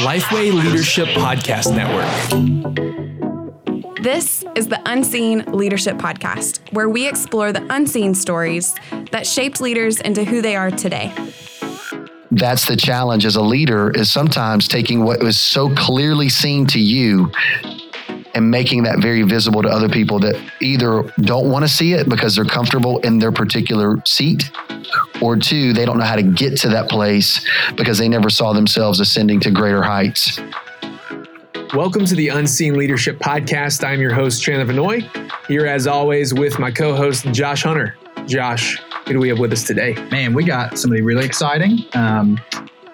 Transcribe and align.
Lifeway 0.00 0.52
Leadership 0.52 1.08
Podcast 1.08 1.74
Network. 1.74 2.08
This 4.02 4.44
is 4.54 4.68
the 4.68 4.80
Unseen 4.86 5.44
Leadership 5.52 5.96
Podcast, 5.96 6.60
where 6.72 6.88
we 6.88 7.06
explore 7.06 7.52
the 7.52 7.64
unseen 7.70 8.14
stories 8.14 8.74
that 9.10 9.26
shaped 9.26 9.60
leaders 9.60 10.00
into 10.00 10.24
who 10.24 10.40
they 10.40 10.56
are 10.56 10.70
today. 10.70 11.12
That's 12.30 12.66
the 12.66 12.76
challenge 12.76 13.26
as 13.26 13.36
a 13.36 13.42
leader 13.42 13.90
is 13.90 14.10
sometimes 14.10 14.66
taking 14.66 15.04
what 15.04 15.22
was 15.22 15.38
so 15.38 15.68
clearly 15.74 16.30
seen 16.30 16.66
to 16.68 16.80
you 16.80 17.30
and 18.34 18.50
making 18.50 18.82
that 18.84 19.00
very 19.00 19.22
visible 19.22 19.62
to 19.62 19.68
other 19.68 19.88
people 19.88 20.18
that 20.20 20.40
either 20.60 21.02
don't 21.20 21.50
want 21.50 21.64
to 21.64 21.68
see 21.68 21.92
it 21.92 22.08
because 22.08 22.36
they're 22.36 22.44
comfortable 22.44 22.98
in 23.00 23.18
their 23.18 23.32
particular 23.32 24.02
seat 24.06 24.50
or 25.20 25.36
two, 25.36 25.72
they 25.72 25.84
don't 25.84 25.98
know 25.98 26.04
how 26.04 26.16
to 26.16 26.22
get 26.22 26.56
to 26.58 26.68
that 26.68 26.88
place 26.88 27.46
because 27.76 27.98
they 27.98 28.08
never 28.08 28.30
saw 28.30 28.52
themselves 28.52 29.00
ascending 29.00 29.40
to 29.40 29.50
greater 29.50 29.82
heights. 29.82 30.40
Welcome 31.74 32.04
to 32.04 32.14
the 32.14 32.28
Unseen 32.28 32.74
Leadership 32.74 33.18
Podcast. 33.18 33.82
I'm 33.82 34.00
your 34.00 34.12
host, 34.12 34.42
Chandler 34.42 34.74
Vanoy, 34.74 35.08
here 35.46 35.66
as 35.66 35.86
always 35.86 36.34
with 36.34 36.58
my 36.58 36.70
co 36.70 36.94
host, 36.94 37.24
Josh 37.32 37.62
Hunter. 37.62 37.96
Josh, 38.26 38.78
who 39.06 39.14
do 39.14 39.18
we 39.18 39.28
have 39.28 39.38
with 39.38 39.52
us 39.52 39.64
today? 39.64 39.94
Man, 40.10 40.34
we 40.34 40.44
got 40.44 40.78
somebody 40.78 41.02
really 41.02 41.24
exciting. 41.24 41.86
Um, 41.94 42.38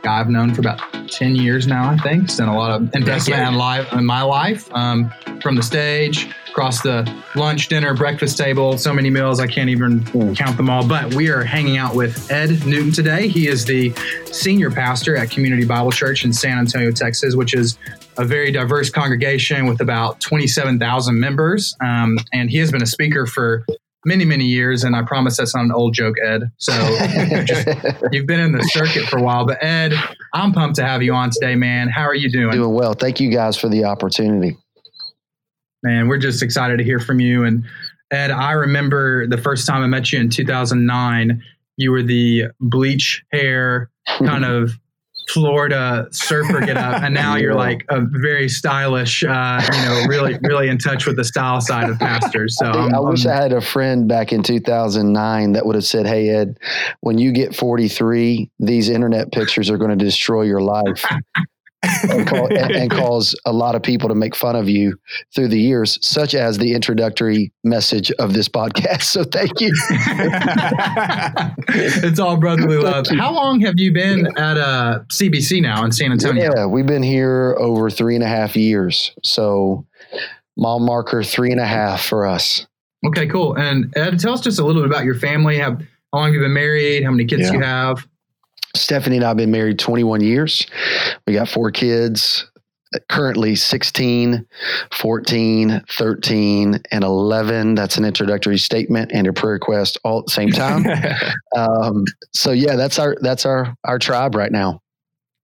guy 0.02 0.20
I've 0.20 0.28
known 0.28 0.54
for 0.54 0.60
about 0.60 0.80
10 1.10 1.36
years 1.36 1.66
now, 1.66 1.90
I 1.90 1.96
think. 1.98 2.24
It's 2.24 2.36
done 2.36 2.48
a 2.48 2.56
lot 2.56 2.80
of 2.80 2.94
investment 2.94 3.42
in, 3.42 3.54
life, 3.54 3.92
in 3.92 4.04
my 4.04 4.22
life 4.22 4.72
um, 4.74 5.12
from 5.42 5.56
the 5.56 5.62
stage, 5.62 6.28
across 6.48 6.82
the 6.82 7.10
lunch, 7.34 7.68
dinner, 7.68 7.94
breakfast 7.94 8.36
table, 8.36 8.78
so 8.78 8.92
many 8.92 9.10
meals, 9.10 9.40
I 9.40 9.46
can't 9.46 9.70
even 9.70 10.04
count 10.34 10.56
them 10.56 10.68
all. 10.70 10.86
But 10.86 11.14
we 11.14 11.30
are 11.30 11.42
hanging 11.42 11.76
out 11.76 11.94
with 11.94 12.30
Ed 12.30 12.66
Newton 12.66 12.92
today. 12.92 13.28
He 13.28 13.48
is 13.48 13.64
the 13.64 13.92
senior 14.26 14.70
pastor 14.70 15.16
at 15.16 15.30
Community 15.30 15.64
Bible 15.64 15.92
Church 15.92 16.24
in 16.24 16.32
San 16.32 16.58
Antonio, 16.58 16.90
Texas, 16.90 17.34
which 17.34 17.54
is 17.54 17.78
a 18.16 18.24
very 18.24 18.50
diverse 18.50 18.90
congregation 18.90 19.66
with 19.66 19.80
about 19.80 20.20
27,000 20.20 21.18
members. 21.18 21.76
Um, 21.80 22.18
and 22.32 22.50
he 22.50 22.58
has 22.58 22.72
been 22.72 22.82
a 22.82 22.86
speaker 22.86 23.26
for 23.26 23.64
many, 24.04 24.24
many 24.24 24.44
years. 24.44 24.84
And 24.84 24.94
I 24.94 25.02
promise 25.02 25.36
that's 25.36 25.54
not 25.54 25.64
an 25.64 25.72
old 25.72 25.94
joke, 25.94 26.16
Ed. 26.24 26.50
So 26.58 26.72
just, 27.44 27.68
you've 28.12 28.26
been 28.26 28.40
in 28.40 28.52
the 28.52 28.62
circuit 28.72 29.04
for 29.04 29.18
a 29.18 29.22
while. 29.22 29.46
But 29.46 29.62
Ed, 29.62 29.92
I'm 30.34 30.52
pumped 30.52 30.76
to 30.76 30.84
have 30.84 31.02
you 31.02 31.14
on 31.14 31.30
today, 31.30 31.54
man. 31.54 31.88
How 31.88 32.02
are 32.02 32.14
you 32.14 32.30
doing? 32.30 32.52
Doing 32.52 32.74
well. 32.74 32.94
Thank 32.94 33.20
you 33.20 33.30
guys 33.30 33.56
for 33.56 33.68
the 33.68 33.84
opportunity. 33.84 34.56
Man, 35.82 36.08
we're 36.08 36.18
just 36.18 36.42
excited 36.42 36.78
to 36.78 36.84
hear 36.84 36.98
from 36.98 37.20
you. 37.20 37.44
And 37.44 37.64
Ed, 38.10 38.30
I 38.30 38.52
remember 38.52 39.26
the 39.26 39.38
first 39.38 39.66
time 39.66 39.82
I 39.82 39.86
met 39.86 40.12
you 40.12 40.20
in 40.20 40.30
2009. 40.30 41.42
You 41.76 41.92
were 41.92 42.02
the 42.02 42.46
bleach 42.60 43.24
hair, 43.32 43.90
kind 44.18 44.44
of 44.46 44.72
Florida 45.38 46.08
surfer 46.10 46.60
get 46.60 46.76
up, 46.76 47.02
and 47.02 47.14
now 47.14 47.36
you're 47.36 47.54
like 47.54 47.84
a 47.88 48.00
very 48.00 48.48
stylish, 48.48 49.22
uh, 49.22 49.62
you 49.72 49.82
know, 49.82 50.04
really, 50.08 50.38
really 50.42 50.68
in 50.68 50.78
touch 50.78 51.06
with 51.06 51.16
the 51.16 51.24
style 51.24 51.60
side 51.60 51.88
of 51.88 51.98
pastors. 51.98 52.56
So 52.58 52.66
I, 52.66 52.96
I 52.96 53.00
wish 53.00 53.24
I 53.26 53.34
had 53.34 53.52
a 53.52 53.60
friend 53.60 54.08
back 54.08 54.32
in 54.32 54.42
2009 54.42 55.52
that 55.52 55.66
would 55.66 55.74
have 55.74 55.84
said, 55.84 56.06
"Hey 56.06 56.28
Ed, 56.30 56.58
when 57.00 57.18
you 57.18 57.32
get 57.32 57.54
43, 57.54 58.50
these 58.58 58.88
internet 58.88 59.32
pictures 59.32 59.70
are 59.70 59.78
going 59.78 59.96
to 59.96 60.04
destroy 60.04 60.42
your 60.42 60.60
life." 60.60 61.04
And, 61.82 62.26
call, 62.26 62.46
and, 62.46 62.72
and, 62.72 62.90
cause 62.98 63.34
a 63.44 63.52
lot 63.52 63.74
of 63.74 63.82
people 63.82 64.08
to 64.08 64.14
make 64.14 64.34
fun 64.34 64.56
of 64.56 64.68
you 64.68 64.98
through 65.34 65.48
the 65.48 65.58
years, 65.58 65.98
such 66.06 66.34
as 66.34 66.58
the 66.58 66.74
introductory 66.74 67.52
message 67.64 68.10
of 68.12 68.32
this 68.34 68.48
podcast. 68.48 69.02
So 69.02 69.24
thank 69.24 69.60
you. 69.60 69.72
it's 72.04 72.18
all 72.18 72.36
brotherly 72.36 72.78
love. 72.78 73.06
How 73.08 73.32
long 73.32 73.60
have 73.60 73.78
you 73.78 73.92
been 73.92 74.26
at 74.36 74.56
uh, 74.56 75.00
CBC 75.12 75.62
now 75.62 75.84
in 75.84 75.92
San 75.92 76.12
Antonio? 76.12 76.52
Yeah, 76.54 76.66
we've 76.66 76.86
been 76.86 77.02
here 77.02 77.56
over 77.58 77.90
three 77.90 78.14
and 78.14 78.24
a 78.24 78.28
half 78.28 78.56
years. 78.56 79.12
So 79.22 79.86
mile 80.56 80.80
marker 80.80 81.22
three 81.22 81.52
and 81.52 81.60
a 81.60 81.66
half 81.66 82.02
for 82.02 82.26
us. 82.26 82.66
Okay, 83.06 83.28
cool. 83.28 83.56
And 83.56 83.96
Ed, 83.96 84.18
tell 84.18 84.34
us 84.34 84.40
just 84.40 84.58
a 84.58 84.64
little 84.64 84.82
bit 84.82 84.90
about 84.90 85.04
your 85.04 85.14
family. 85.14 85.58
How, 85.58 85.76
how 86.12 86.18
long 86.18 86.26
have 86.26 86.34
you 86.34 86.40
been 86.40 86.52
married? 86.52 87.04
How 87.04 87.10
many 87.10 87.24
kids 87.26 87.42
yeah. 87.42 87.52
you 87.52 87.60
have? 87.60 88.06
Stephanie 88.76 89.16
and 89.16 89.24
I 89.24 89.28
have 89.28 89.36
been 89.36 89.50
married 89.50 89.78
21 89.78 90.20
years. 90.20 90.66
We 91.26 91.34
got 91.34 91.48
four 91.48 91.70
kids, 91.70 92.50
currently 93.08 93.54
16, 93.54 94.46
14, 94.92 95.84
13, 95.88 96.82
and 96.90 97.04
11. 97.04 97.74
That's 97.74 97.96
an 97.96 98.04
introductory 98.04 98.58
statement 98.58 99.12
and 99.12 99.26
a 99.26 99.32
prayer 99.32 99.54
request 99.54 99.98
all 100.04 100.20
at 100.20 100.26
the 100.26 100.32
same 100.32 100.50
time. 100.50 100.86
um, 101.56 102.04
so 102.34 102.50
yeah, 102.50 102.76
that's 102.76 102.98
our 102.98 103.16
that's 103.20 103.46
our 103.46 103.74
our 103.84 103.98
tribe 103.98 104.34
right 104.34 104.52
now. 104.52 104.80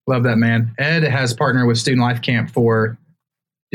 Love 0.07 0.23
that 0.25 0.37
man. 0.37 0.75
Ed 0.79 1.03
has 1.03 1.33
partnered 1.33 1.67
with 1.67 1.79
Student 1.79 2.03
Life 2.03 2.21
Camp 2.21 2.51
for 2.51 2.99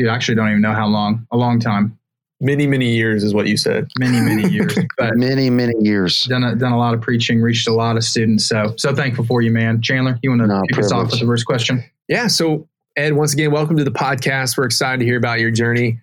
dude, 0.00 0.08
I 0.08 0.14
actually 0.14 0.36
don't 0.36 0.48
even 0.48 0.62
know 0.62 0.72
how 0.72 0.86
long, 0.86 1.26
a 1.30 1.36
long 1.36 1.60
time. 1.60 1.98
Many, 2.42 2.66
many 2.66 2.94
years 2.94 3.22
is 3.22 3.34
what 3.34 3.48
you 3.48 3.58
said. 3.58 3.90
Many, 3.98 4.18
many 4.20 4.48
years. 4.48 4.74
But 4.96 5.16
many, 5.16 5.50
many 5.50 5.74
years. 5.80 6.24
Done 6.24 6.42
a, 6.42 6.54
done 6.54 6.72
a 6.72 6.78
lot 6.78 6.94
of 6.94 7.00
preaching, 7.00 7.42
reached 7.42 7.68
a 7.68 7.72
lot 7.72 7.96
of 7.96 8.04
students. 8.04 8.46
So, 8.46 8.74
so 8.76 8.94
thankful 8.94 9.24
for 9.24 9.42
you, 9.42 9.50
man. 9.50 9.82
Chandler, 9.82 10.18
you 10.22 10.30
want 10.30 10.42
to 10.42 10.46
no, 10.46 10.62
kick 10.62 10.72
privilege. 10.72 10.86
us 10.86 10.92
off 10.92 11.10
with 11.10 11.20
the 11.20 11.26
first 11.26 11.44
question? 11.46 11.84
Yeah. 12.08 12.26
So, 12.26 12.66
Ed, 12.96 13.12
once 13.14 13.34
again, 13.34 13.50
welcome 13.50 13.76
to 13.76 13.84
the 13.84 13.90
podcast. 13.90 14.56
We're 14.56 14.64
excited 14.64 15.00
to 15.00 15.04
hear 15.04 15.16
about 15.18 15.40
your 15.40 15.50
journey. 15.50 16.00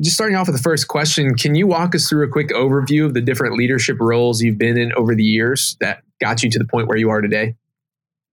Just 0.00 0.14
starting 0.14 0.36
off 0.36 0.46
with 0.46 0.56
the 0.56 0.62
first 0.62 0.88
question, 0.88 1.34
can 1.34 1.54
you 1.56 1.66
walk 1.66 1.94
us 1.94 2.08
through 2.08 2.24
a 2.24 2.28
quick 2.28 2.50
overview 2.50 3.04
of 3.04 3.14
the 3.14 3.20
different 3.20 3.56
leadership 3.56 3.96
roles 4.00 4.40
you've 4.40 4.58
been 4.58 4.78
in 4.78 4.92
over 4.94 5.14
the 5.14 5.24
years 5.24 5.76
that 5.80 6.02
got 6.20 6.42
you 6.42 6.50
to 6.50 6.58
the 6.58 6.64
point 6.64 6.86
where 6.86 6.98
you 6.98 7.10
are 7.10 7.20
today? 7.20 7.56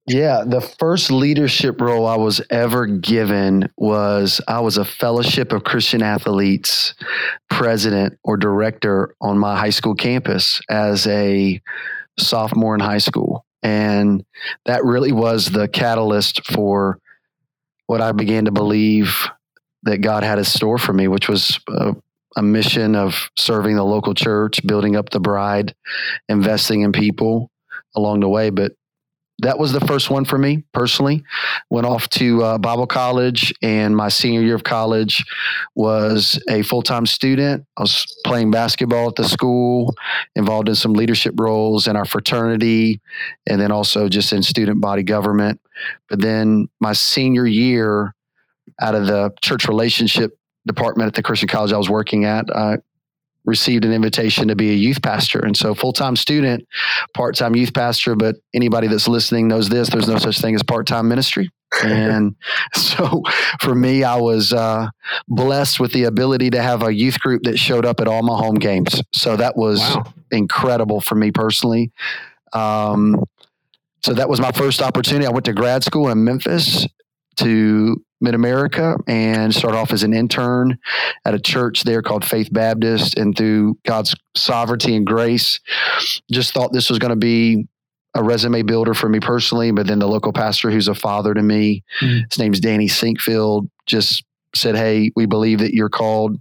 Yeah, 0.08 0.46
the 0.48 0.62
first 0.62 1.12
leadership 1.12 1.82
role 1.82 2.08
I 2.08 2.16
was 2.16 2.42
ever 2.50 2.86
given 2.86 3.70
was 3.76 4.40
I 4.48 4.62
was 4.62 4.78
a 4.78 4.86
Fellowship 4.86 5.52
of 5.52 5.66
Christian 5.66 6.02
Athletes 6.02 6.94
president 7.50 8.18
or 8.24 8.38
director 8.38 9.14
on 9.20 9.38
my 9.38 9.58
high 9.58 9.70
school 9.70 9.96
campus 9.96 10.62
as 10.70 11.06
a 11.08 11.62
sophomore 12.18 12.74
in 12.74 12.80
high 12.80 13.00
school. 13.00 13.46
And 13.64 14.24
that 14.66 14.86
really 14.86 15.12
was 15.12 15.48
the 15.48 15.68
catalyst 15.68 16.46
for 16.46 17.00
what 17.88 18.00
I 18.00 18.14
began 18.14 18.46
to 18.46 18.52
believe 18.52 19.28
that 19.84 19.98
God 19.98 20.24
had 20.24 20.40
in 20.40 20.46
store 20.46 20.78
for 20.78 20.94
me, 20.94 21.10
which 21.10 21.28
was 21.28 21.60
a, 21.68 21.94
a 22.38 22.42
mission 22.42 22.96
of 22.96 23.30
serving 23.38 23.76
the 23.76 23.84
local 23.84 24.14
church, 24.14 24.66
building 24.66 24.96
up 24.96 25.10
the 25.10 25.20
bride, 25.20 25.76
investing 26.30 26.84
in 26.84 26.94
people 26.94 27.52
along 27.94 28.22
the 28.22 28.30
way. 28.30 28.52
But 28.52 28.72
that 29.40 29.60
was 29.60 29.72
the 29.72 29.80
first 29.82 30.10
one 30.10 30.26
for 30.26 30.38
me 30.38 30.64
personally. 30.74 31.24
Went 31.70 31.86
off 31.86 32.10
to 32.10 32.44
uh, 32.44 32.58
Bible 32.58 32.88
college, 32.88 33.54
and 33.62 33.96
my 33.96 34.10
senior 34.10 34.42
year 34.42 34.56
of 34.56 34.64
college 34.64 35.24
was 35.76 36.42
a 36.50 36.64
full 36.64 36.82
time 36.82 37.06
student. 37.06 37.66
I 37.78 37.82
was 37.82 38.06
playing 38.26 38.52
basketball 38.52 39.10
at 39.10 39.16
the 39.16 39.26
school, 39.26 39.94
involved 40.36 40.70
in 40.70 40.76
some 40.76 40.94
leadership 40.94 41.36
roles 41.38 41.88
in 41.88 41.96
our 41.96 42.06
fraternity, 42.06 43.00
and 43.48 43.62
then 43.62 43.72
also 43.72 44.10
just 44.10 44.34
in 44.34 44.42
student 44.42 44.82
body 44.82 45.04
government. 45.04 45.62
But 46.10 46.22
then 46.22 46.68
my 46.80 46.94
senior 46.94 47.46
year, 47.46 48.16
out 48.82 48.96
of 48.96 49.06
the 49.06 49.32
church 49.42 49.68
relationship 49.68 50.38
department 50.66 51.08
at 51.08 51.14
the 51.14 51.24
Christian 51.24 51.48
college 51.48 51.72
I 51.72 51.78
was 51.78 51.90
working 51.90 52.26
at, 52.26 52.46
I 52.56 52.78
received 53.48 53.86
an 53.86 53.94
invitation 53.94 54.50
to 54.50 54.56
be 54.56 54.70
a 54.70 54.76
youth 54.76 55.02
pastor. 55.02 55.40
And 55.40 55.58
so, 55.58 55.74
full 55.74 55.94
time 55.94 56.16
student, 56.16 56.68
part 57.16 57.36
time 57.36 57.56
youth 57.56 57.74
pastor. 57.74 58.16
But 58.16 58.36
anybody 58.54 58.88
that's 58.88 59.08
listening 59.08 59.48
knows 59.48 59.70
this 59.70 59.90
there's 59.90 60.08
no 60.08 60.20
such 60.20 60.40
thing 60.40 60.54
as 60.54 60.62
part 60.62 60.86
time 60.86 61.08
ministry. 61.08 61.50
and 61.84 62.36
so, 62.76 63.24
for 63.62 63.74
me, 63.74 64.04
I 64.04 64.18
was 64.18 64.54
uh, 64.54 64.90
blessed 65.28 65.80
with 65.80 65.94
the 65.94 66.04
ability 66.04 66.52
to 66.52 66.62
have 66.62 66.84
a 66.84 66.94
youth 66.94 67.20
group 67.20 67.44
that 67.44 67.58
showed 67.58 67.86
up 67.86 68.00
at 68.00 68.08
all 68.08 68.22
my 68.22 68.38
home 68.38 68.56
games. 68.56 69.02
So, 69.14 69.36
that 69.38 69.58
was 69.58 69.80
wow. 69.80 70.04
incredible 70.32 71.02
for 71.02 71.16
me 71.16 71.32
personally. 71.32 71.92
Um, 72.54 73.24
so 74.04 74.14
that 74.14 74.30
was 74.30 74.40
my 74.40 74.52
first 74.52 74.82
opportunity. 74.82 75.26
I 75.26 75.32
went 75.32 75.46
to 75.46 75.54
grad 75.54 75.84
school 75.84 76.08
in 76.10 76.24
Memphis 76.24 76.88
to 77.38 78.02
Mid 78.20 78.34
America 78.34 78.98
and 79.08 79.54
start 79.54 79.76
off 79.76 79.92
as 79.92 80.04
an 80.04 80.14
intern 80.14 80.78
at 81.26 81.36
a 81.36 81.40
church 81.40 81.84
there 81.84 82.02
called 82.02 82.26
Faith 82.26 82.50
Baptist. 82.52 83.18
And 83.18 83.38
through 83.38 83.78
God's 83.86 84.16
sovereignty 84.36 84.96
and 84.96 85.06
grace, 85.06 85.60
just 86.32 86.54
thought 86.54 86.74
this 86.74 86.90
was 86.90 87.00
going 87.00 87.12
to 87.12 87.16
be 87.16 87.68
a 88.16 88.24
resume 88.24 88.64
builder 88.64 88.94
for 88.94 89.08
me 89.08 89.20
personally. 89.20 89.72
But 89.72 89.88
then 89.88 90.00
the 90.00 90.08
local 90.08 90.34
pastor, 90.34 90.72
who's 90.72 90.88
a 90.88 90.96
father 90.96 91.34
to 91.34 91.44
me, 91.44 91.84
mm-hmm. 92.02 92.24
his 92.30 92.40
name's 92.40 92.60
Danny 92.60 92.88
Sinkfield, 92.88 93.70
just 93.86 94.24
said, 94.56 94.76
Hey, 94.76 95.12
we 95.16 95.28
believe 95.28 95.60
that 95.60 95.76
you're 95.76 95.90
called 95.90 96.40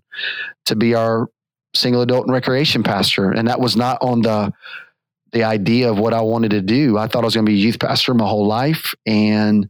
to 0.65 0.77
be 0.77 0.95
our 0.95 1.29
single 1.75 2.01
adult 2.01 2.25
and 2.25 2.33
recreation 2.33 2.83
pastor. 2.83 3.31
And 3.31 3.49
that 3.49 3.61
was 3.61 3.77
not 3.77 3.99
on 4.01 4.23
the 4.23 4.53
the 5.37 5.45
idea 5.45 5.91
of 5.91 5.99
what 5.99 6.15
I 6.15 6.23
wanted 6.23 6.53
to 6.53 6.63
do. 6.63 6.97
I 6.97 7.09
thought 7.09 7.23
I 7.23 7.27
was 7.27 7.35
going 7.35 7.45
to 7.45 7.53
be 7.53 7.59
a 7.59 7.63
youth 7.63 7.79
pastor 7.79 8.15
my 8.15 8.27
whole 8.27 8.47
life. 8.47 8.95
And 9.05 9.69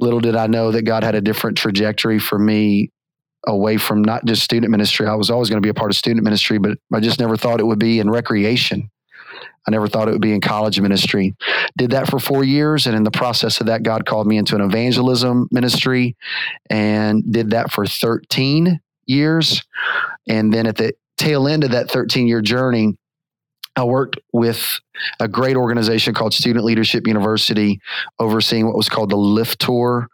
little 0.00 0.18
did 0.18 0.34
I 0.34 0.48
know 0.48 0.72
that 0.72 0.82
God 0.82 1.04
had 1.04 1.14
a 1.14 1.20
different 1.20 1.56
trajectory 1.56 2.18
for 2.18 2.36
me 2.36 2.90
away 3.46 3.76
from 3.76 4.02
not 4.02 4.24
just 4.24 4.42
student 4.42 4.72
ministry. 4.72 5.06
I 5.06 5.14
was 5.14 5.30
always 5.30 5.48
going 5.48 5.62
to 5.62 5.64
be 5.64 5.70
a 5.70 5.74
part 5.74 5.92
of 5.92 5.96
student 5.96 6.24
ministry, 6.24 6.58
but 6.58 6.78
I 6.92 6.98
just 6.98 7.20
never 7.20 7.36
thought 7.36 7.60
it 7.60 7.64
would 7.64 7.78
be 7.78 8.00
in 8.00 8.10
recreation. 8.10 8.90
I 9.68 9.70
never 9.70 9.86
thought 9.86 10.08
it 10.08 10.10
would 10.10 10.20
be 10.20 10.34
in 10.34 10.40
college 10.40 10.80
ministry. 10.80 11.36
Did 11.78 11.92
that 11.92 12.10
for 12.10 12.18
four 12.18 12.42
years. 12.42 12.88
And 12.88 12.96
in 12.96 13.04
the 13.04 13.12
process 13.12 13.60
of 13.60 13.66
that, 13.66 13.84
God 13.84 14.06
called 14.06 14.26
me 14.26 14.36
into 14.36 14.56
an 14.56 14.62
evangelism 14.62 15.46
ministry 15.52 16.16
and 16.68 17.22
did 17.32 17.50
that 17.50 17.70
for 17.70 17.86
13 17.86 18.80
years. 19.06 19.62
And 20.28 20.52
then 20.52 20.66
at 20.66 20.74
the 20.74 20.92
tail 21.18 21.46
end 21.46 21.62
of 21.62 21.70
that 21.70 21.88
13 21.88 22.26
year 22.26 22.42
journey, 22.42 22.96
I 23.76 23.84
worked 23.84 24.18
with 24.32 24.80
a 25.20 25.28
great 25.28 25.56
organization 25.56 26.14
called 26.14 26.32
Student 26.32 26.64
Leadership 26.64 27.06
University, 27.06 27.80
overseeing 28.18 28.66
what 28.66 28.76
was 28.76 28.88
called 28.88 29.10
the 29.10 29.16
Lift 29.16 29.60
Tour. 29.60 30.08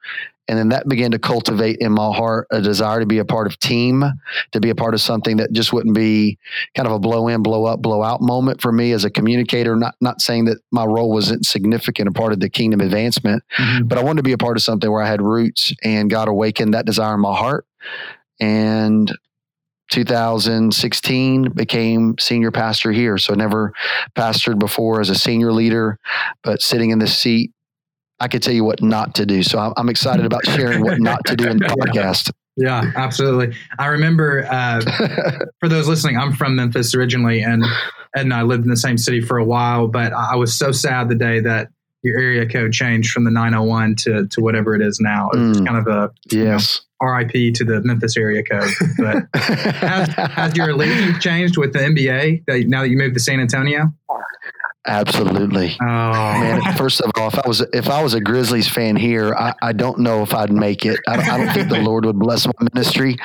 And 0.49 0.59
then 0.59 0.71
that 0.71 0.89
began 0.89 1.13
to 1.13 1.19
cultivate 1.21 1.77
in 1.79 1.93
my 1.93 2.13
heart 2.13 2.49
a 2.51 2.61
desire 2.61 2.99
to 2.99 3.07
be 3.07 3.19
a 3.19 3.25
part 3.25 3.47
of 3.47 3.57
team, 3.61 4.03
to 4.51 4.59
be 4.59 4.71
a 4.71 4.75
part 4.75 4.95
of 4.95 5.01
something 5.01 5.37
that 5.37 5.53
just 5.53 5.73
wouldn't 5.73 5.95
be 5.95 6.39
kind 6.75 6.89
of 6.89 6.93
a 6.93 6.99
blow 6.99 7.29
in, 7.29 7.41
blow 7.41 7.67
up, 7.67 7.81
blow 7.81 8.03
out 8.03 8.21
moment 8.21 8.61
for 8.61 8.73
me 8.73 8.91
as 8.91 9.05
a 9.05 9.11
communicator. 9.11 9.77
Not 9.77 9.95
not 10.01 10.21
saying 10.21 10.47
that 10.47 10.59
my 10.73 10.85
role 10.85 11.13
wasn't 11.13 11.47
significant, 11.47 12.09
a 12.09 12.13
part 12.13 12.33
of 12.33 12.41
the 12.41 12.51
kingdom 12.51 12.81
advancement, 12.81 13.45
mm-hmm. 13.57 13.87
but 13.87 13.97
I 13.97 14.03
wanted 14.03 14.17
to 14.17 14.23
be 14.25 14.33
a 14.33 14.39
part 14.39 14.57
of 14.57 14.65
something 14.65 14.91
where 14.91 15.03
I 15.03 15.09
had 15.09 15.23
roots 15.23 15.73
and 15.85 16.11
God 16.11 16.27
awakened 16.27 16.75
that 16.75 16.85
desire 16.85 17.15
in 17.15 17.21
my 17.21 17.37
heart. 17.37 17.65
And 18.41 19.17
2016 19.91 21.51
became 21.51 22.15
senior 22.19 22.51
pastor 22.51 22.93
here. 22.93 23.19
So 23.19 23.33
I 23.33 23.37
never 23.37 23.73
pastored 24.15 24.59
before 24.59 25.01
as 25.01 25.11
a 25.11 25.15
senior 25.15 25.53
leader, 25.53 25.99
but 26.43 26.63
sitting 26.63 26.91
in 26.91 26.99
this 26.99 27.17
seat, 27.17 27.53
I 28.21 28.29
could 28.29 28.43
tell 28.43 28.55
you 28.55 28.65
what 28.65 28.83
not 28.83 29.15
to 29.17 29.27
do. 29.27 29.43
So 29.43 29.59
I'm, 29.59 29.73
I'm 29.77 29.89
excited 29.89 30.27
about 30.27 30.47
sharing 30.47 30.83
what 30.83 31.01
not 31.01 31.25
to 31.27 31.37
do 31.37 31.49
in 31.49 31.59
the 31.59 31.65
podcast. 31.81 32.31
Yeah, 32.57 32.93
absolutely. 32.95 33.57
I 33.79 33.87
remember 33.87 34.47
uh, 34.51 34.81
for 35.61 35.69
those 35.69 35.89
listening, 35.89 36.19
I'm 36.19 36.33
from 36.35 36.57
Memphis 36.57 36.95
originally, 36.95 37.43
and 37.43 37.65
Ed 38.15 38.23
and 38.23 38.35
I 38.35 38.43
lived 38.43 38.65
in 38.65 38.71
the 38.71 38.77
same 38.77 38.99
city 38.99 39.21
for 39.21 39.39
a 39.39 39.45
while. 39.45 39.89
But 39.89 40.13
I 40.13 40.37
was 40.37 40.57
so 40.57 40.71
sad 40.71 41.09
the 41.09 41.15
day 41.15 41.41
that 41.41 41.69
your 42.03 42.19
area 42.19 42.47
code 42.47 42.73
changed 42.73 43.13
from 43.13 43.25
the 43.25 43.31
901 43.31 43.97
to 43.97 44.27
to 44.27 44.41
whatever 44.41 44.75
it 44.75 44.83
is 44.83 45.01
now. 45.01 45.31
It's 45.33 45.61
mm, 45.61 45.67
kind 45.67 45.79
of 45.79 45.87
a 45.87 46.11
yes. 46.31 46.83
RIP 47.03 47.55
to 47.55 47.65
the 47.65 47.81
Memphis 47.83 48.17
area 48.17 48.43
code. 48.43 48.71
But 48.99 49.25
has, 49.35 50.09
has 50.09 50.57
your 50.57 50.71
allegiance 50.71 51.23
changed 51.23 51.57
with 51.57 51.73
the 51.73 51.81
NBA 51.81 52.45
that, 52.47 52.67
now 52.67 52.83
that 52.83 52.91
you 52.91 52.97
moved 52.97 53.15
to 53.15 53.21
San 53.21 53.41
Antonio? 53.41 53.93
Absolutely. 54.87 55.77
Oh 55.81 55.85
man! 55.85 56.75
First 56.75 57.03
of 57.03 57.11
all, 57.17 57.29
if 57.29 57.39
I 57.39 57.47
was 57.47 57.61
if 57.75 57.91
I 57.91 58.03
was 58.03 58.15
a 58.15 58.21
Grizzlies 58.21 58.67
fan 58.67 58.97
here, 58.97 59.35
I, 59.35 59.53
I 59.61 59.73
don't 59.73 59.99
know 59.99 60.23
if 60.23 60.33
I'd 60.35 60.51
make 60.51 60.87
it. 60.87 60.99
I, 61.07 61.17
I, 61.17 61.37
don't 61.37 61.53
think 61.53 61.69
the 61.69 61.83
Lord 61.83 62.07
would 62.07 62.19
bless 62.19 62.47
my 62.47 62.53
ministry 62.73 63.19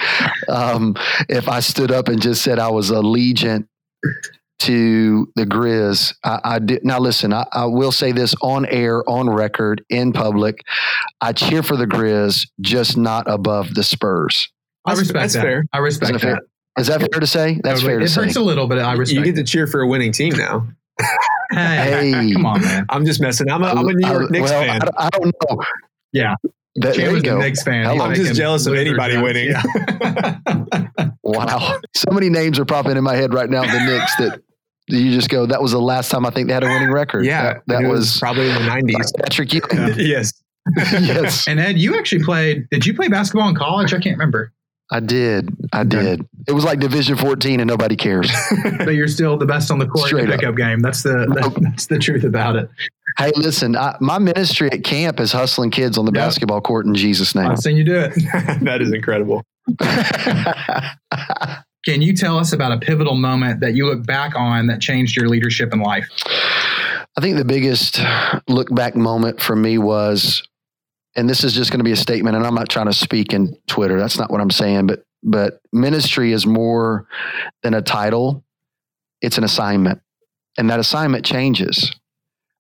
um, 0.49 0.95
if 1.29 1.47
I 1.47 1.61
stood 1.61 1.91
up 1.91 2.09
and 2.09 2.21
just 2.21 2.43
said 2.43 2.59
I 2.59 2.67
was 2.67 2.91
allegiant 2.91 3.67
to 4.59 5.31
the 5.35 5.45
Grizz. 5.45 6.13
I, 6.23 6.39
I 6.43 6.59
did 6.59 6.85
now. 6.85 6.99
Listen, 6.99 7.33
I, 7.33 7.45
I, 7.51 7.65
will 7.65 7.91
say 7.91 8.11
this 8.11 8.33
on 8.41 8.65
air, 8.65 9.07
on 9.09 9.29
record, 9.29 9.83
in 9.89 10.13
public. 10.13 10.59
I 11.21 11.33
cheer 11.33 11.63
for 11.63 11.75
the 11.75 11.85
Grizz, 11.85 12.47
just 12.61 12.97
not 12.97 13.29
above 13.29 13.73
the 13.73 13.83
Spurs. 13.83 14.49
I 14.85 14.93
respect 14.93 15.13
that's 15.13 15.33
that. 15.33 15.41
Fair. 15.41 15.63
I 15.73 15.79
respect 15.79 16.15
is 16.15 16.21
that. 16.21 16.27
Fair? 16.27 16.39
Is 16.77 16.87
that 16.87 16.99
fair 16.99 17.19
to 17.19 17.27
say? 17.27 17.59
That's 17.63 17.81
fair 17.81 17.99
to 17.99 18.05
it 18.05 18.09
say. 18.09 18.21
It 18.21 18.25
hurts 18.25 18.35
a 18.35 18.41
little, 18.41 18.67
but 18.67 18.79
I 18.79 18.93
respect. 18.93 19.17
You 19.17 19.23
get 19.23 19.35
to 19.35 19.43
cheer 19.43 19.65
for 19.67 19.81
a 19.81 19.87
winning 19.87 20.11
team 20.11 20.33
now. 20.35 20.67
hey, 21.51 22.11
hey, 22.11 22.33
come 22.33 22.45
on, 22.45 22.61
man! 22.61 22.85
I'm 22.89 23.05
just 23.05 23.21
messing. 23.21 23.49
I'm 23.49 23.63
a, 23.63 23.67
I'm 23.67 23.87
a 23.87 23.93
New 23.93 24.07
York 24.07 24.31
Knicks 24.31 24.49
well, 24.49 24.63
fan. 24.63 24.81
I, 24.97 25.05
I, 25.05 25.09
don't 25.09 25.35
know. 25.49 25.61
Yeah, 26.13 26.35
that, 26.75 26.95
there 26.95 27.15
you 27.15 27.21
go. 27.21 27.37
Knicks 27.37 27.63
fan. 27.63 27.85
I'm 27.85 28.13
just 28.13 28.35
jealous 28.35 28.65
of 28.65 28.73
anybody 28.73 29.17
winning. 29.17 29.51
Yeah. 29.51 30.37
wow, 31.23 31.79
so 31.95 32.11
many 32.11 32.29
names 32.29 32.59
are 32.59 32.65
popping 32.65 32.97
in 32.97 33.03
my 33.03 33.15
head 33.15 33.33
right 33.33 33.49
now. 33.49 33.61
The 33.61 33.79
Knicks 33.85 34.15
that 34.17 34.41
you 34.87 35.11
just 35.11 35.29
go. 35.29 35.45
That 35.45 35.61
was 35.61 35.71
the 35.71 35.81
last 35.81 36.09
time 36.09 36.25
I 36.25 36.29
think 36.29 36.47
they 36.47 36.53
had 36.53 36.63
a 36.63 36.67
winning 36.67 36.91
record. 36.91 37.25
Yeah, 37.25 37.53
that, 37.53 37.63
that 37.67 37.81
was, 37.83 37.99
was, 37.99 38.19
probably 38.19 38.49
in 38.49 38.55
the 38.55 38.61
'90s. 38.61 39.11
Patrick 39.17 39.53
Ewing. 39.53 39.93
yes. 39.97 40.33
yes. 40.77 41.47
And 41.47 41.59
Ed, 41.59 41.77
you 41.77 41.97
actually 41.97 42.23
played. 42.23 42.69
Did 42.69 42.85
you 42.85 42.93
play 42.93 43.07
basketball 43.07 43.49
in 43.49 43.55
college? 43.55 43.93
I 43.93 43.99
can't 43.99 44.17
remember. 44.17 44.51
I 44.91 44.99
did. 44.99 45.49
I 45.73 45.83
did. 45.83 46.27
It 46.47 46.51
was 46.51 46.63
like 46.63 46.79
Division 46.79 47.17
14 47.17 47.59
and 47.59 47.67
nobody 47.67 47.95
cares. 47.95 48.31
but 48.77 48.93
you're 48.93 49.07
still 49.07 49.35
the 49.35 49.45
best 49.45 49.71
on 49.71 49.79
the 49.79 49.87
court 49.87 50.07
Straight 50.07 50.25
in 50.25 50.29
the 50.29 50.35
pickup 50.35 50.51
up. 50.51 50.57
game. 50.57 50.79
That's 50.81 51.01
the, 51.01 51.25
the, 51.25 51.59
that's 51.59 51.87
the 51.87 51.97
truth 51.97 52.23
about 52.23 52.55
it. 52.55 52.69
Hey, 53.17 53.31
listen, 53.35 53.75
I, 53.75 53.97
my 53.99 54.19
ministry 54.19 54.69
at 54.71 54.83
camp 54.83 55.19
is 55.19 55.31
hustling 55.31 55.71
kids 55.71 55.97
on 55.97 56.05
the 56.05 56.11
yep. 56.11 56.25
basketball 56.25 56.61
court 56.61 56.85
in 56.85 56.93
Jesus' 56.93 57.33
name. 57.33 57.47
I've 57.47 57.59
seen 57.59 57.77
you 57.77 57.83
do 57.83 57.97
it. 57.97 58.13
that 58.61 58.81
is 58.81 58.91
incredible. 58.91 59.43
Can 61.85 62.01
you 62.01 62.15
tell 62.15 62.37
us 62.37 62.51
about 62.51 62.71
a 62.71 62.79
pivotal 62.79 63.15
moment 63.15 63.59
that 63.59 63.75
you 63.75 63.85
look 63.85 64.05
back 64.05 64.35
on 64.35 64.67
that 64.67 64.81
changed 64.81 65.15
your 65.15 65.29
leadership 65.29 65.71
in 65.71 65.79
life? 65.79 66.07
I 67.17 67.21
think 67.21 67.37
the 67.37 67.45
biggest 67.45 68.01
look 68.47 68.73
back 68.73 68.95
moment 68.95 69.39
for 69.39 69.55
me 69.55 69.77
was 69.77 70.43
and 71.15 71.29
this 71.29 71.43
is 71.43 71.53
just 71.53 71.71
going 71.71 71.79
to 71.79 71.83
be 71.85 71.91
a 71.91 71.95
statement 71.95 72.35
and 72.35 72.45
i'm 72.45 72.55
not 72.55 72.69
trying 72.69 72.87
to 72.87 72.93
speak 72.93 73.33
in 73.33 73.57
twitter 73.67 73.97
that's 73.97 74.17
not 74.17 74.29
what 74.29 74.41
i'm 74.41 74.51
saying 74.51 74.87
but 74.87 75.05
but 75.23 75.61
ministry 75.71 76.31
is 76.31 76.45
more 76.45 77.07
than 77.63 77.73
a 77.73 77.81
title 77.81 78.43
it's 79.21 79.37
an 79.37 79.43
assignment 79.43 80.01
and 80.57 80.69
that 80.69 80.79
assignment 80.79 81.25
changes 81.25 81.93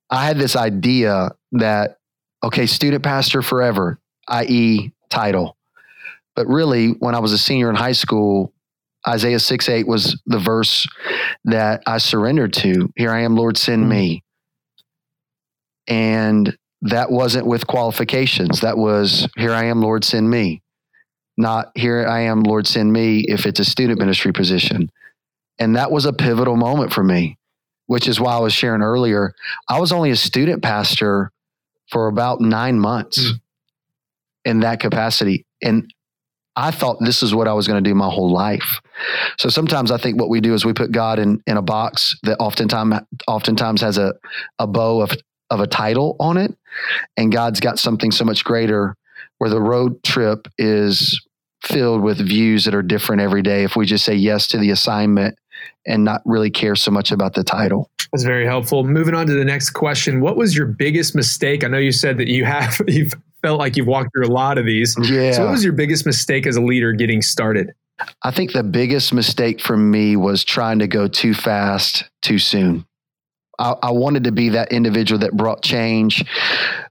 i 0.09 0.25
had 0.25 0.37
this 0.37 0.55
idea 0.55 1.31
that 1.51 1.99
okay 2.43 2.65
student 2.65 3.03
pastor 3.03 3.41
forever 3.41 3.99
i.e 4.29 4.91
title 5.09 5.57
but 6.35 6.47
really 6.47 6.91
when 6.91 7.13
i 7.13 7.19
was 7.19 7.33
a 7.33 7.37
senior 7.37 7.69
in 7.69 7.75
high 7.75 7.91
school 7.91 8.53
isaiah 9.07 9.39
6 9.39 9.69
8 9.69 9.87
was 9.87 10.21
the 10.25 10.39
verse 10.39 10.87
that 11.45 11.81
i 11.85 11.97
surrendered 11.97 12.53
to 12.53 12.91
here 12.95 13.11
i 13.11 13.21
am 13.21 13.35
lord 13.35 13.57
send 13.57 13.87
me 13.87 14.23
and 15.87 16.55
that 16.81 17.11
wasn't 17.11 17.47
with 17.47 17.67
qualifications. 17.67 18.61
That 18.61 18.77
was, 18.77 19.27
here 19.37 19.53
I 19.53 19.65
am, 19.65 19.81
Lord, 19.81 20.03
send 20.03 20.29
me. 20.29 20.61
Not, 21.37 21.71
here 21.75 22.05
I 22.07 22.21
am, 22.21 22.43
Lord, 22.43 22.67
send 22.67 22.93
me, 22.93 23.21
if 23.27 23.45
it's 23.45 23.59
a 23.59 23.65
student 23.65 23.99
ministry 23.99 24.31
position. 24.31 24.91
And 25.59 25.75
that 25.75 25.91
was 25.91 26.05
a 26.05 26.13
pivotal 26.13 26.55
moment 26.55 26.93
for 26.93 27.03
me, 27.03 27.37
which 27.87 28.07
is 28.07 28.19
why 28.19 28.33
I 28.33 28.39
was 28.39 28.53
sharing 28.53 28.81
earlier. 28.81 29.33
I 29.67 29.79
was 29.79 29.91
only 29.91 30.11
a 30.11 30.15
student 30.15 30.61
pastor 30.61 31.31
for 31.89 32.07
about 32.07 32.39
nine 32.39 32.79
months 32.79 33.19
mm. 33.19 33.39
in 34.45 34.59
that 34.61 34.79
capacity. 34.79 35.45
And 35.61 35.91
I 36.55 36.71
thought 36.71 36.97
this 37.01 37.21
is 37.21 37.35
what 37.35 37.47
I 37.47 37.53
was 37.53 37.67
going 37.67 37.83
to 37.83 37.89
do 37.89 37.93
my 37.93 38.09
whole 38.09 38.31
life. 38.31 38.79
So 39.37 39.49
sometimes 39.49 39.91
I 39.91 39.97
think 39.97 40.19
what 40.19 40.29
we 40.29 40.39
do 40.39 40.53
is 40.53 40.63
we 40.63 40.73
put 40.73 40.91
God 40.91 41.19
in, 41.19 41.41
in 41.47 41.57
a 41.57 41.61
box 41.61 42.15
that 42.23 42.37
oftentimes 42.39 43.01
oftentimes 43.27 43.81
has 43.81 43.97
a, 43.97 44.13
a 44.59 44.67
bow 44.67 45.01
of 45.01 45.11
of 45.49 45.59
a 45.59 45.67
title 45.67 46.15
on 46.19 46.37
it. 46.37 46.55
And 47.17 47.31
God's 47.31 47.59
got 47.59 47.79
something 47.79 48.11
so 48.11 48.25
much 48.25 48.43
greater 48.43 48.95
where 49.37 49.49
the 49.49 49.61
road 49.61 50.03
trip 50.03 50.47
is 50.57 51.21
filled 51.63 52.01
with 52.01 52.17
views 52.17 52.65
that 52.65 52.75
are 52.75 52.83
different 52.83 53.21
every 53.21 53.41
day 53.41 53.63
if 53.63 53.75
we 53.75 53.85
just 53.85 54.05
say 54.05 54.15
yes 54.15 54.47
to 54.47 54.57
the 54.57 54.69
assignment 54.69 55.37
and 55.85 56.03
not 56.03 56.21
really 56.25 56.49
care 56.49 56.75
so 56.75 56.91
much 56.91 57.11
about 57.11 57.33
the 57.33 57.43
title. 57.43 57.89
That's 58.11 58.23
very 58.23 58.45
helpful. 58.45 58.83
Moving 58.83 59.15
on 59.15 59.25
to 59.27 59.33
the 59.33 59.45
next 59.45 59.71
question. 59.71 60.21
What 60.21 60.37
was 60.37 60.55
your 60.55 60.67
biggest 60.67 61.15
mistake? 61.15 61.63
I 61.63 61.67
know 61.67 61.77
you 61.77 61.91
said 61.91 62.17
that 62.17 62.27
you 62.27 62.45
have 62.45 62.79
you've 62.87 63.13
felt 63.45 63.59
like 63.59 63.77
you've 63.77 63.85
walked 63.85 64.09
through 64.11 64.25
a 64.25 64.33
lot 64.33 64.57
of 64.57 64.65
these. 64.65 64.97
Yeah. 65.07 65.31
So 65.33 65.43
what 65.43 65.51
was 65.51 65.63
your 65.63 65.73
biggest 65.73 66.03
mistake 66.03 66.47
as 66.47 66.55
a 66.55 66.61
leader 66.61 66.93
getting 66.93 67.21
started? 67.21 67.73
I 68.23 68.31
think 68.31 68.53
the 68.53 68.63
biggest 68.63 69.13
mistake 69.13 69.61
for 69.61 69.77
me 69.77 70.15
was 70.15 70.43
trying 70.43 70.79
to 70.79 70.87
go 70.87 71.07
too 71.07 71.35
fast 71.35 72.09
too 72.23 72.39
soon. 72.39 72.87
I, 73.59 73.75
I, 73.83 73.91
wanted 73.91 74.23
to 74.25 74.31
be 74.31 74.49
that 74.49 74.71
individual 74.71 75.19
that 75.19 75.37
brought 75.37 75.61
change. 75.61 76.25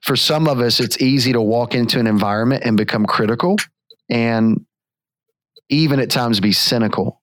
For 0.01 0.15
some 0.15 0.47
of 0.47 0.61
us, 0.61 0.79
it's 0.79 1.03
easy 1.03 1.33
to 1.33 1.43
walk 1.43 1.75
into 1.75 1.99
an 1.99 2.07
environment 2.07 2.63
and 2.65 2.77
become 2.77 3.05
critical 3.05 3.57
and 4.09 4.65
even 5.69 5.99
at 5.99 6.09
times 6.09 6.39
be 6.39 6.53
cynical. 6.53 7.21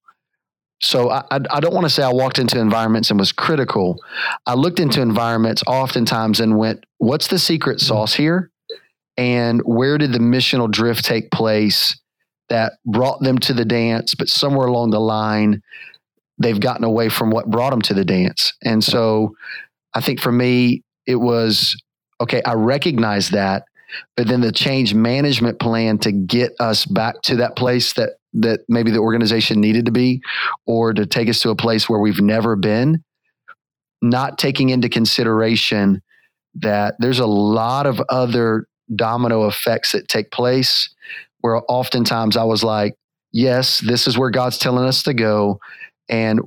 So 0.82 1.10
I, 1.10 1.24
I 1.32 1.60
don't 1.60 1.74
want 1.74 1.86
to 1.86 1.90
say 1.90 2.04
I 2.04 2.12
walked 2.12 2.38
into 2.38 2.60
environments 2.60 3.10
and 3.10 3.20
was 3.20 3.32
critical. 3.32 3.98
I 4.46 4.56
looked 4.56 4.80
into 4.80 5.02
environments 5.02 5.64
oftentimes 5.66 6.40
and 6.40 6.58
went, 6.58 6.86
what's 6.98 7.28
the 7.28 7.40
secret 7.40 7.80
sauce 7.80 8.14
here? 8.14 8.52
And 9.22 9.62
where 9.66 10.00
did 10.00 10.14
the 10.14 10.20
missional 10.20 10.70
drift 10.70 11.06
take 11.06 11.30
place 11.30 11.96
that 12.50 12.74
brought 12.88 13.22
them 13.22 13.38
to 13.38 13.54
the 13.54 13.64
dance, 13.64 14.16
but 14.16 14.30
somewhere 14.30 14.66
along 14.66 14.90
the 14.90 15.00
line, 15.00 15.62
they've 16.40 16.60
gotten 16.60 16.84
away 16.84 17.08
from 17.08 17.30
what 17.30 17.52
brought 17.52 17.70
them 17.70 17.84
to 17.84 17.94
the 17.94 18.04
dance. 18.04 18.52
And 18.64 18.84
so 18.84 19.36
I 19.94 20.02
think 20.02 20.20
for 20.20 20.32
me, 20.32 20.82
it 21.06 21.18
was 21.18 21.80
okay, 22.20 22.42
I 22.48 22.54
recognize 22.54 23.30
that, 23.30 23.66
but 24.18 24.28
then 24.28 24.42
the 24.42 24.52
change 24.52 24.96
management 24.96 25.60
plan 25.60 26.00
to 26.00 26.12
get 26.12 26.54
us 26.60 26.86
back 26.86 27.22
to 27.26 27.36
that 27.36 27.56
place 27.56 27.94
that 27.94 28.14
that 28.34 28.62
maybe 28.68 28.90
the 28.90 28.98
organization 28.98 29.62
needed 29.62 29.86
to 29.86 29.92
be 29.92 30.20
or 30.66 30.94
to 30.94 31.06
take 31.06 31.30
us 31.30 31.42
to 31.42 31.52
a 31.52 31.56
place 31.56 31.88
where 31.88 32.00
we've 32.00 32.22
never 32.22 32.56
been 32.56 33.04
not 34.02 34.40
taking 34.40 34.70
into 34.70 34.90
consideration 34.90 36.02
that 36.56 36.96
there's 36.98 37.20
a 37.20 37.28
lot 37.28 37.86
of 37.86 38.02
other 38.10 38.66
domino 38.96 39.48
effects 39.48 39.92
that 39.92 40.08
take 40.08 40.32
place 40.32 40.90
where 41.42 41.62
oftentimes 41.68 42.38
I 42.38 42.44
was 42.44 42.64
like 42.64 42.96
yes 43.32 43.80
this 43.80 44.08
is 44.08 44.18
where 44.18 44.30
God's 44.30 44.58
telling 44.58 44.86
us 44.86 45.04
to 45.04 45.14
go 45.14 45.60
and 46.10 46.42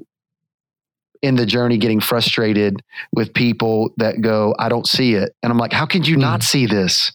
in 1.25 1.37
the 1.37 1.47
journey 1.47 1.79
getting 1.79 2.01
frustrated 2.01 2.83
with 3.15 3.33
people 3.33 3.95
that 3.97 4.21
go, 4.21 4.55
I 4.59 4.69
don't 4.69 4.87
see 4.87 5.15
it. 5.15 5.35
And 5.43 5.51
I'm 5.51 5.57
like, 5.57 5.73
how 5.73 5.87
could 5.87 6.07
you 6.07 6.17
mm. 6.19 6.21
not 6.21 6.43
see 6.43 6.67
this? 6.67 7.13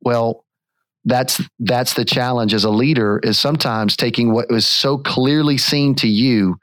Well, 0.00 0.46
that's 1.04 1.42
that's 1.58 1.92
the 1.92 2.06
challenge 2.06 2.54
as 2.54 2.64
a 2.64 2.70
leader 2.70 3.20
is 3.22 3.38
sometimes 3.38 3.96
taking 3.96 4.32
what 4.32 4.50
was 4.50 4.66
so 4.66 4.96
clearly 4.96 5.58
seen 5.58 5.94
to 5.96 6.08
you 6.08 6.56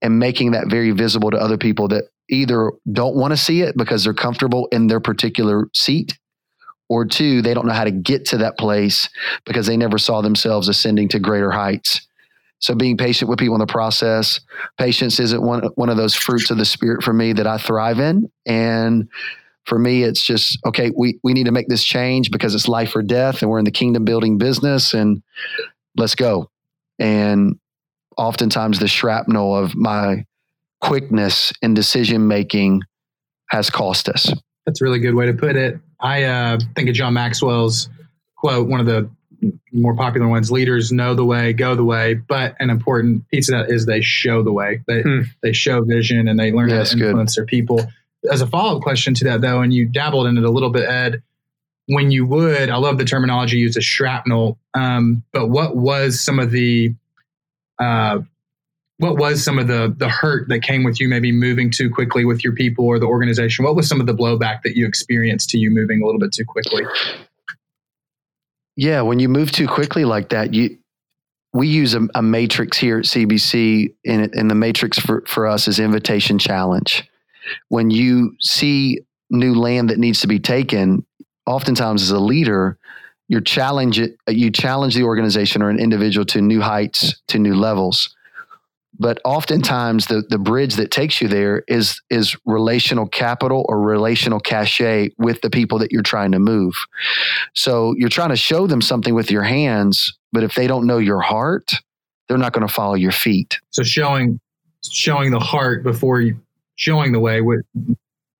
and 0.00 0.18
making 0.18 0.52
that 0.52 0.68
very 0.68 0.90
visible 0.90 1.30
to 1.30 1.36
other 1.36 1.58
people 1.58 1.88
that 1.88 2.04
either 2.30 2.72
don't 2.90 3.16
want 3.16 3.32
to 3.32 3.36
see 3.36 3.60
it 3.60 3.76
because 3.76 4.04
they're 4.04 4.14
comfortable 4.14 4.68
in 4.72 4.86
their 4.86 5.00
particular 5.00 5.68
seat 5.74 6.18
or 6.90 7.06
two 7.06 7.40
they 7.40 7.54
don't 7.54 7.66
know 7.66 7.72
how 7.72 7.84
to 7.84 7.90
get 7.90 8.26
to 8.26 8.36
that 8.36 8.58
place 8.58 9.08
because 9.46 9.66
they 9.66 9.76
never 9.76 9.96
saw 9.96 10.20
themselves 10.20 10.68
ascending 10.68 11.08
to 11.08 11.18
greater 11.18 11.50
heights. 11.50 12.06
So 12.58 12.74
being 12.74 12.98
patient 12.98 13.30
with 13.30 13.38
people 13.38 13.54
in 13.54 13.60
the 13.60 13.66
process 13.66 14.40
patience 14.76 15.18
isn't 15.18 15.42
one, 15.42 15.62
one 15.76 15.88
of 15.88 15.96
those 15.96 16.14
fruits 16.14 16.50
of 16.50 16.58
the 16.58 16.66
spirit 16.66 17.02
for 17.02 17.14
me 17.14 17.32
that 17.32 17.46
i 17.46 17.56
thrive 17.56 18.00
in. 18.00 18.30
And 18.44 19.08
for 19.64 19.78
me 19.78 20.02
it's 20.02 20.22
just 20.22 20.58
okay 20.66 20.90
we, 20.94 21.18
we 21.22 21.32
need 21.32 21.46
to 21.46 21.52
make 21.52 21.68
this 21.68 21.84
change 21.84 22.30
because 22.30 22.54
it's 22.54 22.68
life 22.68 22.94
or 22.96 23.02
death 23.02 23.40
and 23.40 23.50
we're 23.50 23.58
in 23.58 23.64
the 23.64 23.70
kingdom 23.70 24.04
building 24.04 24.36
business 24.36 24.92
and 24.92 25.22
let's 25.96 26.14
go. 26.14 26.50
And 26.98 27.58
oftentimes 28.18 28.80
the 28.80 28.88
shrapnel 28.88 29.56
of 29.56 29.74
my 29.74 30.26
quickness 30.80 31.52
in 31.62 31.74
decision 31.74 32.26
making 32.26 32.82
has 33.50 33.70
cost 33.70 34.08
us. 34.08 34.32
That's 34.70 34.80
a 34.80 34.84
really 34.84 35.00
good 35.00 35.16
way 35.16 35.26
to 35.26 35.32
put 35.32 35.56
it. 35.56 35.80
I 35.98 36.22
uh, 36.22 36.60
think 36.76 36.88
of 36.88 36.94
John 36.94 37.12
Maxwell's 37.12 37.88
quote, 38.36 38.68
one 38.68 38.78
of 38.78 38.86
the 38.86 39.10
more 39.72 39.96
popular 39.96 40.28
ones 40.28 40.52
leaders 40.52 40.92
know 40.92 41.14
the 41.14 41.24
way 41.24 41.54
go 41.54 41.74
the 41.74 41.84
way 41.84 42.12
but 42.12 42.54
an 42.60 42.68
important 42.68 43.26
piece 43.30 43.50
of 43.50 43.54
that 43.58 43.74
is 43.74 43.86
they 43.86 44.02
show 44.02 44.42
the 44.42 44.52
way 44.52 44.82
they, 44.86 45.00
hmm. 45.00 45.22
they 45.42 45.50
show 45.50 45.82
vision 45.82 46.28
and 46.28 46.38
they 46.38 46.52
learn 46.52 46.68
yeah, 46.68 46.76
how 46.76 46.84
to 46.84 46.92
influence 46.92 47.34
good. 47.34 47.40
their 47.40 47.46
people 47.46 47.80
as 48.30 48.42
a 48.42 48.46
follow-up 48.46 48.82
question 48.82 49.14
to 49.14 49.24
that 49.24 49.40
though 49.40 49.62
and 49.62 49.72
you 49.72 49.86
dabbled 49.86 50.26
in 50.26 50.36
it 50.36 50.44
a 50.44 50.50
little 50.50 50.68
bit 50.68 50.86
ed 50.86 51.22
when 51.86 52.10
you 52.10 52.26
would 52.26 52.68
i 52.68 52.76
love 52.76 52.98
the 52.98 53.04
terminology 53.04 53.56
used 53.56 53.78
as 53.78 53.84
shrapnel 53.84 54.58
um, 54.74 55.22
but 55.32 55.48
what 55.48 55.74
was 55.74 56.20
some 56.20 56.38
of 56.38 56.50
the 56.50 56.94
uh, 57.78 58.18
what 59.00 59.16
was 59.16 59.42
some 59.42 59.58
of 59.58 59.66
the 59.66 59.94
the 59.96 60.10
hurt 60.10 60.48
that 60.50 60.62
came 60.62 60.84
with 60.84 61.00
you 61.00 61.08
maybe 61.08 61.32
moving 61.32 61.70
too 61.70 61.88
quickly 61.88 62.26
with 62.26 62.44
your 62.44 62.52
people 62.52 62.84
or 62.84 62.98
the 62.98 63.06
organization? 63.06 63.64
What 63.64 63.74
was 63.74 63.88
some 63.88 63.98
of 63.98 64.06
the 64.06 64.12
blowback 64.12 64.62
that 64.62 64.76
you 64.76 64.86
experienced 64.86 65.48
to 65.50 65.58
you 65.58 65.70
moving 65.70 66.02
a 66.02 66.06
little 66.06 66.20
bit 66.20 66.32
too 66.32 66.44
quickly? 66.44 66.84
Yeah 68.76 69.00
when 69.00 69.18
you 69.18 69.28
move 69.28 69.52
too 69.52 69.66
quickly 69.66 70.04
like 70.04 70.28
that 70.28 70.52
you 70.52 70.76
we 71.52 71.66
use 71.66 71.94
a, 71.94 72.06
a 72.14 72.22
matrix 72.22 72.76
here 72.76 72.98
at 72.98 73.04
cbc 73.04 73.92
and, 74.04 74.34
and 74.34 74.50
the 74.50 74.54
matrix 74.54 74.98
for, 74.98 75.24
for 75.26 75.46
us 75.46 75.66
is 75.66 75.80
invitation 75.80 76.38
challenge. 76.38 77.08
When 77.68 77.90
you 77.90 78.36
see 78.38 79.00
new 79.30 79.54
land 79.54 79.90
that 79.90 79.98
needs 79.98 80.20
to 80.20 80.26
be 80.26 80.38
taken 80.38 81.04
oftentimes 81.46 82.02
as 82.02 82.10
a 82.10 82.20
leader 82.20 82.78
you 83.28 83.40
challenge 83.40 83.98
it 83.98 84.18
you 84.28 84.50
challenge 84.50 84.94
the 84.94 85.04
organization 85.04 85.62
or 85.62 85.70
an 85.70 85.78
individual 85.78 86.26
to 86.26 86.42
new 86.42 86.60
heights 86.60 87.20
to 87.28 87.38
new 87.38 87.54
levels 87.54 88.14
but 89.00 89.18
oftentimes 89.24 90.06
the 90.06 90.22
the 90.28 90.38
bridge 90.38 90.76
that 90.76 90.90
takes 90.90 91.20
you 91.20 91.26
there 91.26 91.64
is 91.66 92.00
is 92.10 92.36
relational 92.44 93.08
capital 93.08 93.64
or 93.68 93.80
relational 93.80 94.38
cachet 94.38 95.10
with 95.18 95.40
the 95.40 95.50
people 95.50 95.78
that 95.78 95.90
you're 95.90 96.02
trying 96.02 96.32
to 96.32 96.38
move. 96.38 96.74
So 97.54 97.94
you're 97.96 98.10
trying 98.10 98.28
to 98.28 98.36
show 98.36 98.66
them 98.66 98.82
something 98.82 99.14
with 99.14 99.30
your 99.30 99.42
hands, 99.42 100.16
but 100.32 100.44
if 100.44 100.54
they 100.54 100.66
don't 100.66 100.86
know 100.86 100.98
your 100.98 101.20
heart, 101.20 101.72
they're 102.28 102.38
not 102.38 102.52
going 102.52 102.66
to 102.66 102.72
follow 102.72 102.94
your 102.94 103.10
feet. 103.10 103.58
So 103.70 103.82
showing 103.82 104.38
showing 104.88 105.30
the 105.30 105.40
heart 105.40 105.82
before 105.82 106.20
you 106.20 106.38
showing 106.76 107.12
the 107.12 107.20
way 107.20 107.40
with 107.40 107.64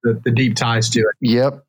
the, 0.03 0.21
the 0.25 0.31
deep 0.31 0.57
ties 0.57 0.91
to 0.91 1.01
it. 1.01 1.17
Yep. 1.21 1.65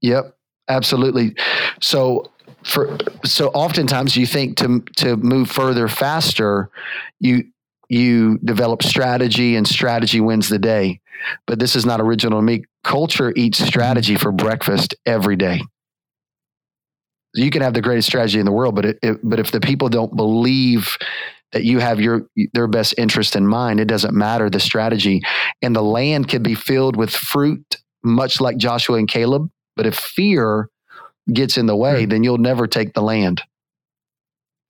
Yep. 0.00 0.36
Absolutely. 0.68 1.34
So 1.80 2.30
for 2.64 2.96
so 3.24 3.48
oftentimes 3.48 4.16
you 4.16 4.26
think 4.26 4.56
to 4.58 4.82
to 4.96 5.16
move 5.16 5.50
further 5.50 5.86
faster, 5.86 6.70
you 7.18 7.44
you 7.90 8.38
develop 8.44 8.84
strategy 8.84 9.56
and 9.56 9.66
strategy 9.66 10.20
wins 10.20 10.48
the 10.48 10.60
day. 10.60 11.00
But 11.46 11.58
this 11.58 11.74
is 11.74 11.84
not 11.84 12.00
original 12.00 12.38
to 12.38 12.42
me. 12.42 12.62
Culture 12.84 13.32
eats 13.36 13.58
strategy 13.58 14.14
for 14.14 14.32
breakfast 14.32 14.94
every 15.04 15.36
day. 15.36 15.60
You 17.34 17.50
can 17.50 17.62
have 17.62 17.74
the 17.74 17.82
greatest 17.82 18.08
strategy 18.08 18.38
in 18.38 18.46
the 18.46 18.52
world, 18.52 18.76
but 18.76 18.86
it, 18.86 18.98
it, 19.02 19.18
but 19.22 19.40
if 19.40 19.50
the 19.50 19.60
people 19.60 19.88
don't 19.88 20.16
believe 20.16 20.96
that 21.52 21.64
you 21.64 21.80
have 21.80 22.00
your 22.00 22.28
their 22.54 22.68
best 22.68 22.94
interest 22.96 23.34
in 23.34 23.46
mind, 23.46 23.80
it 23.80 23.86
doesn't 23.86 24.14
matter 24.14 24.48
the 24.48 24.60
strategy. 24.60 25.20
And 25.60 25.74
the 25.74 25.82
land 25.82 26.28
can 26.28 26.42
be 26.42 26.54
filled 26.54 26.96
with 26.96 27.10
fruit, 27.10 27.76
much 28.04 28.40
like 28.40 28.56
Joshua 28.56 28.98
and 28.98 29.08
Caleb. 29.08 29.50
But 29.76 29.86
if 29.86 29.96
fear 29.96 30.68
gets 31.32 31.56
in 31.56 31.66
the 31.66 31.76
way, 31.76 32.04
hmm. 32.04 32.10
then 32.10 32.24
you'll 32.24 32.38
never 32.38 32.68
take 32.68 32.94
the 32.94 33.02
land 33.02 33.42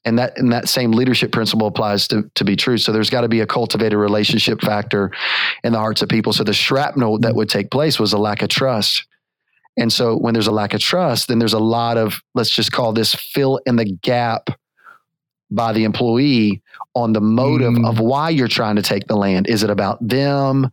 and 0.05 0.19
that 0.19 0.37
and 0.39 0.53
that 0.53 0.69
same 0.69 0.93
leadership 0.93 1.33
principle 1.33 1.67
applies 1.67 2.09
to, 2.09 2.31
to 2.35 2.45
be 2.45 2.57
true. 2.57 2.79
So 2.79 2.93
there's 2.93 3.11
got 3.11 3.21
to 3.23 3.29
be 3.29 3.41
a 3.41 3.47
cultivated 3.47 3.99
relationship 3.99 4.61
factor 4.61 5.13
in 5.63 5.73
the 5.73 5.79
hearts 5.79 6.03
of 6.03 6.09
people. 6.09 6.33
So 6.33 6.45
the 6.45 6.55
shrapnel 6.55 7.19
that 7.21 7.35
would 7.35 7.49
take 7.49 7.71
place 7.71 8.01
was 8.01 8.13
a 8.13 8.19
lack 8.19 8.43
of 8.43 8.49
trust. 8.49 9.07
And 9.77 9.93
so 9.93 10.17
when 10.17 10.35
there's 10.35 10.47
a 10.47 10.53
lack 10.53 10.75
of 10.75 10.81
trust 10.81 11.29
then 11.29 11.39
there's 11.39 11.53
a 11.53 11.59
lot 11.59 11.97
of 11.97 12.21
let's 12.35 12.51
just 12.51 12.73
call 12.73 12.93
this 12.93 13.15
fill 13.15 13.61
in 13.67 13.77
the 13.77 13.85
gap 14.03 14.51
by 15.51 15.73
the 15.73 15.85
employee 15.85 16.63
on 16.95 17.13
the 17.13 17.21
motive 17.21 17.75
mm. 17.75 17.89
of 17.89 18.01
why 18.01 18.31
you're 18.31 18.49
trying 18.49 18.77
to 18.77 18.83
take 18.83 19.07
the 19.07 19.17
land. 19.17 19.49
Is 19.49 19.63
it 19.63 19.71
about 19.71 20.07
them? 20.07 20.71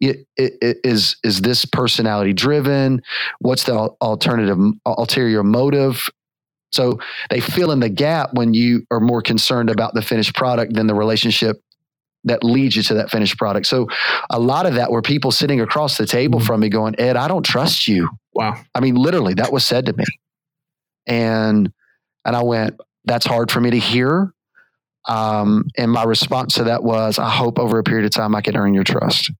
It, 0.00 0.26
it, 0.36 0.54
it, 0.62 0.78
is 0.82 1.16
is 1.22 1.42
this 1.42 1.64
personality 1.64 2.32
driven? 2.32 3.02
What's 3.40 3.64
the 3.64 3.74
alternative 4.00 4.58
ulterior 4.86 5.42
motive 5.42 6.08
so 6.72 6.98
they 7.30 7.40
fill 7.40 7.72
in 7.72 7.80
the 7.80 7.88
gap 7.88 8.32
when 8.32 8.54
you 8.54 8.86
are 8.90 9.00
more 9.00 9.22
concerned 9.22 9.70
about 9.70 9.94
the 9.94 10.02
finished 10.02 10.34
product 10.34 10.74
than 10.74 10.86
the 10.86 10.94
relationship 10.94 11.62
that 12.24 12.44
leads 12.44 12.76
you 12.76 12.82
to 12.82 12.94
that 12.94 13.10
finished 13.10 13.38
product. 13.38 13.66
So 13.66 13.88
a 14.28 14.38
lot 14.38 14.66
of 14.66 14.74
that 14.74 14.90
were 14.90 15.02
people 15.02 15.30
sitting 15.30 15.60
across 15.60 15.96
the 15.96 16.06
table 16.06 16.38
mm-hmm. 16.38 16.46
from 16.46 16.60
me 16.60 16.68
going, 16.68 16.94
Ed, 16.98 17.16
I 17.16 17.28
don't 17.28 17.44
trust 17.44 17.88
you. 17.88 18.10
Wow. 18.34 18.60
I 18.74 18.80
mean, 18.80 18.94
literally 18.94 19.34
that 19.34 19.52
was 19.52 19.64
said 19.64 19.86
to 19.86 19.92
me. 19.94 20.04
And, 21.06 21.72
and 22.24 22.36
I 22.36 22.42
went, 22.42 22.78
that's 23.04 23.26
hard 23.26 23.50
for 23.50 23.60
me 23.60 23.70
to 23.70 23.78
hear. 23.78 24.32
Um, 25.08 25.64
and 25.78 25.90
my 25.90 26.04
response 26.04 26.54
to 26.56 26.64
that 26.64 26.84
was, 26.84 27.18
I 27.18 27.30
hope 27.30 27.58
over 27.58 27.78
a 27.78 27.82
period 27.82 28.04
of 28.04 28.12
time 28.12 28.34
I 28.34 28.42
can 28.42 28.54
earn 28.54 28.74
your 28.74 28.84
trust. 28.84 29.32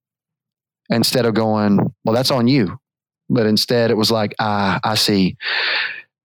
Instead 0.89 1.27
of 1.27 1.35
going, 1.35 1.79
well, 2.05 2.15
that's 2.15 2.33
on 2.33 2.49
you. 2.49 2.81
But 3.29 3.47
instead 3.47 3.93
it 3.93 3.97
was 3.97 4.11
like, 4.11 4.35
ah, 4.41 4.81
I 4.83 4.97
see 4.97 5.37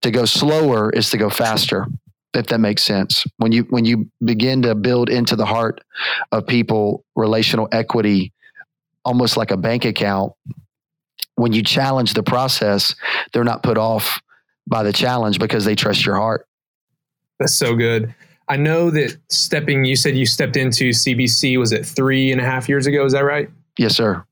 to 0.06 0.12
go 0.12 0.26
slower 0.26 0.92
is 0.92 1.10
to 1.10 1.18
go 1.18 1.30
faster 1.30 1.88
if 2.36 2.48
that 2.48 2.60
makes 2.60 2.84
sense. 2.84 3.26
When 3.38 3.52
you 3.52 3.64
when 3.70 3.86
you 3.86 4.10
begin 4.24 4.62
to 4.64 4.76
build 4.76 5.10
into 5.10 5.36
the 5.36 5.46
heart 5.46 5.82
of 6.32 6.46
people 6.46 7.04
relational 7.16 7.68
equity 7.72 8.34
almost 9.04 9.38
like 9.38 9.52
a 9.52 9.58
bank 9.58 9.86
account 9.86 10.34
when 11.36 11.54
you 11.54 11.62
challenge 11.64 12.14
the 12.14 12.24
process 12.24 12.96
they're 13.34 13.44
not 13.44 13.62
put 13.64 13.78
off 13.78 14.22
by 14.68 14.84
the 14.84 14.94
challenge 14.94 15.40
because 15.40 15.66
they 15.66 15.76
trust 15.76 16.06
your 16.06 16.16
heart. 16.16 16.48
That's 17.40 17.58
so 17.58 17.76
good. 17.76 18.14
I 18.48 18.58
know 18.58 18.92
that 18.92 19.18
stepping 19.30 19.86
you 19.86 19.96
said 19.96 20.16
you 20.16 20.28
stepped 20.28 20.56
into 20.56 20.92
cbc 20.92 21.58
was 21.58 21.72
it 21.72 21.84
three 21.84 22.32
and 22.32 22.40
a 22.40 22.44
half 22.44 22.70
years 22.70 22.86
ago? 22.86 23.06
Is 23.06 23.14
that 23.14 23.24
right? 23.24 23.50
Yes 23.80 23.96
sir. 23.96 24.24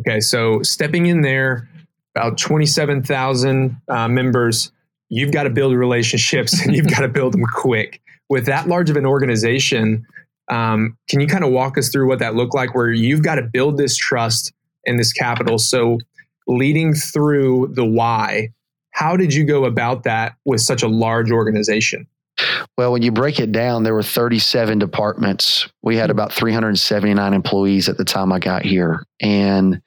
Okay 0.00 0.20
so 0.20 0.62
stepping 0.62 1.06
in 1.06 1.20
there 1.20 1.68
about 2.14 2.38
27000 2.38 3.76
uh, 3.88 4.08
members 4.08 4.72
you've 5.10 5.32
got 5.32 5.42
to 5.42 5.50
build 5.50 5.74
relationships 5.74 6.64
and 6.64 6.74
you've 6.74 6.88
got 6.88 7.00
to 7.00 7.08
build 7.08 7.34
them 7.34 7.44
quick. 7.54 8.00
With 8.30 8.46
that 8.46 8.68
large 8.68 8.88
of 8.88 8.96
an 8.96 9.04
organization, 9.04 10.06
um, 10.50 10.96
can 11.08 11.20
you 11.20 11.26
kind 11.26 11.44
of 11.44 11.50
walk 11.50 11.76
us 11.76 11.90
through 11.90 12.08
what 12.08 12.20
that 12.20 12.34
looked 12.34 12.54
like 12.54 12.74
where 12.74 12.90
you've 12.90 13.22
got 13.22 13.34
to 13.34 13.42
build 13.42 13.76
this 13.76 13.96
trust 13.96 14.52
and 14.86 14.98
this 14.98 15.12
capital? 15.12 15.58
So, 15.58 15.98
leading 16.46 16.94
through 16.94 17.72
the 17.74 17.84
why, 17.84 18.48
how 18.92 19.16
did 19.16 19.34
you 19.34 19.44
go 19.44 19.64
about 19.64 20.04
that 20.04 20.34
with 20.44 20.60
such 20.60 20.82
a 20.82 20.88
large 20.88 21.30
organization? 21.30 22.06
Well, 22.76 22.92
when 22.92 23.02
you 23.02 23.12
break 23.12 23.38
it 23.38 23.52
down, 23.52 23.82
there 23.82 23.94
were 23.94 24.02
37 24.02 24.78
departments. 24.78 25.68
We 25.82 25.96
had 25.96 26.10
about 26.10 26.32
379 26.32 27.34
employees 27.34 27.88
at 27.88 27.98
the 27.98 28.04
time 28.04 28.32
I 28.32 28.38
got 28.38 28.64
here. 28.64 29.04
And 29.20 29.82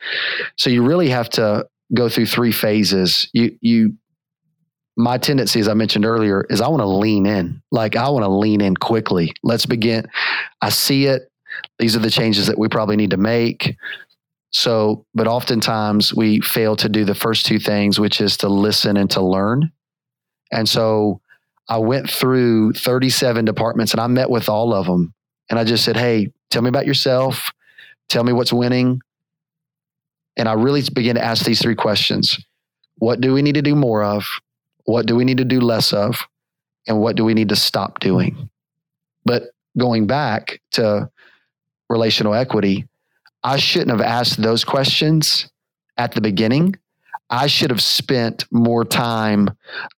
so 0.57 0.69
you 0.69 0.83
really 0.83 1.09
have 1.09 1.29
to 1.31 1.65
go 1.93 2.09
through 2.09 2.27
three 2.27 2.51
phases. 2.51 3.29
You 3.33 3.57
you 3.61 3.95
my 4.95 5.17
tendency, 5.17 5.59
as 5.59 5.67
I 5.67 5.73
mentioned 5.73 6.05
earlier, 6.05 6.45
is 6.49 6.61
I 6.61 6.67
want 6.67 6.81
to 6.81 6.87
lean 6.87 7.25
in. 7.25 7.61
Like 7.71 7.95
I 7.95 8.09
want 8.09 8.23
to 8.23 8.29
lean 8.29 8.61
in 8.61 8.75
quickly. 8.75 9.33
Let's 9.43 9.65
begin. 9.65 10.05
I 10.61 10.69
see 10.69 11.05
it. 11.05 11.31
These 11.79 11.95
are 11.95 11.99
the 11.99 12.09
changes 12.09 12.47
that 12.47 12.57
we 12.57 12.67
probably 12.67 12.95
need 12.95 13.11
to 13.11 13.17
make. 13.17 13.75
So, 14.51 15.05
but 15.15 15.27
oftentimes 15.27 16.13
we 16.13 16.41
fail 16.41 16.75
to 16.75 16.89
do 16.89 17.05
the 17.05 17.15
first 17.15 17.45
two 17.45 17.59
things, 17.59 17.99
which 17.99 18.21
is 18.21 18.37
to 18.37 18.49
listen 18.49 18.97
and 18.97 19.09
to 19.11 19.21
learn. 19.21 19.71
And 20.51 20.69
so 20.69 21.21
I 21.67 21.77
went 21.77 22.09
through 22.09 22.73
37 22.73 23.45
departments 23.45 23.93
and 23.93 24.01
I 24.01 24.07
met 24.07 24.29
with 24.29 24.49
all 24.49 24.73
of 24.73 24.85
them. 24.85 25.13
And 25.49 25.57
I 25.57 25.63
just 25.63 25.83
said, 25.83 25.97
Hey, 25.97 26.31
tell 26.51 26.61
me 26.61 26.69
about 26.69 26.85
yourself. 26.85 27.51
Tell 28.09 28.23
me 28.23 28.33
what's 28.33 28.53
winning. 28.53 29.01
And 30.37 30.47
I 30.47 30.53
really 30.53 30.83
begin 30.93 31.15
to 31.15 31.23
ask 31.23 31.45
these 31.45 31.61
three 31.61 31.75
questions 31.75 32.37
What 32.97 33.21
do 33.21 33.33
we 33.33 33.41
need 33.41 33.55
to 33.55 33.61
do 33.63 33.75
more 33.75 34.03
of? 34.03 34.27
What 34.85 35.05
do 35.05 35.15
we 35.15 35.23
need 35.23 35.37
to 35.37 35.45
do 35.45 35.59
less 35.59 35.93
of? 35.93 36.27
And 36.87 36.99
what 36.99 37.15
do 37.15 37.23
we 37.23 37.33
need 37.33 37.49
to 37.49 37.55
stop 37.55 37.99
doing? 37.99 38.49
But 39.25 39.43
going 39.77 40.07
back 40.07 40.61
to 40.71 41.09
relational 41.89 42.33
equity, 42.33 42.87
I 43.43 43.57
shouldn't 43.57 43.91
have 43.91 44.01
asked 44.01 44.41
those 44.41 44.63
questions 44.63 45.49
at 45.97 46.13
the 46.13 46.21
beginning. 46.21 46.75
I 47.29 47.47
should 47.47 47.69
have 47.69 47.81
spent 47.81 48.45
more 48.51 48.85
time 48.85 49.49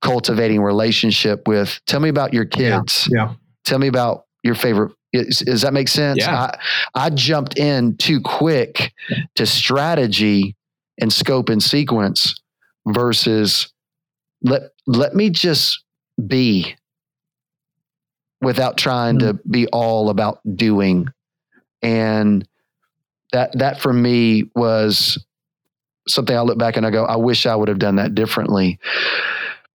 cultivating 0.01 0.61
relationship 0.61 1.47
with. 1.47 1.79
Tell 1.87 1.99
me 1.99 2.09
about 2.09 2.33
your 2.33 2.45
kids. 2.45 3.09
Yeah. 3.11 3.29
yeah. 3.29 3.33
Tell 3.65 3.79
me 3.79 3.87
about 3.87 4.25
your 4.43 4.55
favorite. 4.55 4.93
Is, 5.11 5.39
does 5.39 5.61
that 5.61 5.73
make 5.73 5.87
sense? 5.87 6.19
Yeah. 6.19 6.35
I, 6.35 6.57
I 6.93 7.09
jumped 7.09 7.57
in 7.57 7.97
too 7.97 8.21
quick 8.21 8.93
to 9.35 9.45
strategy 9.45 10.55
and 10.99 11.11
scope 11.11 11.49
and 11.49 11.61
sequence 11.61 12.35
versus 12.87 13.73
let 14.41 14.71
let 14.87 15.15
me 15.15 15.29
just 15.29 15.83
be 16.27 16.75
without 18.41 18.77
trying 18.77 19.17
mm-hmm. 19.17 19.37
to 19.37 19.43
be 19.49 19.67
all 19.67 20.09
about 20.09 20.39
doing 20.55 21.07
and 21.81 22.47
that 23.31 23.57
that 23.57 23.81
for 23.81 23.91
me 23.93 24.49
was 24.55 25.23
something 26.07 26.35
I 26.35 26.41
look 26.41 26.57
back 26.57 26.77
and 26.77 26.85
I 26.85 26.89
go, 26.89 27.05
I 27.05 27.15
wish 27.15 27.45
I 27.45 27.55
would 27.55 27.67
have 27.67 27.79
done 27.79 27.95
that 27.95 28.15
differently. 28.15 28.79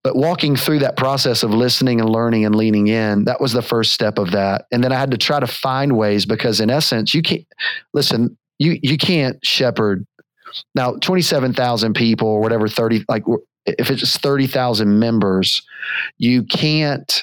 But 0.02 0.16
walking 0.16 0.56
through 0.56 0.78
that 0.78 0.96
process 0.96 1.42
of 1.42 1.50
listening 1.50 2.00
and 2.00 2.08
learning 2.08 2.46
and 2.46 2.54
leaning 2.54 2.88
in, 2.88 3.24
that 3.24 3.40
was 3.40 3.52
the 3.52 3.60
first 3.60 3.92
step 3.92 4.18
of 4.18 4.30
that. 4.30 4.64
And 4.72 4.82
then 4.82 4.92
I 4.92 4.98
had 4.98 5.10
to 5.10 5.18
try 5.18 5.40
to 5.40 5.46
find 5.46 5.96
ways 5.96 6.24
because 6.24 6.60
in 6.60 6.70
essence, 6.70 7.12
you 7.12 7.20
can't 7.20 7.46
listen, 7.92 8.38
you 8.58 8.78
you 8.82 8.96
can't 8.96 9.44
shepherd 9.44 10.06
now 10.74 10.92
27,000 10.94 11.94
people 11.94 12.28
or 12.28 12.40
whatever 12.40 12.68
30 12.68 13.04
like 13.08 13.24
if 13.66 13.90
it's 13.90 14.16
30,000 14.16 14.98
members, 14.98 15.62
you 16.18 16.42
can't 16.44 17.22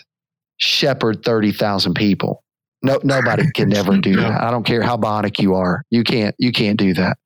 shepherd 0.57 1.23
30,000 1.23 1.93
people. 1.93 2.43
No, 2.83 2.99
nobody 3.03 3.49
can 3.55 3.75
ever 3.75 3.97
do 3.97 4.15
that. 4.17 4.41
I 4.41 4.51
don't 4.51 4.65
care 4.65 4.81
how 4.81 4.97
bionic 4.97 5.39
you 5.39 5.55
are. 5.55 5.83
You 5.89 6.03
can't, 6.03 6.35
you 6.37 6.51
can't 6.51 6.77
do 6.77 6.93
that. 6.93 7.17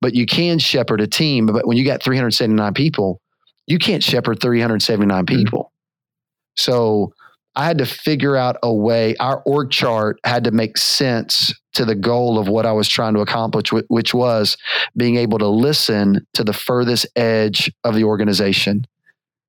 But 0.00 0.14
you 0.14 0.26
can 0.26 0.58
shepherd 0.58 1.00
a 1.00 1.06
team. 1.06 1.46
But 1.46 1.66
when 1.66 1.76
you 1.76 1.84
got 1.84 2.02
379 2.02 2.74
people, 2.74 3.20
you 3.66 3.78
can't 3.78 4.02
shepherd 4.02 4.40
379 4.40 5.24
mm-hmm. 5.24 5.36
people. 5.36 5.72
So 6.56 7.12
I 7.56 7.64
had 7.64 7.78
to 7.78 7.86
figure 7.86 8.36
out 8.36 8.56
a 8.62 8.72
way. 8.72 9.16
Our 9.16 9.42
org 9.44 9.70
chart 9.70 10.18
had 10.24 10.44
to 10.44 10.50
make 10.50 10.78
sense 10.78 11.52
to 11.76 11.84
the 11.84 11.94
goal 11.94 12.38
of 12.38 12.48
what 12.48 12.66
I 12.66 12.72
was 12.72 12.88
trying 12.88 13.14
to 13.14 13.20
accomplish, 13.20 13.70
which 13.88 14.12
was 14.12 14.56
being 14.96 15.16
able 15.16 15.38
to 15.38 15.48
listen 15.48 16.26
to 16.34 16.44
the 16.44 16.52
furthest 16.52 17.06
edge 17.16 17.72
of 17.84 17.94
the 17.94 18.04
organization 18.04 18.86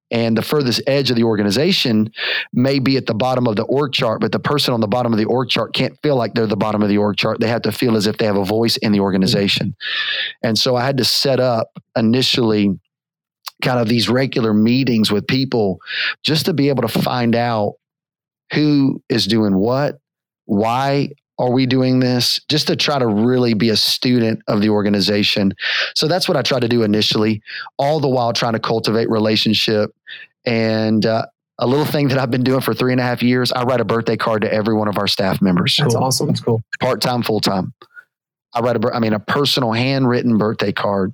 and 0.10 0.38
the 0.38 0.42
furthest 0.42 0.82
edge 0.88 1.10
of 1.10 1.16
the 1.16 1.24
organization 1.24 2.12
may 2.54 2.80
be 2.80 2.96
at 2.96 3.08
the 3.08 3.14
bottom 3.14 3.48
of 3.48 3.56
the 3.56 3.64
org 3.64 3.92
chart, 3.92 4.22
but 4.22 4.32
the 4.32 4.40
person 4.40 4.74
on 4.74 4.80
the 4.80 4.88
bottom 4.88 5.12
of 5.12 5.20
the 5.20 5.26
org 5.26 5.50
chart 5.50 5.74
can't 5.74 5.98
feel 6.02 6.16
like 6.16 6.34
they're 6.34 6.48
the 6.48 6.56
bottom 6.56 6.82
of 6.82 6.90
the 6.90 6.98
org 6.98 7.18
chart. 7.18 7.40
They 7.40 7.50
have 7.50 7.64
to 7.64 7.72
feel 7.72 7.98
as 7.98 8.08
if 8.08 8.18
they 8.18 8.26
have 8.26 8.38
a 8.38 8.46
voice 8.46 8.78
in 8.78 8.94
the 8.94 9.02
organization. 9.02 9.76
And 10.42 10.58
so 10.58 10.76
I 10.76 10.86
had 10.86 10.98
to 10.98 11.06
set 11.06 11.40
up 11.40 11.72
initially 11.96 12.80
kind 13.62 13.80
of 13.80 13.90
these 13.90 14.08
regular 14.08 14.54
meetings 14.54 15.12
with 15.12 15.28
people 15.28 15.80
just 16.24 16.46
to 16.46 16.54
be 16.54 16.70
able 16.70 16.88
to 16.88 17.02
find 17.02 17.36
out 17.36 17.74
who 18.54 19.02
is 19.10 19.28
doing 19.28 19.58
what, 19.58 20.00
why 20.46 21.10
are 21.40 21.52
we 21.52 21.66
doing 21.66 22.00
this? 22.00 22.40
Just 22.50 22.68
to 22.68 22.76
try 22.76 23.00
to 23.00 23.08
really 23.08 23.54
be 23.54 23.70
a 23.70 23.78
student 23.78 24.42
of 24.48 24.62
the 24.62 24.70
organization. 24.70 25.54
So 25.96 26.08
that's 26.08 26.28
what 26.28 26.38
i 26.38 26.42
try 26.42 26.60
to 26.60 26.68
do 26.68 26.84
initially 26.84 27.42
all 27.78 28.00
the 28.00 28.08
while 28.08 28.34
trying 28.34 28.54
to 28.54 28.60
cultivate 28.60 29.10
relationship. 29.10 29.92
And 30.46 31.06
uh, 31.06 31.26
a 31.60 31.68
little 31.68 31.86
thing 31.86 32.08
that 32.10 32.18
i've 32.18 32.32
been 32.32 32.44
doing 32.44 32.62
for 32.62 32.74
three 32.74 32.92
and 32.92 33.02
a 33.02 33.04
half 33.04 33.24
years 33.24 33.52
i 33.52 33.64
write 33.64 33.82
a 33.82 33.86
birthday 33.86 34.16
card 34.16 34.44
to 34.44 34.54
every 34.54 34.76
one 34.76 34.88
of 34.88 34.98
our 34.98 35.08
staff 35.08 35.42
members. 35.42 35.78
That's 35.80 35.94
cool. 35.94 36.04
awesome. 36.04 36.28
That's 36.28 36.42
cool. 36.42 36.62
Part-time 36.80 37.24
full-time. 37.24 37.74
I 38.54 38.62
write 38.62 38.84
a 38.84 38.94
i 38.94 39.00
mean 39.00 39.14
a 39.14 39.20
personal 39.20 39.72
handwritten 39.72 40.38
birthday 40.38 40.72
card. 40.72 41.14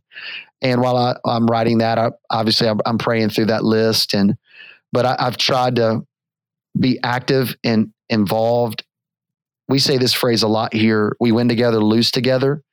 And 0.62 0.82
while 0.82 0.96
I, 0.96 1.36
am 1.36 1.48
writing 1.48 1.80
that 1.80 1.98
I, 1.98 2.12
obviously 2.30 2.70
I'm, 2.70 2.80
I'm, 2.86 2.98
praying 2.98 3.32
through 3.32 3.48
that 3.48 3.66
list. 3.66 4.14
And 4.14 4.38
but 4.94 5.06
I, 5.06 5.16
i've 5.20 5.38
tried 5.38 5.76
to 5.76 6.06
be 6.80 7.00
active 7.04 7.56
and 7.64 7.92
involved 8.10 8.84
we 9.68 9.80
say 9.80 9.98
this 9.98 10.14
phrase 10.14 10.44
a 10.44 10.48
lot 10.48 10.74
here 10.74 11.16
we 11.20 11.32
win 11.32 11.50
together, 11.50 11.80
lose 11.80 12.12
together. 12.12 12.64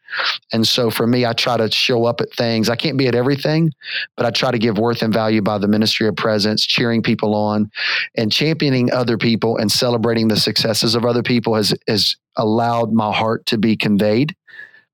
And 0.52 0.66
so 0.66 0.90
for 0.90 1.06
me, 1.06 1.24
I 1.24 1.32
try 1.32 1.56
to 1.56 1.70
show 1.70 2.04
up 2.04 2.20
at 2.20 2.32
things. 2.32 2.68
I 2.68 2.74
can't 2.74 2.98
be 2.98 3.06
at 3.06 3.14
everything, 3.14 3.70
but 4.16 4.26
I 4.26 4.30
try 4.30 4.50
to 4.50 4.58
give 4.58 4.76
worth 4.76 5.02
and 5.02 5.14
value 5.14 5.40
by 5.40 5.58
the 5.58 5.68
ministry 5.68 6.08
of 6.08 6.16
presence, 6.16 6.66
cheering 6.66 7.02
people 7.02 7.34
on 7.34 7.70
and 8.16 8.32
championing 8.32 8.92
other 8.92 9.16
people 9.16 9.56
and 9.56 9.70
celebrating 9.70 10.26
the 10.26 10.36
successes 10.36 10.96
of 10.96 11.04
other 11.04 11.22
people 11.22 11.54
has, 11.54 11.74
has 11.86 12.16
allowed 12.36 12.92
my 12.92 13.12
heart 13.12 13.46
to 13.46 13.58
be 13.58 13.76
conveyed 13.76 14.34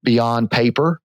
beyond 0.02 0.50
paper 0.50 1.00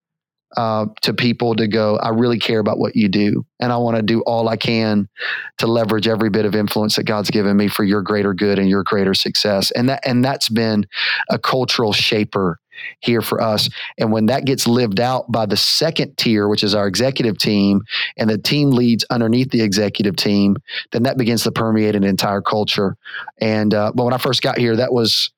uh, 0.57 0.85
to 1.01 1.13
people 1.13 1.55
to 1.55 1.67
go, 1.67 1.97
I 1.97 2.09
really 2.09 2.39
care 2.39 2.59
about 2.59 2.77
what 2.77 2.95
you 2.95 3.07
do. 3.07 3.45
And 3.59 3.71
I 3.71 3.77
want 3.77 3.97
to 3.97 4.03
do 4.03 4.21
all 4.21 4.49
I 4.49 4.57
can 4.57 5.07
to 5.59 5.67
leverage 5.67 6.07
every 6.07 6.29
bit 6.29 6.45
of 6.45 6.55
influence 6.55 6.95
that 6.95 7.03
God's 7.03 7.29
given 7.29 7.55
me 7.55 7.67
for 7.67 7.83
your 7.83 8.01
greater 8.01 8.33
good 8.33 8.59
and 8.59 8.67
your 8.69 8.83
greater 8.83 9.13
success. 9.13 9.71
And 9.71 9.89
that, 9.89 10.05
and 10.05 10.23
that's 10.23 10.49
been 10.49 10.85
a 11.29 11.39
cultural 11.39 11.93
shaper 11.93 12.59
here 12.99 13.21
for 13.21 13.41
us. 13.41 13.69
And 13.97 14.11
when 14.11 14.25
that 14.25 14.45
gets 14.45 14.67
lived 14.67 14.99
out 14.99 15.31
by 15.31 15.45
the 15.45 15.57
second 15.57 16.17
tier, 16.17 16.47
which 16.47 16.63
is 16.63 16.73
our 16.73 16.87
executive 16.87 17.37
team, 17.37 17.81
and 18.17 18.29
the 18.29 18.37
team 18.37 18.71
leads 18.71 19.05
underneath 19.09 19.51
the 19.51 19.61
executive 19.61 20.15
team, 20.15 20.57
then 20.91 21.03
that 21.03 21.17
begins 21.17 21.43
to 21.43 21.51
permeate 21.51 21.95
an 21.95 22.03
entire 22.03 22.41
culture. 22.41 22.97
And, 23.39 23.73
uh, 23.73 23.91
but 23.93 24.03
when 24.03 24.13
I 24.13 24.17
first 24.17 24.41
got 24.41 24.57
here, 24.57 24.75
that 24.75 24.91
was, 24.91 25.31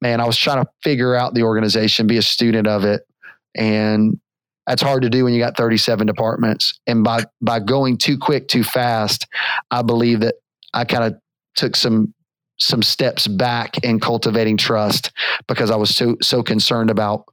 man, 0.00 0.20
I 0.20 0.26
was 0.26 0.38
trying 0.38 0.64
to 0.64 0.70
figure 0.82 1.14
out 1.14 1.34
the 1.34 1.42
organization, 1.42 2.06
be 2.06 2.16
a 2.16 2.22
student 2.22 2.66
of 2.66 2.84
it. 2.84 3.02
And 3.54 4.18
that's 4.66 4.82
hard 4.82 5.02
to 5.02 5.10
do 5.10 5.24
when 5.24 5.32
you 5.32 5.38
got 5.38 5.56
37 5.56 6.06
departments. 6.06 6.78
And 6.86 7.04
by 7.04 7.24
by 7.40 7.60
going 7.60 7.98
too 7.98 8.18
quick, 8.18 8.48
too 8.48 8.64
fast, 8.64 9.26
I 9.70 9.82
believe 9.82 10.20
that 10.20 10.36
I 10.74 10.84
kind 10.84 11.04
of 11.04 11.14
took 11.54 11.76
some 11.76 12.14
some 12.58 12.82
steps 12.82 13.26
back 13.26 13.78
in 13.78 14.00
cultivating 14.00 14.56
trust 14.56 15.12
because 15.46 15.70
I 15.70 15.76
was 15.76 15.94
so 15.94 16.16
so 16.22 16.42
concerned 16.42 16.90
about 16.90 17.24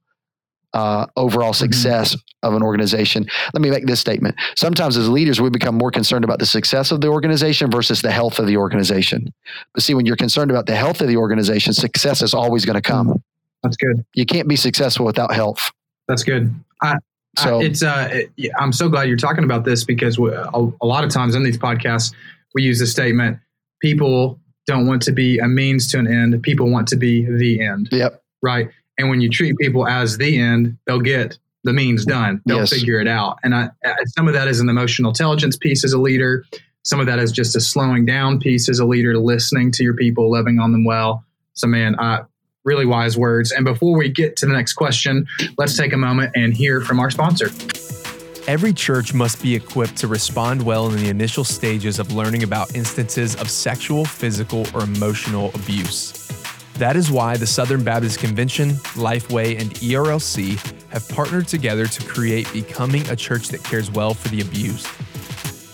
uh, 0.73 1.05
overall 1.15 1.51
mm-hmm. 1.51 1.65
success 1.65 2.15
mm-hmm. 2.15 2.47
of 2.47 2.55
an 2.55 2.63
organization. 2.63 3.25
Let 3.53 3.61
me 3.61 3.69
make 3.69 3.85
this 3.85 3.99
statement. 3.99 4.35
Sometimes 4.55 4.97
as 4.97 5.07
leaders, 5.07 5.39
we 5.39 5.49
become 5.49 5.75
more 5.75 5.91
concerned 5.91 6.23
about 6.23 6.39
the 6.39 6.45
success 6.45 6.91
of 6.91 7.01
the 7.01 7.07
organization 7.07 7.69
versus 7.69 8.01
the 8.01 8.11
health 8.11 8.39
of 8.39 8.47
the 8.47 8.57
organization. 8.57 9.33
But 9.73 9.83
see, 9.83 9.93
when 9.93 10.05
you're 10.05 10.15
concerned 10.15 10.51
about 10.51 10.65
the 10.65 10.75
health 10.75 11.01
of 11.01 11.07
the 11.07 11.17
organization, 11.17 11.73
success 11.73 12.21
is 12.21 12.33
always 12.33 12.65
going 12.65 12.75
to 12.75 12.81
come. 12.81 13.21
That's 13.61 13.77
good. 13.77 14.03
You 14.13 14.25
can't 14.25 14.47
be 14.47 14.55
successful 14.55 15.05
without 15.05 15.33
health. 15.33 15.71
That's 16.07 16.23
good. 16.23 16.53
I, 16.81 16.95
so 17.37 17.57
uh, 17.57 17.59
it's 17.59 17.83
uh, 17.83 18.09
it, 18.11 18.51
I'm 18.59 18.71
so 18.71 18.89
glad 18.89 19.07
you're 19.07 19.17
talking 19.17 19.43
about 19.43 19.65
this 19.65 19.83
because 19.83 20.19
we, 20.19 20.29
a, 20.31 20.49
a, 20.81 20.85
lot 20.85 21.03
of 21.03 21.09
times 21.09 21.35
in 21.35 21.43
these 21.43 21.57
podcasts 21.57 22.13
we 22.53 22.63
use 22.63 22.79
the 22.79 22.87
statement: 22.87 23.39
people 23.81 24.39
don't 24.67 24.85
want 24.85 25.01
to 25.03 25.11
be 25.11 25.39
a 25.39 25.47
means 25.47 25.87
to 25.91 25.99
an 25.99 26.07
end; 26.07 26.41
people 26.43 26.69
want 26.69 26.87
to 26.89 26.95
be 26.95 27.25
the 27.25 27.61
end. 27.61 27.89
Yep. 27.91 28.21
Right. 28.41 28.69
And 28.97 29.09
when 29.09 29.21
you 29.21 29.29
treat 29.29 29.57
people 29.57 29.87
as 29.87 30.17
the 30.17 30.39
end, 30.39 30.77
they'll 30.85 30.99
get 30.99 31.37
the 31.63 31.73
means 31.73 32.05
done. 32.05 32.41
They'll 32.45 32.59
yes. 32.59 32.69
figure 32.69 32.99
it 32.99 33.07
out. 33.07 33.39
And 33.43 33.55
I, 33.55 33.69
some 34.07 34.27
of 34.27 34.33
that 34.33 34.47
is 34.47 34.59
an 34.59 34.69
emotional 34.69 35.09
intelligence 35.09 35.57
piece 35.57 35.83
as 35.83 35.93
a 35.93 35.99
leader. 35.99 36.45
Some 36.83 36.99
of 36.99 37.05
that 37.07 37.19
is 37.19 37.31
just 37.31 37.55
a 37.55 37.61
slowing 37.61 38.05
down 38.05 38.39
piece 38.39 38.69
as 38.69 38.79
a 38.79 38.85
leader, 38.85 39.17
listening 39.17 39.71
to 39.71 39.83
your 39.83 39.95
people, 39.95 40.29
loving 40.31 40.59
on 40.59 40.73
them 40.73 40.85
well. 40.85 41.23
So, 41.53 41.67
man, 41.67 41.95
I, 41.97 42.21
really 42.63 42.85
wise 42.85 43.17
words. 43.17 43.51
And 43.51 43.65
before 43.65 43.97
we 43.97 44.09
get 44.09 44.35
to 44.37 44.45
the 44.45 44.53
next 44.53 44.73
question, 44.73 45.27
let's 45.57 45.77
take 45.77 45.93
a 45.93 45.97
moment 45.97 46.31
and 46.35 46.53
hear 46.53 46.81
from 46.81 46.99
our 46.99 47.09
sponsor. 47.11 47.49
Every 48.45 48.73
church 48.73 49.13
must 49.13 49.41
be 49.41 49.55
equipped 49.55 49.95
to 49.97 50.07
respond 50.07 50.61
well 50.65 50.89
in 50.89 50.97
the 50.97 51.07
initial 51.07 51.45
stages 51.45 51.97
of 51.97 52.11
learning 52.11 52.43
about 52.43 52.75
instances 52.75 53.35
of 53.35 53.49
sexual, 53.49 54.03
physical, 54.03 54.65
or 54.73 54.83
emotional 54.83 55.49
abuse. 55.55 56.11
That 56.75 56.97
is 56.97 57.09
why 57.09 57.37
the 57.37 57.47
Southern 57.47 57.83
Baptist 57.83 58.19
Convention, 58.19 58.71
Lifeway, 58.95 59.59
and 59.59 59.71
ERLC 59.75 60.59
have 60.89 61.07
partnered 61.07 61.47
together 61.47 61.85
to 61.85 62.05
create 62.05 62.51
Becoming 62.51 63.07
a 63.09 63.15
Church 63.15 63.47
That 63.49 63.63
Cares 63.63 63.89
Well 63.91 64.13
for 64.13 64.27
the 64.29 64.41
Abused. 64.41 64.87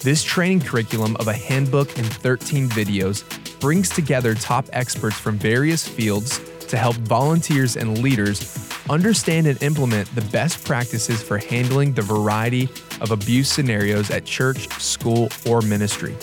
This 0.04 0.24
training 0.24 0.62
curriculum 0.62 1.16
of 1.18 1.28
a 1.28 1.34
handbook 1.34 1.98
and 1.98 2.06
13 2.06 2.70
videos 2.70 3.24
brings 3.60 3.90
together 3.90 4.36
top 4.36 4.68
experts 4.72 5.18
from 5.18 5.38
various 5.38 5.88
fields 5.88 6.40
to 6.70 6.78
help 6.78 6.96
volunteers 6.98 7.76
and 7.76 7.98
leaders 8.00 8.70
understand 8.90 9.48
and 9.48 9.62
implement 9.62 10.14
the 10.16 10.22
best 10.30 10.64
practices 10.66 11.22
for 11.22 11.38
handling 11.38 11.94
the 11.94 12.02
variety 12.02 12.70
of 13.02 13.12
abuse 13.12 13.52
scenarios 13.52 14.10
at 14.12 14.26
church, 14.26 14.70
school, 14.82 15.30
or 15.48 15.62
ministry. 15.62 16.16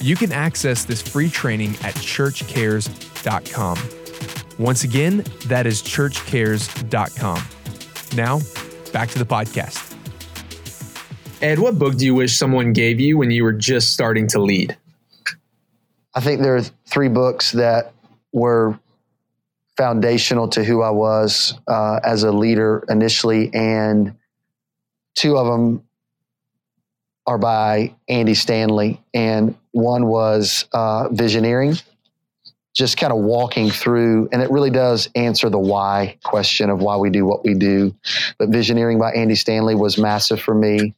You 0.00 0.16
can 0.16 0.32
access 0.32 0.84
this 0.84 1.00
free 1.02 1.28
training 1.28 1.70
at 1.82 1.94
churchcares.com. 1.94 3.78
Once 4.58 4.84
again, 4.84 5.24
that 5.46 5.66
is 5.66 5.82
churchcares.com. 5.82 7.42
Now, 8.16 8.40
back 8.92 9.08
to 9.10 9.18
the 9.18 9.26
podcast. 9.26 9.92
Ed, 11.42 11.58
what 11.58 11.78
book 11.78 11.96
do 11.96 12.06
you 12.06 12.14
wish 12.14 12.36
someone 12.36 12.72
gave 12.72 13.00
you 13.00 13.18
when 13.18 13.30
you 13.30 13.44
were 13.44 13.52
just 13.52 13.92
starting 13.92 14.26
to 14.28 14.40
lead? 14.40 14.76
I 16.14 16.20
think 16.20 16.42
there 16.42 16.56
are 16.56 16.62
three 16.86 17.08
books 17.08 17.52
that 17.52 17.92
were 18.32 18.78
foundational 19.76 20.48
to 20.48 20.64
who 20.64 20.82
I 20.82 20.90
was 20.90 21.58
uh, 21.66 22.00
as 22.04 22.22
a 22.22 22.32
leader 22.32 22.84
initially, 22.88 23.52
and 23.52 24.14
two 25.14 25.36
of 25.36 25.46
them 25.46 25.82
are 27.26 27.38
by 27.38 27.94
Andy 28.08 28.34
Stanley, 28.34 29.00
and 29.12 29.56
one 29.72 30.06
was 30.06 30.66
uh, 30.72 31.08
Visioneering, 31.08 31.82
just 32.74 32.96
kind 32.98 33.12
of 33.12 33.20
walking 33.20 33.70
through, 33.70 34.28
and 34.32 34.42
it 34.42 34.50
really 34.50 34.70
does 34.70 35.08
answer 35.14 35.48
the 35.48 35.58
why 35.58 36.18
question 36.22 36.70
of 36.70 36.80
why 36.80 36.96
we 36.96 37.10
do 37.10 37.24
what 37.24 37.44
we 37.44 37.54
do. 37.54 37.94
But 38.38 38.50
Visioneering 38.50 38.98
by 38.98 39.12
Andy 39.12 39.34
Stanley 39.36 39.74
was 39.74 39.96
massive 39.96 40.40
for 40.40 40.54
me. 40.54 40.94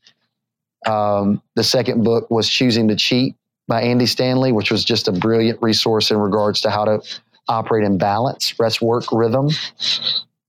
Um, 0.86 1.42
the 1.54 1.64
second 1.64 2.04
book 2.04 2.30
was 2.30 2.48
Choosing 2.48 2.88
to 2.88 2.96
Cheat 2.96 3.34
by 3.68 3.82
Andy 3.82 4.06
Stanley, 4.06 4.52
which 4.52 4.70
was 4.70 4.84
just 4.84 5.08
a 5.08 5.12
brilliant 5.12 5.60
resource 5.60 6.10
in 6.10 6.18
regards 6.18 6.60
to 6.62 6.70
how 6.70 6.84
to 6.84 7.00
operate 7.48 7.84
in 7.84 7.98
balance, 7.98 8.58
rest, 8.58 8.82
work, 8.82 9.04
rhythm. 9.12 9.50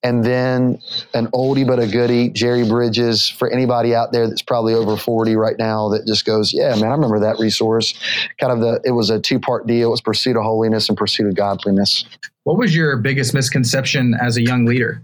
And 0.04 0.24
then 0.24 0.80
an 1.14 1.28
oldie 1.28 1.66
but 1.66 1.80
a 1.80 1.88
goodie, 1.88 2.30
Jerry 2.30 2.68
Bridges, 2.68 3.28
for 3.28 3.50
anybody 3.50 3.96
out 3.96 4.12
there 4.12 4.28
that's 4.28 4.44
probably 4.44 4.74
over 4.74 4.96
40 4.96 5.36
right 5.36 5.58
now 5.58 5.90
that 5.90 6.06
just 6.06 6.24
goes, 6.24 6.54
yeah, 6.54 6.76
man, 6.76 6.86
I 6.86 6.92
remember 6.94 7.20
that 7.20 7.40
resource. 7.40 7.94
Kind 8.40 8.54
of 8.54 8.60
the, 8.60 8.80
it 8.86 8.92
was 8.92 9.10
a 9.10 9.20
two 9.20 9.40
part 9.40 9.66
deal. 9.66 9.88
It 9.90 9.92
was 9.92 10.02
pursuit 10.02 10.38
of 10.38 10.44
holiness 10.44 10.88
and 10.88 10.98
pursuit 10.98 11.28
of 11.28 11.36
godliness. 11.36 12.06
What 12.44 12.58
was 12.58 12.76
your 12.76 12.96
biggest 12.98 13.34
misconception 13.34 14.14
as 14.22 14.38
a 14.38 14.42
young 14.42 14.66
leader? 14.66 15.02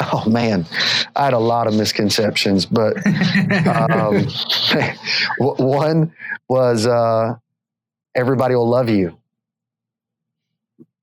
Oh 0.00 0.28
man, 0.28 0.66
I 1.16 1.24
had 1.24 1.34
a 1.34 1.38
lot 1.38 1.66
of 1.66 1.74
misconceptions, 1.74 2.66
but 2.66 2.96
um, 3.66 4.26
one 5.38 6.12
was 6.48 6.86
uh, 6.86 7.36
everybody 8.14 8.54
will 8.54 8.68
love 8.68 8.88
you. 8.88 9.16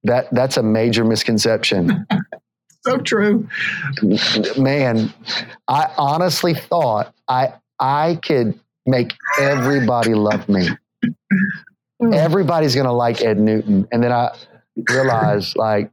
That 0.09 0.27
that's 0.31 0.57
a 0.57 0.63
major 0.63 1.05
misconception. 1.05 2.07
so 2.83 2.97
true. 2.97 3.47
Man, 4.57 5.13
I 5.67 5.93
honestly 5.99 6.55
thought 6.55 7.13
I 7.27 7.53
I 7.79 8.17
could 8.23 8.59
make 8.87 9.13
everybody 9.39 10.15
love 10.15 10.49
me. 10.49 10.67
Everybody's 12.11 12.75
gonna 12.75 12.91
like 12.91 13.21
Ed 13.21 13.39
Newton, 13.39 13.87
and 13.91 14.03
then 14.03 14.11
I 14.11 14.35
realized 14.89 15.55
like 15.55 15.91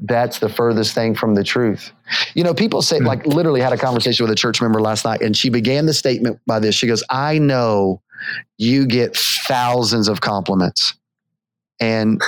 that's 0.00 0.38
the 0.38 0.50
furthest 0.50 0.94
thing 0.94 1.14
from 1.14 1.34
the 1.34 1.42
truth. 1.42 1.92
You 2.34 2.44
know, 2.44 2.52
people 2.52 2.82
say, 2.82 2.98
like, 2.98 3.24
literally 3.26 3.62
had 3.62 3.72
a 3.72 3.78
conversation 3.78 4.24
with 4.24 4.32
a 4.32 4.36
church 4.36 4.60
member 4.60 4.82
last 4.82 5.04
night, 5.06 5.22
and 5.22 5.34
she 5.34 5.48
began 5.48 5.86
the 5.86 5.94
statement 5.94 6.40
by 6.46 6.58
this. 6.58 6.74
She 6.74 6.86
goes, 6.86 7.02
I 7.08 7.38
know 7.38 8.02
you 8.58 8.86
get 8.86 9.16
thousands 9.16 10.08
of 10.08 10.20
compliments. 10.20 10.94
And 11.80 12.20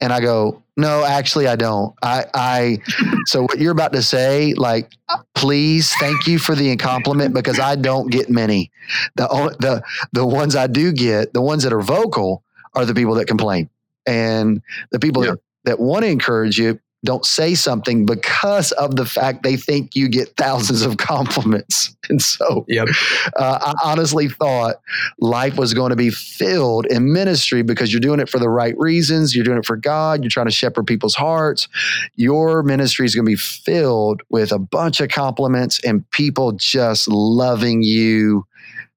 and 0.00 0.12
I 0.12 0.20
go, 0.20 0.62
no, 0.76 1.04
actually 1.04 1.46
I 1.46 1.56
don't. 1.56 1.94
I 2.02 2.24
I 2.34 2.78
so 3.26 3.42
what 3.42 3.58
you're 3.58 3.72
about 3.72 3.92
to 3.92 4.02
say, 4.02 4.54
like, 4.54 4.92
please 5.34 5.92
thank 6.00 6.26
you 6.26 6.38
for 6.38 6.54
the 6.54 6.76
compliment 6.76 7.34
because 7.34 7.58
I 7.58 7.76
don't 7.76 8.10
get 8.10 8.30
many. 8.30 8.70
The 9.16 9.26
the 9.60 9.82
the 10.12 10.26
ones 10.26 10.56
I 10.56 10.66
do 10.66 10.92
get, 10.92 11.32
the 11.32 11.42
ones 11.42 11.62
that 11.62 11.72
are 11.72 11.82
vocal 11.82 12.42
are 12.74 12.84
the 12.84 12.94
people 12.94 13.14
that 13.16 13.26
complain. 13.26 13.68
And 14.06 14.62
the 14.90 14.98
people 14.98 15.24
yeah. 15.24 15.32
that 15.32 15.40
that 15.64 15.80
want 15.80 16.04
to 16.04 16.10
encourage 16.10 16.58
you 16.58 16.80
don't 17.04 17.24
say 17.24 17.54
something 17.54 18.06
because 18.06 18.70
of 18.72 18.94
the 18.94 19.04
fact 19.04 19.42
they 19.42 19.56
think 19.56 19.96
you 19.96 20.08
get 20.08 20.36
thousands 20.36 20.82
of 20.82 20.96
compliments. 20.96 21.96
And 22.08 22.20
so 22.20 22.64
yep. 22.66 22.88
uh, 23.36 23.58
I 23.62 23.88
honestly 23.88 24.28
thought 24.28 24.82
life 25.20 25.56
was 25.56 25.72
going 25.72 25.90
to 25.90 25.96
be 25.96 26.10
filled 26.10 26.84
in 26.86 27.12
ministry 27.12 27.62
because 27.62 27.92
you're 27.92 28.00
doing 28.00 28.18
it 28.18 28.28
for 28.28 28.40
the 28.40 28.48
right 28.48 28.76
reasons. 28.76 29.36
You're 29.36 29.44
doing 29.44 29.58
it 29.58 29.64
for 29.64 29.76
God. 29.76 30.22
You're 30.22 30.28
trying 30.28 30.46
to 30.46 30.52
shepherd 30.52 30.88
people's 30.88 31.14
hearts. 31.14 31.68
Your 32.16 32.64
ministry 32.64 33.06
is 33.06 33.14
going 33.14 33.24
to 33.24 33.30
be 33.30 33.36
filled 33.36 34.20
with 34.30 34.50
a 34.50 34.58
bunch 34.58 35.00
of 35.00 35.10
compliments 35.10 35.82
and 35.84 36.08
people 36.10 36.52
just 36.52 37.06
loving 37.06 37.82
you, 37.82 38.44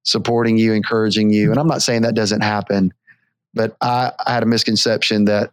supporting 0.02 0.58
you, 0.58 0.74
encouraging 0.74 1.30
you. 1.30 1.52
And 1.52 1.60
I'm 1.60 1.68
not 1.68 1.84
saying 1.84 2.02
that 2.02 2.16
doesn't 2.16 2.42
happen, 2.42 2.92
but 3.54 3.78
I, 3.82 4.12
I 4.26 4.34
had 4.34 4.44
a 4.44 4.48
misconception 4.48 5.26
that 5.26 5.52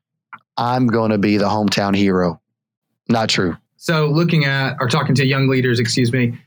I'm 0.56 0.86
going 0.86 1.10
to 1.10 1.18
be 1.18 1.36
the 1.36 1.48
hometown 1.48 1.94
hero. 1.94 2.41
Not 3.08 3.28
true. 3.28 3.56
So, 3.76 4.06
looking 4.06 4.44
at 4.44 4.76
or 4.80 4.88
talking 4.88 5.14
to 5.16 5.26
young 5.26 5.48
leaders, 5.48 5.80
excuse 5.80 6.12
me, 6.12 6.38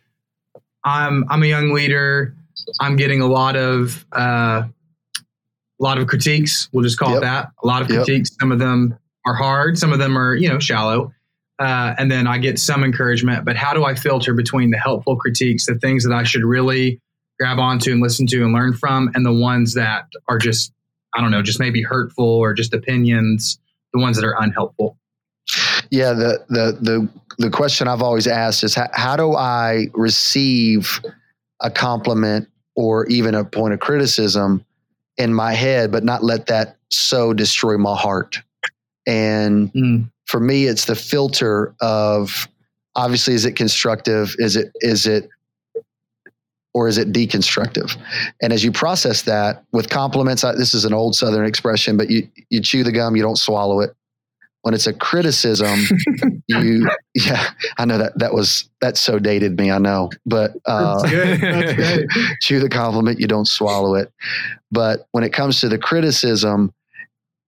I'm 0.84 1.26
I'm 1.30 1.44
a 1.44 1.48
young 1.48 1.74
leader. 1.74 2.36
I'm 2.80 2.96
getting 2.96 3.22
a 3.22 3.28
lot 3.28 3.56
of 3.56 4.06
uh, 4.14 4.64
a 5.80 5.84
lot 5.84 5.98
of 5.98 6.08
critiques. 6.08 6.70
We'll 6.72 6.84
just 6.84 6.98
call 6.98 7.10
yep. 7.10 7.18
it 7.18 7.22
that. 7.22 7.52
A 7.64 7.68
lot 7.68 7.82
of 7.82 7.88
critiques. 7.88 8.32
Yep. 8.32 8.40
Some 8.40 8.52
of 8.52 8.60
them 8.60 8.98
are 9.26 9.36
hard. 9.36 9.78
Some 9.78 9.92
of 9.92 10.00
them 10.00 10.18
are 10.18 10.36
you 10.36 10.48
know 10.48 10.60
shallow. 10.60 11.12
Uh, 11.58 11.96
and 11.98 12.12
then 12.12 12.28
I 12.28 12.38
get 12.38 12.60
some 12.60 12.84
encouragement. 12.84 13.46
But 13.46 13.56
how 13.56 13.74
do 13.74 13.86
I 13.86 13.96
filter 13.96 14.34
between 14.34 14.72
the 14.72 14.78
helpful 14.78 15.16
critiques, 15.16 15.66
the 15.66 15.76
things 15.76 16.04
that 16.04 16.14
I 16.14 16.24
should 16.24 16.44
really 16.44 17.00
grab 17.40 17.60
onto 17.60 17.92
and 17.92 18.02
listen 18.02 18.28
to 18.28 18.44
and 18.44 18.54
learn 18.54 18.74
from, 18.74 19.10
and 19.14 19.26
the 19.26 19.34
ones 19.34 19.74
that 19.74 20.08
are 20.28 20.38
just 20.38 20.72
I 21.14 21.22
don't 21.22 21.32
know, 21.32 21.42
just 21.42 21.60
maybe 21.60 21.82
hurtful 21.82 22.26
or 22.26 22.54
just 22.54 22.74
opinions 22.74 23.60
the 23.94 24.02
ones 24.02 24.18
that 24.18 24.26
are 24.26 24.36
unhelpful? 24.38 24.98
Yeah, 25.92 26.14
the 26.14 26.44
the 26.50 26.78
the 26.82 27.10
the 27.38 27.50
question 27.50 27.88
I've 27.88 28.02
always 28.02 28.28
asked 28.28 28.64
is 28.64 28.74
how, 28.76 28.88
how 28.94 29.16
do 29.16 29.36
I 29.36 29.88
receive 29.94 31.02
a 31.62 31.70
compliment 31.70 32.48
or 32.76 33.06
even 33.08 33.36
a 33.36 33.44
point 33.44 33.74
of 33.74 33.80
criticism 33.80 34.66
in 35.18 35.34
my 35.34 35.54
head, 35.54 35.92
but 35.92 36.04
not 36.04 36.24
let 36.24 36.48
that 36.48 36.78
so 36.90 37.34
destroy 37.34 37.78
my 37.78 37.96
heart. 37.96 38.40
And 39.08 39.72
mm. 39.74 40.10
for 40.26 40.40
me, 40.40 40.66
it's 40.66 40.86
the 40.86 40.96
filter 40.96 41.74
of 41.80 42.48
obviously 42.96 43.34
is 43.34 43.46
it 43.46 43.54
constructive? 43.54 44.36
Is 44.38 44.56
it 44.56 44.72
is 44.82 45.06
it 45.06 45.30
or 46.74 46.88
is 46.88 46.98
it 46.98 47.14
deconstructive? 47.14 47.96
And 48.42 48.52
as 48.52 48.64
you 48.64 48.72
process 48.72 49.22
that 49.24 49.64
with 49.72 49.90
compliments, 49.90 50.44
I, 50.44 50.54
this 50.56 50.74
is 50.74 50.86
an 50.86 50.94
old 50.94 51.16
Southern 51.16 51.46
expression, 51.46 51.98
but 51.98 52.10
you 52.10 52.28
you 52.50 52.62
chew 52.62 52.84
the 52.84 52.92
gum, 52.92 53.16
you 53.16 53.22
don't 53.22 53.38
swallow 53.38 53.80
it. 53.80 53.96
When 54.66 54.74
it's 54.74 54.88
a 54.88 54.94
criticism, 54.94 55.80
you 56.48 56.90
yeah, 57.14 57.52
I 57.78 57.86
know 57.86 58.00
that 58.00 58.18
that 58.18 58.34
was 58.34 58.68
that 58.82 58.98
so 58.98 59.20
dated 59.20 59.60
me. 59.60 59.70
I 59.70 59.78
know, 59.78 60.10
but 60.26 60.54
uh, 60.66 61.04
That's 61.04 61.14
good. 61.14 61.42
That's 61.42 61.74
good. 61.76 62.10
chew 62.42 62.60
the 62.60 62.68
compliment, 62.68 63.20
you 63.20 63.28
don't 63.28 63.48
swallow 63.48 63.94
it. 63.94 64.12
But 64.72 65.08
when 65.12 65.24
it 65.24 65.34
comes 65.34 65.60
to 65.62 65.70
the 65.70 65.78
criticism, 65.78 66.74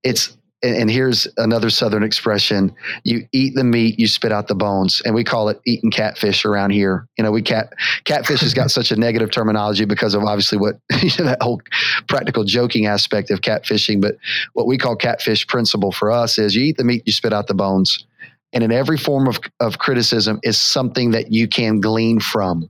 it's 0.03 0.36
and, 0.63 0.89
here's 0.89 1.27
another 1.37 1.69
southern 1.69 2.03
expression 2.03 2.73
you 3.03 3.27
eat 3.31 3.53
the 3.55 3.63
meat 3.63 3.99
you 3.99 4.07
spit 4.07 4.31
out 4.31 4.47
the 4.47 4.55
bones. 4.55 5.01
And 5.05 5.13
we 5.13 5.23
call 5.23 5.49
it 5.49 5.59
eating 5.65 5.91
catfish 5.91 6.45
around 6.45 6.71
here. 6.71 7.07
You 7.17 7.23
know 7.23 7.31
we 7.31 7.41
cat 7.41 7.73
catfish 8.05 8.41
has 8.41 8.53
got 8.53 8.71
such 8.77 8.91
a 8.91 8.95
negative 8.95 9.31
terminology 9.31 9.85
because 9.85 10.13
of 10.13 10.23
obviously 10.23 10.57
what 10.57 10.79
you 11.01 11.09
know, 11.19 11.25
that 11.25 11.41
whole 11.41 11.61
practical 12.07 12.43
joking 12.43 12.85
aspect 12.85 13.29
of 13.29 13.41
catfishing. 13.41 14.01
But 14.01 14.17
what 14.53 14.67
we 14.67 14.77
call 14.77 14.95
catfish 14.95 15.45
principle 15.47 15.91
for 15.91 16.11
us 16.11 16.37
is 16.37 16.55
you 16.55 16.63
eat 16.63 16.77
the 16.77 16.83
meat 16.83 17.03
you 17.05 17.13
spit 17.13 17.33
out 17.33 17.47
the 17.47 17.53
bones. 17.53 18.05
And 18.53 18.63
in 18.63 18.71
every 18.71 18.97
form 18.97 19.27
of, 19.27 19.39
of 19.59 19.77
criticism 19.77 20.39
is 20.41 20.57
something 20.59 21.11
that 21.11 21.31
you 21.31 21.47
can 21.47 21.81
glean 21.81 22.19
from 22.19 22.69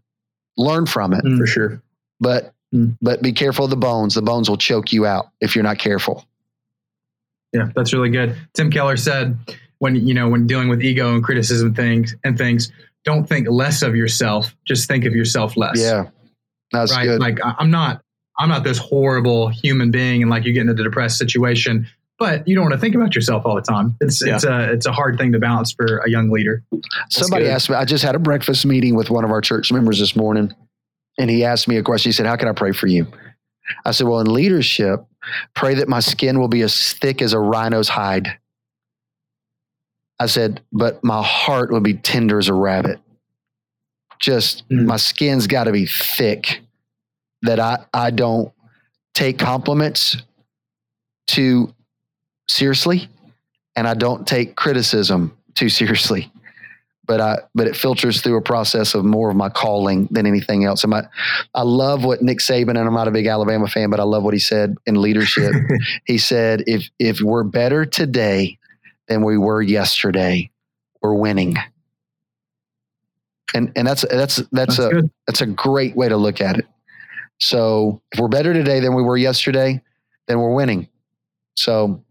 learn 0.58 0.88
from 0.88 1.14
it. 1.14 1.24
Mm, 1.24 1.38
for 1.38 1.46
sure. 1.46 1.82
But 2.20 2.54
mm. 2.74 2.98
but 3.02 3.22
be 3.22 3.32
careful 3.32 3.66
of 3.66 3.70
the 3.70 3.78
bones. 3.78 4.16
The 4.16 4.24
bones 4.24 4.50
will 4.50 4.58
choke 4.58 4.92
you 4.92 5.06
out 5.06 5.28
if 5.40 5.56
you're 5.56 5.64
not 5.64 5.78
careful 5.78 6.26
yeah, 7.58 7.72
that's 7.76 7.94
really 7.94 8.10
good. 8.10 8.38
Tim 8.54 8.70
Keller 8.70 8.98
said 8.98 9.38
when 9.80 9.96
you 9.96 10.14
know 10.14 10.30
when 10.30 10.48
dealing 10.48 10.70
with 10.70 10.82
ego 10.82 11.14
and 11.14 11.24
criticism 11.24 11.74
things 11.74 12.16
and 12.24 12.38
things, 12.38 12.72
don't 13.04 13.28
think 13.28 13.48
less 13.50 13.82
of 13.82 13.96
yourself. 13.96 14.56
Just 14.66 14.88
think 14.88 15.06
of 15.06 15.16
yourself 15.16 15.58
less. 15.58 15.80
Yeah, 15.80 16.06
that's 16.72 16.96
right? 16.96 17.06
good. 17.06 17.20
Like 17.20 17.40
I'm 17.44 17.72
not 17.72 18.02
I'm 18.38 18.50
not 18.50 18.64
this 18.64 18.78
horrible 18.78 19.50
human 19.50 19.92
being, 19.92 20.22
and 20.22 20.30
like 20.30 20.46
you 20.46 20.54
get 20.54 20.62
into 20.62 20.74
a 20.74 20.84
depressed 20.84 21.18
situation. 21.18 21.88
But 22.20 22.48
you 22.48 22.56
don't 22.56 22.64
want 22.64 22.74
to 22.74 22.80
think 22.80 22.96
about 22.96 23.14
yourself 23.14 23.46
all 23.46 23.54
the 23.54 23.62
time. 23.62 23.96
It's 24.02 24.26
yeah. 24.26 24.36
it's 24.36 24.44
a 24.44 24.72
it's 24.72 24.86
a 24.88 24.92
hard 24.92 25.20
thing 25.20 25.32
to 25.34 25.40
balance 25.40 25.72
for 25.72 26.00
a 26.00 26.10
young 26.10 26.32
leader. 26.32 26.64
That's 26.72 27.18
Somebody 27.18 27.46
good. 27.46 27.52
asked 27.52 27.70
me. 27.70 27.76
I 27.76 27.86
just 27.86 28.04
had 28.04 28.16
a 28.16 28.20
breakfast 28.20 28.66
meeting 28.66 28.96
with 28.96 29.12
one 29.12 29.24
of 29.24 29.30
our 29.30 29.42
church 29.42 29.72
members 29.72 30.00
this 30.00 30.16
morning, 30.16 30.52
and 31.20 31.30
he 31.30 31.44
asked 31.44 31.68
me 31.68 31.78
a 31.78 31.84
question. 31.84 32.10
He 32.10 32.14
said, 32.14 32.26
"How 32.26 32.36
can 32.36 32.48
I 32.48 32.54
pray 32.54 32.72
for 32.72 32.88
you?" 32.88 33.06
I 33.86 33.92
said, 33.92 34.08
Well, 34.08 34.20
in 34.20 34.32
leadership, 34.32 35.06
pray 35.54 35.76
that 35.76 35.88
my 35.88 36.00
skin 36.00 36.40
will 36.40 36.48
be 36.48 36.62
as 36.62 36.94
thick 36.94 37.22
as 37.22 37.34
a 37.34 37.40
rhino's 37.40 37.90
hide. 37.90 38.38
I 40.20 40.26
said, 40.28 40.62
But 40.72 41.04
my 41.04 41.24
heart 41.24 41.72
will 41.72 41.82
be 41.82 41.94
tender 41.94 42.40
as 42.40 42.48
a 42.48 42.54
rabbit. 42.54 43.00
Just 44.20 44.68
mm. 44.70 44.86
my 44.86 44.98
skin's 44.98 45.48
got 45.48 45.66
to 45.66 45.72
be 45.72 45.86
thick 45.86 46.62
that 47.44 47.60
I, 47.60 47.86
I 47.94 48.10
don't 48.12 48.52
take 49.14 49.38
compliments 49.38 50.18
too 51.28 51.74
seriously 52.50 53.10
and 53.76 53.88
I 53.88 53.94
don't 53.94 54.26
take 54.26 54.56
criticism 54.56 55.38
too 55.54 55.70
seriously. 55.70 56.32
But 57.08 57.22
I 57.22 57.38
but 57.56 57.68
it 57.68 57.76
filters 57.76 58.22
through 58.22 58.38
a 58.38 58.42
process 58.42 58.94
of 58.94 59.06
more 59.06 59.30
of 59.30 59.36
my 59.36 59.50
calling 59.50 60.08
than 60.12 60.26
anything 60.28 60.66
else. 60.66 60.84
And 60.84 60.92
my, 60.92 61.04
I 61.56 61.64
love 61.64 62.04
what 62.04 62.22
Nick 62.22 62.40
Saban, 62.40 62.72
and 62.72 62.80
I'm 62.80 62.94
not 62.94 63.08
a 63.08 63.12
big 63.12 63.26
Alabama 63.26 63.68
fan, 63.68 63.90
but 63.90 64.00
I 64.00 64.04
love 64.04 64.24
what 64.24 64.34
he 64.34 64.40
said 64.40 64.76
in 64.86 65.02
leadership. 65.02 65.54
he 66.06 66.18
said, 66.18 66.64
"If 66.68 66.90
if 67.00 67.22
we're 67.22 67.44
better 67.44 67.86
today 67.86 68.60
than 69.08 69.24
we 69.24 69.38
were 69.38 69.62
yesterday, 69.62 70.52
we're 71.02 71.16
winning." 71.16 71.56
And 73.54 73.72
and 73.76 73.88
that's 73.88 74.06
that's 74.10 74.36
that's, 74.52 74.52
That's 74.52 74.80
a 74.80 74.90
good. 74.90 75.12
that's 75.26 75.42
a 75.42 75.48
great 75.48 75.96
way 75.96 76.10
to 76.10 76.18
look 76.18 76.42
at 76.42 76.58
it. 76.58 76.66
So 77.40 78.02
if 78.12 78.20
we're 78.20 78.28
better 78.28 78.54
today 78.54 78.80
than 78.82 78.94
we 78.96 79.04
were 79.04 79.18
yesterday, 79.18 79.82
then 80.28 80.40
we're 80.40 80.54
winning. 80.54 80.90
So 81.56 82.04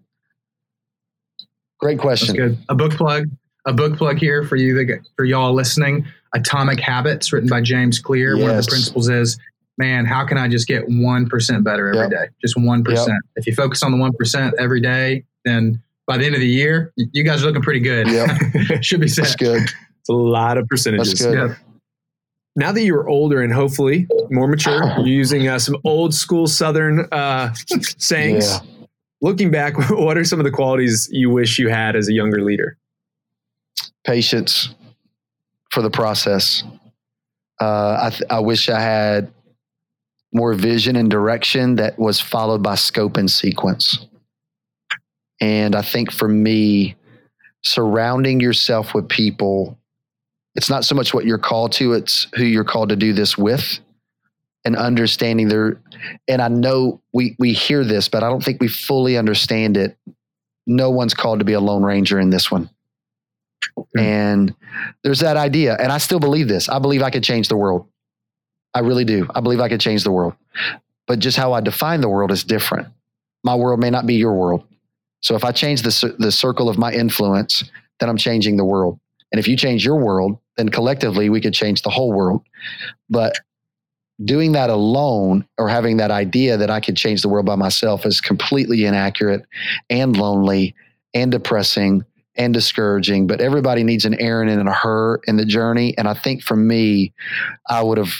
great 1.79 1.97
That's 1.99 2.03
question. 2.03 2.37
good. 2.37 2.59
A 2.69 2.75
book 2.75 2.93
plug. 2.93 3.27
A 3.67 3.73
book 3.73 3.97
plug 3.99 4.19
here 4.19 4.45
for 4.45 4.57
you, 4.57 4.75
that, 4.75 5.01
for 5.17 5.25
y'all 5.25 5.53
listening. 5.53 6.07
Atomic 6.35 6.81
Habits, 6.81 7.33
written 7.33 7.49
by 7.49 7.61
James 7.61 7.99
Clear. 7.99 8.37
One 8.39 8.51
of 8.51 8.57
the 8.65 8.69
principles 8.69 9.09
is, 9.09 9.39
man, 9.79 10.05
how 10.05 10.25
can 10.25 10.39
I 10.39 10.49
just 10.49 10.69
get 10.69 10.85
one 10.89 11.29
percent 11.29 11.65
better 11.65 11.89
every 11.89 12.03
Yep. 12.03 12.11
day? 12.11 12.27
Just 12.41 12.57
one 12.57 12.85
percent. 12.85 13.19
If 13.37 13.47
you 13.47 13.55
focus 13.55 13.83
on 13.83 13.93
the 13.93 13.99
one 13.99 14.13
percent 14.13 14.55
every 14.59 14.81
day, 14.81 15.25
then 15.45 15.83
by 16.07 16.17
the 16.17 16.25
end 16.27 16.35
of 16.35 16.41
the 16.41 16.47
year, 16.49 16.93
you 16.97 17.25
guys 17.25 17.43
are 17.43 17.47
looking 17.47 17.63
pretty 17.63 17.81
good. 17.81 18.07
Yep. 18.09 18.83
Should 18.83 19.01
be 19.01 19.09
That's 19.09 19.35
good. 19.35 19.63
It's 19.63 20.09
a 20.09 20.13
lot 20.13 20.59
of 20.59 20.69
percentages. 20.69 21.15
That's 21.19 21.25
good. 21.25 21.51
Yeah. 21.51 21.55
Now 22.55 22.73
that 22.73 22.83
you're 22.85 23.09
older 23.09 23.43
and 23.43 23.53
hopefully 23.53 24.07
more 24.31 24.47
mature, 24.47 24.85
you're 24.99 25.07
using 25.07 25.49
uh, 25.49 25.59
some 25.59 25.77
old 25.85 26.15
school 26.15 26.47
Southern 26.47 27.07
uh, 27.13 27.53
sayings. 27.99 28.47
Yeah. 28.49 28.59
Looking 29.23 29.51
back, 29.51 29.75
what 29.91 30.17
are 30.17 30.25
some 30.25 30.39
of 30.39 30.45
the 30.45 30.51
qualities 30.53 31.09
you 31.11 31.31
wish 31.31 31.59
you 31.59 31.69
had 31.69 31.97
as 31.97 32.09
a 32.09 32.13
younger 32.13 32.41
leader? 32.43 32.79
Patience 34.05 34.75
for 35.71 35.83
the 35.83 35.91
process. 35.91 36.63
Uh, 37.61 37.99
I, 38.03 38.11
th- 38.11 38.31
I 38.31 38.41
wish 38.41 38.69
I 38.69 38.81
had 38.81 39.33
more 40.33 40.55
vision 40.55 40.97
and 40.97 41.11
direction 41.11 41.77
that 41.77 41.99
was 41.99 42.21
followed 42.21 42.63
by 42.63 42.75
scope 42.75 43.17
and 43.17 43.31
sequence. 43.31 44.07
And 45.41 45.75
I 45.75 45.83
think 45.83 46.13
for 46.13 46.29
me, 46.29 46.97
surrounding 47.63 48.41
yourself 48.41 48.95
with 48.95 49.09
people, 49.09 49.79
it's 50.55 50.71
not 50.71 50.85
so 50.85 50.95
much 50.95 51.13
what 51.13 51.27
you're 51.27 51.39
called 51.39 51.73
to, 51.73 51.93
it's 51.93 52.27
who 52.35 52.45
you're 52.45 52.65
called 52.65 52.91
to 52.91 52.97
do 52.97 53.13
this 53.13 53.37
with 53.37 53.79
and 54.65 54.77
understanding 54.77 55.49
their 55.49 55.81
and 56.29 56.43
I 56.43 56.49
know 56.49 57.01
we 57.13 57.37
we 57.39 57.53
hear 57.53 57.85
this, 57.85 58.09
but 58.09 58.23
I 58.23 58.29
don't 58.29 58.43
think 58.43 58.61
we 58.61 58.69
fully 58.69 59.17
understand 59.17 59.77
it. 59.77 59.97
No 60.67 60.91
one's 60.91 61.15
called 61.15 61.39
to 61.39 61.45
be 61.45 61.53
a 61.53 61.61
lone 61.61 61.85
ranger 61.85 62.19
in 62.19 62.31
this 62.31 62.51
one. 62.51 62.69
And 63.97 64.55
there's 65.03 65.21
that 65.21 65.37
idea. 65.37 65.77
And 65.77 65.93
I 65.93 65.99
still 65.99 66.21
believe 66.21 66.49
this. 66.49 66.69
I 66.69 66.79
believe 66.79 67.03
I 67.03 67.11
could 67.11 67.25
change 67.25 67.49
the 67.49 67.57
world. 67.57 67.87
I 68.75 68.81
really 68.81 69.05
do. 69.05 69.27
I 69.35 69.41
believe 69.41 69.61
I 69.61 69.69
could 69.69 69.81
change 69.81 70.05
the 70.05 70.13
world. 70.13 70.35
But 71.07 71.19
just 71.19 71.37
how 71.37 71.53
I 71.53 71.61
define 71.61 72.01
the 72.01 72.09
world 72.09 72.31
is 72.31 72.45
different. 72.45 72.89
My 73.45 73.55
world 73.55 73.81
may 73.81 73.91
not 73.91 74.07
be 74.07 74.15
your 74.15 74.35
world. 74.35 74.65
So 75.23 75.35
if 75.35 75.45
I 75.45 75.53
change 75.53 75.83
the, 75.83 76.15
the 76.19 76.33
circle 76.33 76.69
of 76.69 76.79
my 76.79 76.93
influence, 76.93 77.65
then 78.01 78.09
I'm 78.09 78.17
changing 78.17 78.57
the 78.57 78.65
world. 78.65 79.01
And 79.33 79.39
if 79.39 79.49
you 79.49 79.57
change 79.57 79.85
your 79.85 79.97
world, 79.97 80.39
then 80.57 80.69
collectively 80.69 81.31
we 81.31 81.41
could 81.41 81.55
change 81.55 81.83
the 81.83 81.91
whole 81.91 82.13
world. 82.13 82.43
But 83.09 83.39
doing 84.25 84.53
that 84.53 84.71
alone 84.71 85.47
or 85.59 85.69
having 85.69 85.99
that 85.99 86.11
idea 86.11 86.57
that 86.57 86.71
I 86.71 86.81
could 86.81 86.97
change 86.97 87.23
the 87.23 87.29
world 87.29 87.47
by 87.47 87.57
myself 87.57 88.07
is 88.07 88.21
completely 88.21 88.85
inaccurate 88.85 89.45
and 89.91 90.17
lonely 90.17 90.75
and 91.15 91.31
depressing 91.31 92.05
and 92.37 92.55
discouraging. 92.55 93.27
But 93.27 93.41
everybody 93.41 93.83
needs 93.83 94.05
an 94.05 94.21
Aaron 94.21 94.49
and 94.49 94.69
a 94.69 94.73
Hur 94.73 95.21
in 95.27 95.37
the 95.37 95.45
journey. 95.45 95.97
And 95.97 96.09
I 96.09 96.15
think 96.15 96.43
for 96.43 96.57
me, 96.57 97.13
I 97.69 97.83
would 97.83 97.99
have, 97.99 98.13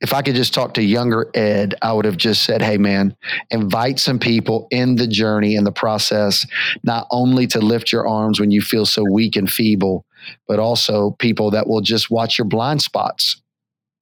if 0.00 0.12
I 0.12 0.22
could 0.22 0.36
just 0.36 0.54
talk 0.54 0.74
to 0.74 0.82
younger 0.82 1.28
Ed, 1.34 1.74
I 1.82 1.92
would 1.92 2.04
have 2.04 2.16
just 2.16 2.44
said, 2.44 2.62
hey, 2.62 2.78
man, 2.78 3.16
invite 3.50 3.98
some 3.98 4.18
people 4.18 4.68
in 4.70 4.94
the 4.94 5.08
journey, 5.08 5.56
and 5.56 5.66
the 5.66 5.72
process, 5.72 6.46
not 6.84 7.06
only 7.10 7.46
to 7.48 7.58
lift 7.58 7.90
your 7.90 8.06
arms 8.06 8.38
when 8.38 8.50
you 8.50 8.62
feel 8.62 8.86
so 8.86 9.02
weak 9.10 9.34
and 9.34 9.50
feeble, 9.50 10.04
but 10.46 10.58
also 10.58 11.16
people 11.18 11.50
that 11.50 11.66
will 11.66 11.80
just 11.80 12.10
watch 12.10 12.38
your 12.38 12.44
blind 12.44 12.80
spots, 12.80 13.42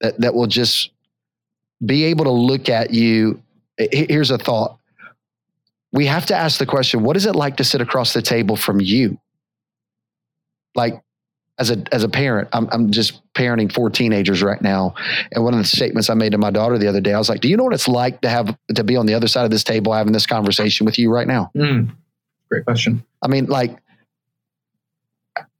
that, 0.01 0.19
that 0.21 0.35
will 0.35 0.47
just 0.47 0.91
be 1.85 2.03
able 2.03 2.25
to 2.25 2.31
look 2.31 2.69
at 2.69 2.91
you. 2.91 3.41
Here's 3.77 4.31
a 4.31 4.37
thought 4.37 4.77
we 5.93 6.05
have 6.05 6.25
to 6.27 6.35
ask 6.35 6.59
the 6.59 6.65
question 6.65 7.03
what 7.03 7.15
is 7.17 7.25
it 7.25 7.35
like 7.35 7.57
to 7.57 7.63
sit 7.63 7.81
across 7.81 8.13
the 8.13 8.21
table 8.21 8.55
from 8.55 8.79
you 8.81 9.17
like 10.75 11.01
as 11.59 11.71
a 11.71 11.83
as 11.91 12.03
a 12.03 12.09
parent 12.09 12.47
I'm, 12.53 12.67
I'm 12.71 12.91
just 12.91 13.21
parenting 13.33 13.71
four 13.71 13.89
teenagers 13.89 14.43
right 14.43 14.61
now 14.61 14.93
and 15.31 15.43
one 15.43 15.53
of 15.53 15.59
the 15.59 15.65
statements 15.65 16.09
i 16.09 16.13
made 16.13 16.33
to 16.33 16.37
my 16.37 16.51
daughter 16.51 16.77
the 16.77 16.87
other 16.87 17.01
day 17.01 17.13
i 17.13 17.17
was 17.17 17.29
like 17.29 17.41
do 17.41 17.47
you 17.49 17.57
know 17.57 17.63
what 17.63 17.73
it's 17.73 17.87
like 17.87 18.21
to 18.21 18.29
have 18.29 18.55
to 18.75 18.83
be 18.83 18.95
on 18.95 19.05
the 19.05 19.13
other 19.13 19.27
side 19.27 19.45
of 19.45 19.51
this 19.51 19.63
table 19.63 19.93
having 19.93 20.13
this 20.13 20.25
conversation 20.25 20.85
with 20.85 20.97
you 20.99 21.11
right 21.11 21.27
now 21.27 21.51
Mm. 21.55 21.89
Great 22.49 22.65
question. 22.65 23.03
i 23.21 23.27
mean 23.27 23.45
like 23.45 23.77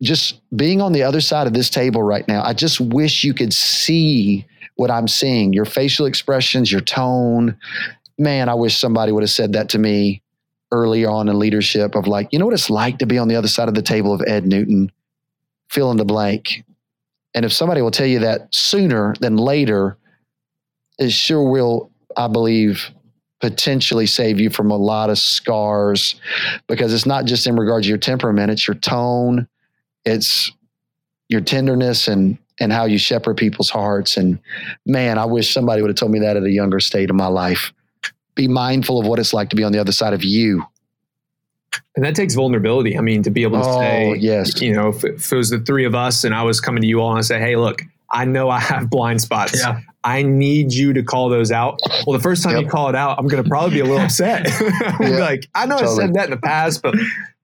just 0.02 0.42
being 0.56 0.82
on 0.82 0.92
the 0.94 1.04
other 1.04 1.22
side 1.22 1.48
of 1.48 1.54
this 1.54 1.70
table 1.70 2.02
right 2.04 2.28
now 2.28 2.44
i 2.44 2.54
just 2.54 2.80
wish 2.80 3.24
you 3.24 3.34
could 3.34 3.54
see 3.54 4.46
what 4.76 4.92
i'm 4.92 5.08
seeing 5.08 5.54
your 5.54 5.66
facial 5.66 6.06
expressions 6.06 6.72
your 6.72 6.82
tone 6.82 7.58
man 8.18 8.50
i 8.50 8.54
wish 8.54 8.78
somebody 8.78 9.12
would 9.12 9.24
have 9.24 9.30
said 9.30 9.54
that 9.54 9.70
to 9.70 9.80
me 9.80 10.22
early 10.72 11.06
on 11.06 11.30
in 11.30 11.40
leadership 11.40 11.96
of 11.96 12.08
like 12.08 12.28
you 12.32 12.40
know 12.40 12.46
what 12.46 12.54
it's 12.54 12.70
like 12.70 13.00
to 13.00 13.06
be 13.06 13.18
on 13.18 13.28
the 13.28 13.36
other 13.36 13.48
side 13.48 13.70
of 13.70 13.76
the 13.76 13.82
table 13.82 14.14
of 14.14 14.22
ed 14.28 14.46
newton? 14.46 14.92
Fill 15.70 15.92
in 15.92 15.98
the 15.98 16.06
blank. 16.06 16.64
And 17.34 17.44
if 17.44 17.52
somebody 17.52 17.82
will 17.82 17.92
tell 17.92 18.08
you 18.08 18.20
that 18.20 18.54
sooner 18.54 19.14
than 19.20 19.38
later 19.38 19.98
it 20.98 21.12
sure 21.12 21.50
will 21.50 21.92
i 22.16 22.28
believe 22.28 22.90
potentially 23.40 24.08
save 24.08 24.40
you 24.40 24.50
from 24.50 24.72
a 24.72 24.78
lot 24.78 25.10
of 25.10 25.20
scars 25.20 26.20
because 26.68 26.92
it's 26.94 27.06
not 27.06 27.26
just 27.26 27.46
in 27.46 27.56
regards 27.56 27.86
to 27.86 27.90
your 27.90 27.98
temperament 27.98 28.52
it's 28.52 28.68
your 28.68 28.76
tone 28.76 29.48
it's 30.06 30.52
your 31.30 31.42
tenderness 31.42 32.08
and 32.08 32.38
and 32.60 32.74
how 32.74 32.86
you 32.86 32.98
shepherd 32.98 33.38
people's 33.38 33.70
hearts. 33.70 34.18
And 34.18 34.40
man 34.86 35.18
i 35.18 35.26
wish 35.26 35.54
somebody 35.54 35.82
would 35.82 35.90
have 35.90 35.98
told 35.98 36.12
me 36.12 36.20
that 36.20 36.36
at 36.36 36.44
a 36.44 36.52
younger 36.52 36.80
state 36.80 37.10
of 37.10 37.16
my 37.16 37.28
life 37.28 37.72
be 38.38 38.48
mindful 38.48 39.00
of 39.00 39.06
what 39.06 39.20
it's 39.20 39.34
like 39.34 39.50
to 39.50 39.56
be 39.58 39.64
on 39.64 39.72
the 39.74 39.80
other 39.80 39.92
side 39.92 40.14
of 40.14 40.24
you 40.24 40.64
And 41.96 42.06
that 42.06 42.16
takes 42.16 42.34
vulnerability. 42.36 42.98
I 42.98 43.02
mean, 43.02 43.24
to 43.24 43.30
be 43.32 43.44
able 43.44 43.62
to 43.62 43.68
Oh, 43.68 43.80
say, 43.80 44.16
yes. 44.20 44.62
you 44.62 44.74
know, 44.74 44.90
if, 44.90 45.04
if 45.04 45.32
it 45.32 45.36
was 45.36 45.50
the 45.50 45.60
three 45.60 45.86
of 45.86 45.94
us 45.96 46.24
and 46.24 46.34
I 46.34 46.44
was 46.44 46.62
coming 46.62 46.82
to 46.82 46.88
you 46.88 47.02
all 47.02 47.10
and 47.12 47.18
I 47.18 47.22
say, 47.22 47.40
hey, 47.40 47.56
look, 47.56 47.82
I 48.10 48.24
know 48.26 48.50
I 48.50 48.60
have 48.60 48.90
blind 48.90 49.20
spots. 49.22 49.58
Yeah. 49.60 49.82
I 50.04 50.22
need 50.22 50.72
you 50.72 50.94
to 50.94 51.04
call 51.04 51.28
those 51.30 51.52
out. 51.52 51.80
Well, 52.06 52.16
the 52.18 52.24
first 52.24 52.42
time 52.44 52.56
you 52.62 52.68
call 52.68 52.88
it 52.90 52.96
out, 52.96 53.20
I'm 53.20 53.28
going 53.28 53.44
to 53.44 53.50
probably 53.50 53.72
be 53.76 53.80
a 53.82 53.84
little 53.84 54.00
upset. 54.00 54.48
I'm 54.62 55.12
Yeah, 55.12 55.18
like, 55.20 55.50
I 55.54 55.66
know 55.66 55.76
I 55.76 55.86
said 55.88 56.14
that 56.14 56.26
in 56.26 56.32
the 56.32 56.38
past, 56.38 56.82
but 56.82 56.96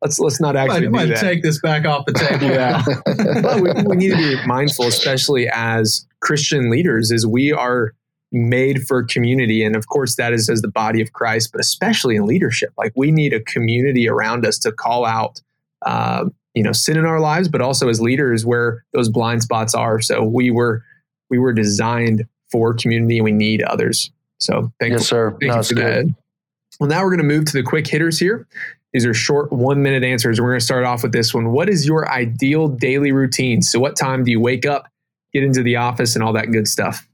let's 0.02 0.18
let's 0.20 0.40
not 0.40 0.56
I 0.56 0.64
actually 0.64 0.88
might 0.88 1.08
do 1.08 1.14
that. 1.16 1.20
take 1.20 1.44
this 1.44 1.60
back 1.60 1.86
off 1.86 2.06
the 2.06 2.14
table. 2.14 2.48
Yeah. 2.48 2.84
but 3.42 3.60
we, 3.60 3.84
we 3.90 3.96
need 3.98 4.12
to 4.12 4.16
be 4.18 4.48
mindful, 4.48 4.86
especially 4.88 5.50
as 5.52 6.06
Christian 6.22 6.70
leaders, 6.72 7.12
is 7.12 7.28
we 7.28 7.52
are 7.52 7.94
made 8.34 8.86
for 8.88 9.04
community. 9.04 9.64
And 9.64 9.76
of 9.76 9.88
course, 9.88 10.16
that 10.16 10.34
is 10.34 10.50
as 10.50 10.62
the 10.62 10.68
body 10.68 11.02
of 11.02 11.14
Christ, 11.14 11.52
but 11.52 11.62
especially 11.62 12.16
in 12.16 12.26
leadership. 12.26 12.72
Like 12.78 12.92
we 12.96 13.12
need 13.12 13.32
a 13.32 13.40
community 13.40 14.10
around 14.10 14.46
us 14.46 14.58
to 14.60 14.72
call 14.72 15.06
out, 15.06 15.40
uh, 15.86 16.26
you 16.56 16.64
know, 16.64 16.72
sin 16.72 16.98
in 16.98 17.06
our 17.06 17.20
lives, 17.20 17.48
but 17.48 17.62
also 17.62 17.88
as 17.88 18.02
leaders 18.02 18.46
where 18.46 18.84
those 18.94 19.08
blind 19.08 19.44
spots 19.44 19.76
are. 19.76 20.02
So 20.02 20.24
we 20.24 20.50
were, 20.50 20.84
we 21.30 21.38
were 21.38 21.54
designed 21.54 22.26
for 22.52 22.74
community 22.74 23.18
and 23.18 23.24
we 23.24 23.32
need 23.32 23.62
others. 23.62 24.12
So 24.40 24.74
thank 24.80 24.94
yes 24.94 25.08
sir 25.08 25.32
Thank 25.40 25.44
no, 25.52 25.58
you 25.58 25.64
for 25.64 25.74
good 25.76 26.08
that. 26.10 26.16
Well, 26.80 26.90
now 26.90 27.04
we're 27.04 27.16
going 27.16 27.20
to 27.20 27.24
move 27.24 27.46
to 27.46 27.54
the 27.54 27.64
quick 27.64 27.88
hitters 27.88 28.20
here. 28.20 28.48
These 28.94 29.06
are 29.06 29.14
short 29.14 29.52
one 29.52 29.82
minute 29.82 30.04
answers. 30.04 30.42
We're 30.42 30.50
going 30.50 30.60
to 30.60 30.66
start 30.66 30.86
off 30.86 31.04
with 31.04 31.12
this 31.12 31.34
one. 31.34 31.52
What 31.52 31.70
is 31.70 31.86
your 31.86 32.12
ideal 32.12 32.68
daily 32.68 33.12
routine? 33.12 33.62
So, 33.62 33.80
what 33.80 33.96
time 33.96 34.24
do 34.24 34.32
you 34.32 34.40
wake 34.40 34.66
up, 34.66 34.88
get 35.34 35.44
into 35.44 35.64
the 35.64 35.76
office, 35.78 36.16
and 36.16 36.24
all 36.24 36.34
that 36.34 36.52
good 36.52 36.68
stuff? 36.68 37.08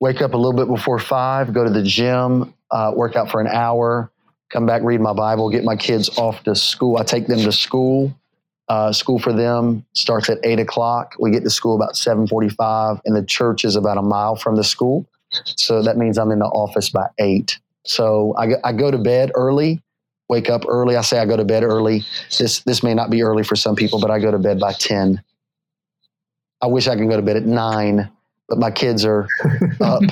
Wake 0.00 0.22
up 0.22 0.34
a 0.34 0.36
little 0.36 0.56
bit 0.56 0.66
before 0.66 0.98
five, 0.98 1.52
go 1.52 1.62
to 1.62 1.70
the 1.70 1.82
gym, 1.82 2.54
uh, 2.70 2.92
work 2.94 3.16
out 3.16 3.30
for 3.30 3.40
an 3.40 3.46
hour, 3.46 4.10
come 4.48 4.66
back, 4.66 4.82
read 4.82 5.00
my 5.00 5.12
Bible, 5.12 5.50
get 5.50 5.62
my 5.62 5.76
kids 5.76 6.08
off 6.18 6.42
to 6.44 6.54
school. 6.54 6.96
I 6.96 7.04
take 7.04 7.26
them 7.26 7.40
to 7.40 7.52
school. 7.52 8.14
Uh, 8.68 8.92
school 8.92 9.18
for 9.18 9.32
them 9.32 9.84
starts 9.94 10.30
at 10.30 10.38
eight 10.44 10.60
o'clock. 10.60 11.14
We 11.18 11.32
get 11.32 11.42
to 11.42 11.50
school 11.50 11.74
about 11.74 11.96
seven 11.96 12.28
forty-five, 12.28 13.00
and 13.04 13.16
the 13.16 13.24
church 13.24 13.64
is 13.64 13.74
about 13.74 13.98
a 13.98 14.02
mile 14.02 14.36
from 14.36 14.54
the 14.54 14.62
school. 14.62 15.06
So 15.44 15.82
that 15.82 15.96
means 15.96 16.18
I'm 16.18 16.30
in 16.30 16.38
the 16.38 16.46
office 16.46 16.88
by 16.88 17.08
eight. 17.18 17.58
So 17.84 18.34
I, 18.38 18.54
I 18.62 18.72
go 18.72 18.92
to 18.92 18.98
bed 18.98 19.32
early, 19.34 19.82
wake 20.28 20.48
up 20.48 20.62
early. 20.68 20.96
I 20.96 21.00
say 21.00 21.18
I 21.18 21.26
go 21.26 21.36
to 21.36 21.44
bed 21.44 21.64
early. 21.64 22.04
This 22.38 22.60
this 22.60 22.84
may 22.84 22.94
not 22.94 23.10
be 23.10 23.24
early 23.24 23.42
for 23.42 23.56
some 23.56 23.74
people, 23.74 24.00
but 24.00 24.10
I 24.10 24.20
go 24.20 24.30
to 24.30 24.38
bed 24.38 24.60
by 24.60 24.72
ten. 24.72 25.20
I 26.62 26.68
wish 26.68 26.86
I 26.86 26.94
could 26.94 27.08
go 27.08 27.16
to 27.16 27.22
bed 27.22 27.38
at 27.38 27.46
nine, 27.46 28.08
but 28.50 28.58
my 28.58 28.70
kids 28.70 29.06
are 29.06 29.26
up. 29.80 30.02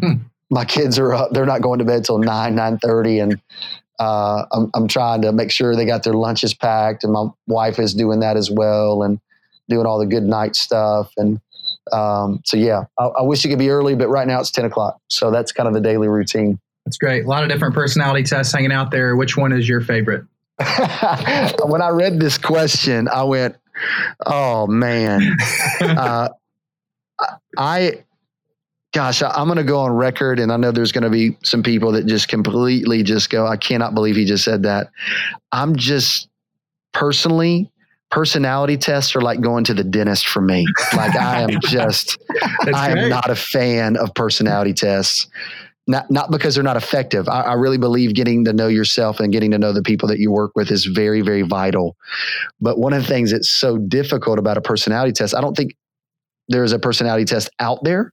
my 0.50 0.64
kids 0.64 0.98
are 0.98 1.12
up. 1.12 1.32
They're 1.32 1.44
not 1.44 1.60
going 1.60 1.80
to 1.80 1.84
bed 1.84 2.04
till 2.04 2.18
nine, 2.18 2.54
nine 2.54 2.78
thirty, 2.78 3.18
and 3.18 3.38
uh, 3.98 4.44
I'm 4.50 4.70
I'm 4.74 4.88
trying 4.88 5.20
to 5.22 5.32
make 5.32 5.50
sure 5.50 5.76
they 5.76 5.84
got 5.84 6.04
their 6.04 6.14
lunches 6.14 6.54
packed, 6.54 7.04
and 7.04 7.12
my 7.12 7.26
wife 7.46 7.78
is 7.78 7.92
doing 7.92 8.20
that 8.20 8.38
as 8.38 8.50
well. 8.50 9.02
And 9.02 9.20
doing 9.68 9.86
all 9.86 9.98
the 9.98 10.06
good 10.06 10.24
night 10.24 10.56
stuff. 10.56 11.12
And 11.16 11.40
um, 11.92 12.40
so, 12.44 12.56
yeah, 12.56 12.84
I, 12.98 13.04
I 13.04 13.22
wish 13.22 13.44
it 13.44 13.48
could 13.48 13.58
be 13.58 13.70
early, 13.70 13.94
but 13.94 14.08
right 14.08 14.26
now 14.26 14.40
it's 14.40 14.50
10 14.50 14.64
o'clock. 14.64 14.98
So 15.08 15.30
that's 15.30 15.52
kind 15.52 15.68
of 15.68 15.74
the 15.74 15.80
daily 15.80 16.08
routine. 16.08 16.58
That's 16.84 16.96
great. 16.96 17.24
A 17.24 17.28
lot 17.28 17.42
of 17.42 17.50
different 17.50 17.74
personality 17.74 18.22
tests 18.24 18.52
hanging 18.52 18.72
out 18.72 18.90
there. 18.90 19.14
Which 19.14 19.36
one 19.36 19.52
is 19.52 19.68
your 19.68 19.80
favorite? 19.80 20.24
when 21.64 21.82
I 21.82 21.90
read 21.90 22.18
this 22.18 22.38
question, 22.38 23.08
I 23.08 23.22
went, 23.22 23.56
"Oh 24.26 24.66
man!" 24.66 25.36
uh, 25.80 26.30
I, 27.58 28.04
gosh, 28.92 29.20
I, 29.20 29.40
am 29.40 29.48
going 29.48 29.58
to 29.58 29.64
go 29.64 29.80
on 29.80 29.90
record, 29.90 30.38
and 30.38 30.52
I 30.52 30.56
know 30.56 30.70
there's 30.70 30.92
going 30.92 31.04
to 31.04 31.10
be 31.10 31.36
some 31.42 31.62
people 31.62 31.92
that 31.92 32.06
just 32.06 32.28
completely 32.28 33.02
just 33.02 33.28
go, 33.28 33.46
"I 33.46 33.56
cannot 33.56 33.94
believe 33.94 34.16
he 34.16 34.24
just 34.24 34.44
said 34.44 34.62
that." 34.62 34.88
I'm 35.52 35.76
just 35.76 36.28
personally. 36.92 37.70
Personality 38.10 38.78
tests 38.78 39.14
are 39.14 39.20
like 39.20 39.42
going 39.42 39.64
to 39.64 39.74
the 39.74 39.84
dentist 39.84 40.28
for 40.28 40.40
me. 40.40 40.64
Like 40.96 41.14
I 41.14 41.42
am 41.42 41.60
just, 41.64 42.16
I 42.74 42.92
am 42.92 42.96
great. 42.96 43.08
not 43.10 43.28
a 43.28 43.34
fan 43.34 43.98
of 43.98 44.14
personality 44.14 44.72
tests 44.72 45.28
not 45.88 46.10
not 46.10 46.30
because 46.30 46.54
they're 46.54 46.62
not 46.62 46.76
effective. 46.76 47.28
I, 47.28 47.40
I, 47.40 47.52
really 47.54 47.78
believe 47.78 48.14
getting 48.14 48.44
to 48.44 48.52
know 48.52 48.68
yourself 48.68 49.18
and 49.18 49.32
getting 49.32 49.50
to 49.52 49.58
know 49.58 49.72
the 49.72 49.82
people 49.82 50.06
that 50.08 50.18
you 50.18 50.30
work 50.30 50.52
with 50.54 50.70
is 50.70 50.84
very 50.84 51.22
very 51.22 51.42
vital. 51.42 51.96
But 52.60 52.78
one 52.78 52.92
of 52.92 53.02
the 53.02 53.08
things 53.08 53.32
that's 53.32 53.48
so 53.48 53.78
difficult 53.78 54.38
about 54.38 54.58
a 54.58 54.60
personality 54.60 55.12
test, 55.12 55.34
I 55.34 55.40
don't 55.40 55.56
think 55.56 55.72
there 56.48 56.64
is 56.64 56.72
a 56.72 56.78
personality 56.78 57.24
test 57.24 57.50
out 57.60 57.82
there 57.84 58.12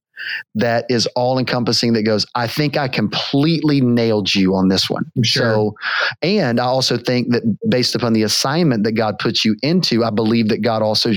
that 0.55 0.85
is 0.89 1.05
all 1.15 1.37
encompassing 1.37 1.93
that 1.93 2.03
goes 2.03 2.25
i 2.35 2.47
think 2.47 2.77
i 2.77 2.87
completely 2.87 3.81
nailed 3.81 4.33
you 4.33 4.55
on 4.55 4.69
this 4.69 4.89
one 4.89 5.03
sure. 5.23 5.43
so 5.43 5.75
and 6.21 6.59
i 6.59 6.63
also 6.63 6.97
think 6.97 7.31
that 7.31 7.43
based 7.69 7.95
upon 7.95 8.13
the 8.13 8.23
assignment 8.23 8.83
that 8.83 8.93
god 8.93 9.19
puts 9.19 9.43
you 9.43 9.55
into 9.61 10.03
i 10.03 10.09
believe 10.09 10.47
that 10.47 10.61
god 10.61 10.81
also 10.81 11.11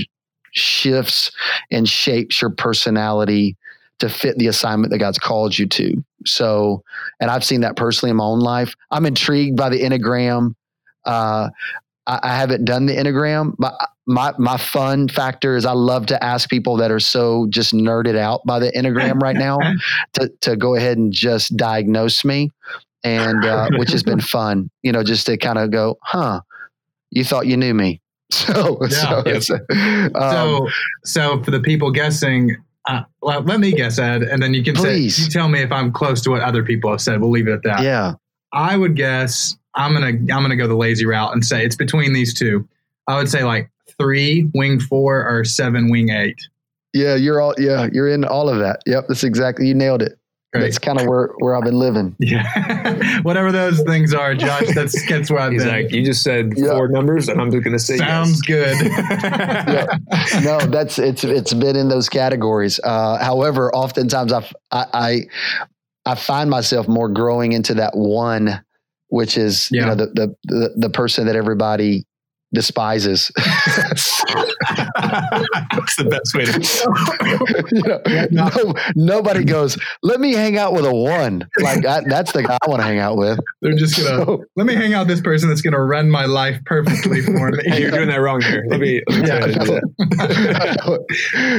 shifts 0.51 1.31
and 1.71 1.87
shapes 1.87 2.41
your 2.41 2.51
personality 2.51 3.55
to 3.99 4.09
fit 4.09 4.37
the 4.37 4.47
assignment 4.47 4.91
that 4.91 4.97
God's 4.97 5.19
called 5.19 5.57
you 5.57 5.67
to. 5.67 6.03
So, 6.25 6.83
and 7.19 7.29
I've 7.29 7.43
seen 7.43 7.61
that 7.61 7.75
personally 7.75 8.11
in 8.11 8.17
my 8.17 8.23
own 8.23 8.39
life. 8.39 8.73
I'm 8.91 9.05
intrigued 9.05 9.57
by 9.57 9.69
the 9.69 9.81
Enneagram. 9.81 10.55
Uh, 11.05 11.49
I, 12.09 12.19
I, 12.23 12.35
haven't 12.35 12.65
done 12.65 12.87
the 12.87 12.95
Enneagram, 12.95 13.53
but 13.59 13.75
my 14.07 14.33
my 14.39 14.57
fun 14.57 15.07
factor 15.07 15.55
is 15.55 15.65
I 15.65 15.73
love 15.73 16.07
to 16.07 16.21
ask 16.23 16.49
people 16.49 16.75
that 16.77 16.89
are 16.89 16.99
so 16.99 17.45
just 17.49 17.71
nerded 17.73 18.17
out 18.17 18.41
by 18.45 18.57
the 18.57 18.71
Enneagram 18.71 19.21
right 19.21 19.35
now 19.35 19.59
to 20.13 20.31
to 20.41 20.57
go 20.57 20.75
ahead 20.75 20.97
and 20.97 21.13
just 21.13 21.55
diagnose 21.55 22.25
me, 22.25 22.51
and 23.03 23.45
uh, 23.45 23.69
which 23.77 23.91
has 23.91 24.01
been 24.01 24.19
fun. 24.19 24.71
You 24.81 24.91
know, 24.91 25.03
just 25.03 25.27
to 25.27 25.37
kind 25.37 25.59
of 25.59 25.69
go, 25.71 25.99
huh? 26.01 26.41
You 27.11 27.23
thought 27.23 27.45
you 27.45 27.55
knew 27.55 27.73
me. 27.73 28.01
So, 28.31 28.77
yeah, 28.87 29.39
so, 29.39 29.55
um, 29.55 30.11
so, 30.13 30.67
so 31.03 31.43
for 31.43 31.49
the 31.49 31.59
people 31.59 31.89
guessing, 31.89 32.55
uh, 32.87 33.01
well, 33.23 33.41
let 33.41 33.59
me 33.59 33.71
guess, 33.71 33.97
Ed, 33.97 34.21
and 34.21 34.41
then 34.41 34.53
you 34.53 34.63
can 34.63 34.75
Please. 34.75 35.15
say, 35.15 35.23
you 35.23 35.29
tell 35.29 35.49
me 35.49 35.63
if 35.63 35.71
I'm 35.71 35.91
close 35.91 36.21
to 36.21 36.29
what 36.29 36.43
other 36.43 36.63
people 36.63 36.91
have 36.91 37.01
said. 37.01 37.21
We'll 37.21 37.31
leave 37.31 37.47
it 37.47 37.53
at 37.53 37.63
that. 37.63 37.81
Yeah. 37.81 38.13
I 38.53 38.77
would 38.77 38.95
guess 38.95 39.57
I'm 39.75 39.93
gonna 39.93 40.07
I'm 40.07 40.25
gonna 40.27 40.55
go 40.55 40.67
the 40.67 40.75
lazy 40.75 41.05
route 41.05 41.33
and 41.33 41.45
say 41.45 41.65
it's 41.65 41.75
between 41.75 42.13
these 42.13 42.33
two. 42.33 42.67
I 43.07 43.17
would 43.17 43.29
say 43.29 43.43
like 43.43 43.69
three 43.99 44.49
wing 44.53 44.79
four 44.79 45.25
or 45.27 45.45
seven 45.45 45.89
wing 45.89 46.09
eight. 46.09 46.39
Yeah, 46.93 47.15
you're 47.15 47.39
all 47.41 47.53
yeah, 47.57 47.87
you're 47.91 48.09
in 48.09 48.25
all 48.25 48.49
of 48.49 48.59
that. 48.59 48.81
Yep, 48.85 49.07
that's 49.07 49.23
exactly 49.23 49.67
you 49.67 49.73
nailed 49.73 50.01
it. 50.01 50.19
Great. 50.51 50.63
That's 50.63 50.79
kind 50.79 50.99
of 50.99 51.05
where, 51.05 51.27
where 51.37 51.55
I've 51.55 51.63
been 51.63 51.77
living. 51.77 52.15
Yeah. 52.29 53.21
Whatever 53.21 53.51
those 53.51 53.81
things 53.81 54.13
are, 54.13 54.33
Josh, 54.33 54.73
that's, 54.73 55.07
that's 55.07 55.29
where 55.29 55.41
I've 55.41 55.51
He's 55.51 55.63
been. 55.63 55.83
Like, 55.83 55.91
you 55.91 56.03
just 56.03 56.23
said 56.23 56.53
yep. 56.55 56.71
four 56.71 56.87
numbers 56.87 57.27
and 57.27 57.39
I'm 57.39 57.51
just 57.51 57.63
going 57.63 57.77
to 57.77 57.83
say 57.83 57.97
Sounds 57.97 58.41
yes. 58.47 58.81
good. 58.81 58.91
yeah. 60.33 60.39
No, 60.41 60.59
that's, 60.59 60.97
it's, 60.97 61.23
it's 61.23 61.53
been 61.53 61.75
in 61.75 61.89
those 61.89 62.09
categories. 62.09 62.79
Uh, 62.83 63.17
however, 63.23 63.73
oftentimes 63.75 64.31
I, 64.31 64.43
I, 64.71 65.27
I 66.05 66.15
find 66.15 66.49
myself 66.49 66.87
more 66.87 67.09
growing 67.09 67.51
into 67.51 67.75
that 67.75 67.95
one, 67.95 68.63
which 69.09 69.37
is, 69.37 69.69
yeah. 69.71 69.81
you 69.81 69.87
know, 69.87 69.95
the, 69.95 70.05
the, 70.07 70.35
the, 70.43 70.73
the 70.77 70.89
person 70.89 71.25
that 71.27 71.35
everybody 71.35 72.05
despises. 72.53 73.31
That's 73.37 74.25
the 75.95 76.05
best 76.09 76.33
way 76.35 76.45
to. 76.45 76.59
you 77.71 77.83
know, 78.31 78.49
no, 78.49 78.73
nobody 78.95 79.43
goes. 79.43 79.77
Let 80.01 80.19
me 80.19 80.33
hang 80.33 80.57
out 80.57 80.73
with 80.73 80.85
a 80.85 80.93
one. 80.93 81.47
Like 81.59 81.85
I, 81.85 82.01
that's 82.07 82.31
the 82.31 82.43
guy 82.43 82.57
I 82.61 82.69
want 82.69 82.81
to 82.81 82.87
hang 82.87 82.99
out 82.99 83.17
with. 83.17 83.39
They're 83.61 83.73
just 83.73 83.97
gonna 83.97 84.25
so, 84.25 84.43
let 84.55 84.65
me 84.65 84.75
hang 84.75 84.93
out 84.93 85.07
with 85.07 85.17
this 85.17 85.21
person 85.21 85.49
that's 85.49 85.61
gonna 85.61 85.83
run 85.83 86.09
my 86.09 86.25
life 86.25 86.59
perfectly 86.65 87.21
for 87.21 87.51
me. 87.51 87.63
hey, 87.65 87.81
you're 87.81 87.91
doing 87.91 88.09
that 88.09 88.17
wrong 88.17 88.41
here. 88.41 88.65
Let 88.67 88.79
me. 88.79 89.01
Let 89.09 89.21
me 89.21 89.27
yeah, 89.27 89.45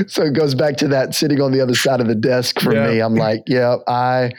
so 0.07 0.25
it 0.25 0.33
goes 0.33 0.55
back 0.55 0.77
to 0.79 0.89
that 0.89 1.15
sitting 1.15 1.41
on 1.41 1.53
the 1.53 1.61
other 1.61 1.75
side 1.75 2.01
of 2.01 2.07
the 2.07 2.15
desk 2.15 2.61
for 2.61 2.75
yeah. 2.75 2.89
me. 2.89 3.01
I'm 3.01 3.15
like, 3.15 3.43
yeah, 3.47 3.77
I, 3.87 4.33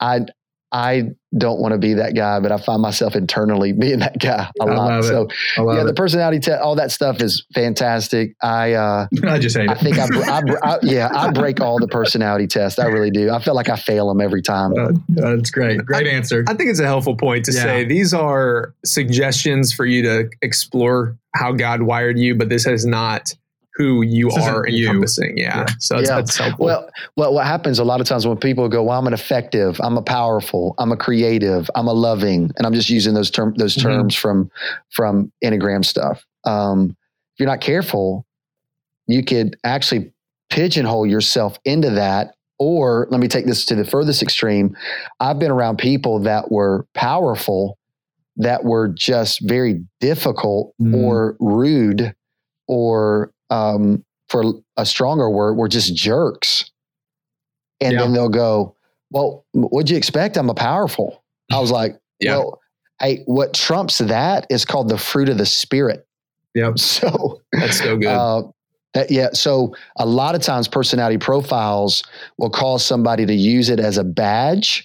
I, 0.00 0.20
I 0.70 1.10
don't 1.36 1.60
want 1.60 1.72
to 1.72 1.78
be 1.78 1.94
that 1.94 2.14
guy, 2.14 2.40
but 2.40 2.52
I 2.52 2.58
find 2.58 2.80
myself 2.82 3.14
internally 3.14 3.72
being 3.78 4.00
that 4.00 4.18
guy 4.18 4.50
a 4.60 4.66
lot. 4.66 5.04
So 5.04 5.28
yeah, 5.56 5.84
the 5.84 5.94
personality 5.94 6.40
test, 6.40 6.60
all 6.60 6.76
that 6.76 6.90
stuff 6.90 7.20
is 7.20 7.44
fantastic. 7.54 8.34
I 8.42 8.72
uh, 8.72 9.06
I 9.24 9.38
just 9.38 9.56
hate 9.56 9.68
I 9.68 9.74
think 9.74 9.98
I, 9.98 10.06
I, 10.06 10.42
I, 10.62 10.78
yeah 10.82 11.08
I 11.12 11.30
break 11.30 11.60
all 11.60 11.78
the 11.78 11.88
personality 11.88 12.46
tests. 12.46 12.78
I 12.78 12.86
really 12.86 13.10
do. 13.10 13.30
I 13.30 13.40
feel 13.40 13.54
like 13.54 13.68
I 13.68 13.76
fail 13.76 14.08
them 14.08 14.20
every 14.20 14.42
time. 14.42 14.72
Uh, 14.78 14.92
that's 15.08 15.50
great. 15.50 15.84
Great 15.84 16.06
answer. 16.06 16.44
I 16.48 16.54
think 16.54 16.70
it's 16.70 16.80
a 16.80 16.86
helpful 16.86 17.16
point 17.16 17.44
to 17.46 17.52
yeah. 17.52 17.62
say 17.62 17.84
these 17.84 18.12
are 18.12 18.74
suggestions 18.84 19.72
for 19.72 19.86
you 19.86 20.02
to 20.02 20.30
explore 20.42 21.16
how 21.34 21.52
God 21.52 21.82
wired 21.82 22.18
you, 22.18 22.34
but 22.34 22.48
this 22.48 22.64
has 22.64 22.84
not 22.84 23.34
who 23.78 24.02
you 24.02 24.28
this 24.30 24.44
are 24.44 24.66
encompassing. 24.66 25.38
Yeah. 25.38 25.58
yeah. 25.58 25.66
So 25.78 25.94
that's, 25.94 26.08
yeah. 26.08 26.16
that's 26.16 26.36
helpful. 26.36 26.66
Well, 26.66 26.90
well, 27.16 27.32
what 27.32 27.46
happens 27.46 27.78
a 27.78 27.84
lot 27.84 28.00
of 28.00 28.08
times 28.08 28.26
when 28.26 28.36
people 28.36 28.68
go, 28.68 28.82
well, 28.82 28.98
I'm 28.98 29.06
an 29.06 29.14
effective, 29.14 29.80
I'm 29.80 29.96
a 29.96 30.02
powerful, 30.02 30.74
I'm 30.78 30.90
a 30.90 30.96
creative, 30.96 31.70
I'm 31.76 31.86
a 31.86 31.92
loving, 31.92 32.50
and 32.56 32.66
I'm 32.66 32.74
just 32.74 32.90
using 32.90 33.14
those 33.14 33.30
term 33.30 33.54
those 33.56 33.76
mm-hmm. 33.76 33.88
terms 33.88 34.14
from 34.16 34.50
from 34.90 35.32
Enneagram 35.44 35.84
stuff. 35.84 36.26
Um, 36.44 36.96
if 37.34 37.40
you're 37.40 37.48
not 37.48 37.60
careful, 37.60 38.26
you 39.06 39.24
could 39.24 39.56
actually 39.62 40.12
pigeonhole 40.50 41.06
yourself 41.06 41.58
into 41.64 41.90
that. 41.90 42.34
Or 42.60 43.06
let 43.12 43.20
me 43.20 43.28
take 43.28 43.46
this 43.46 43.64
to 43.66 43.76
the 43.76 43.84
furthest 43.84 44.20
extreme. 44.20 44.76
I've 45.20 45.38
been 45.38 45.52
around 45.52 45.78
people 45.78 46.18
that 46.24 46.50
were 46.50 46.88
powerful, 46.92 47.78
that 48.38 48.64
were 48.64 48.88
just 48.88 49.48
very 49.48 49.84
difficult 50.00 50.74
mm. 50.82 50.96
or 50.96 51.36
rude 51.38 52.16
or 52.66 53.30
um, 53.50 54.04
for 54.28 54.44
a 54.76 54.84
stronger 54.84 55.30
word, 55.30 55.54
we're 55.54 55.68
just 55.68 55.94
jerks. 55.94 56.70
And 57.80 57.92
yeah. 57.92 58.00
then 58.00 58.12
they'll 58.12 58.28
go, 58.28 58.74
Well, 59.10 59.44
what'd 59.52 59.90
you 59.90 59.96
expect? 59.96 60.36
I'm 60.36 60.50
a 60.50 60.54
powerful. 60.54 61.22
I 61.52 61.60
was 61.60 61.70
like, 61.70 61.96
yeah. 62.20 62.36
Well, 62.36 62.60
hey, 63.00 63.22
what 63.26 63.54
trumps 63.54 63.98
that 63.98 64.46
is 64.50 64.64
called 64.64 64.88
the 64.88 64.98
fruit 64.98 65.28
of 65.28 65.38
the 65.38 65.46
spirit. 65.46 66.06
Yep. 66.54 66.74
So 66.78 67.40
that's 67.52 67.78
so 67.78 67.96
good. 67.96 68.08
Uh, 68.08 68.42
that, 68.94 69.10
yeah. 69.10 69.28
So 69.32 69.74
a 69.96 70.06
lot 70.06 70.34
of 70.34 70.42
times 70.42 70.66
personality 70.66 71.18
profiles 71.18 72.02
will 72.38 72.50
cause 72.50 72.84
somebody 72.84 73.26
to 73.26 73.34
use 73.34 73.68
it 73.68 73.78
as 73.78 73.98
a 73.98 74.04
badge 74.04 74.84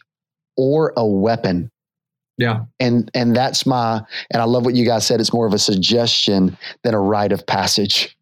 or 0.58 0.94
a 0.98 1.06
weapon. 1.06 1.72
Yeah. 2.38 2.66
And 2.80 3.10
and 3.14 3.36
that's 3.36 3.66
my 3.66 4.02
and 4.32 4.42
I 4.42 4.46
love 4.46 4.66
what 4.66 4.76
you 4.76 4.86
guys 4.86 5.06
said. 5.06 5.20
It's 5.20 5.34
more 5.34 5.48
of 5.48 5.54
a 5.54 5.60
suggestion 5.60 6.58
than 6.84 6.94
a 6.94 7.00
rite 7.00 7.32
of 7.32 7.46
passage. 7.46 8.16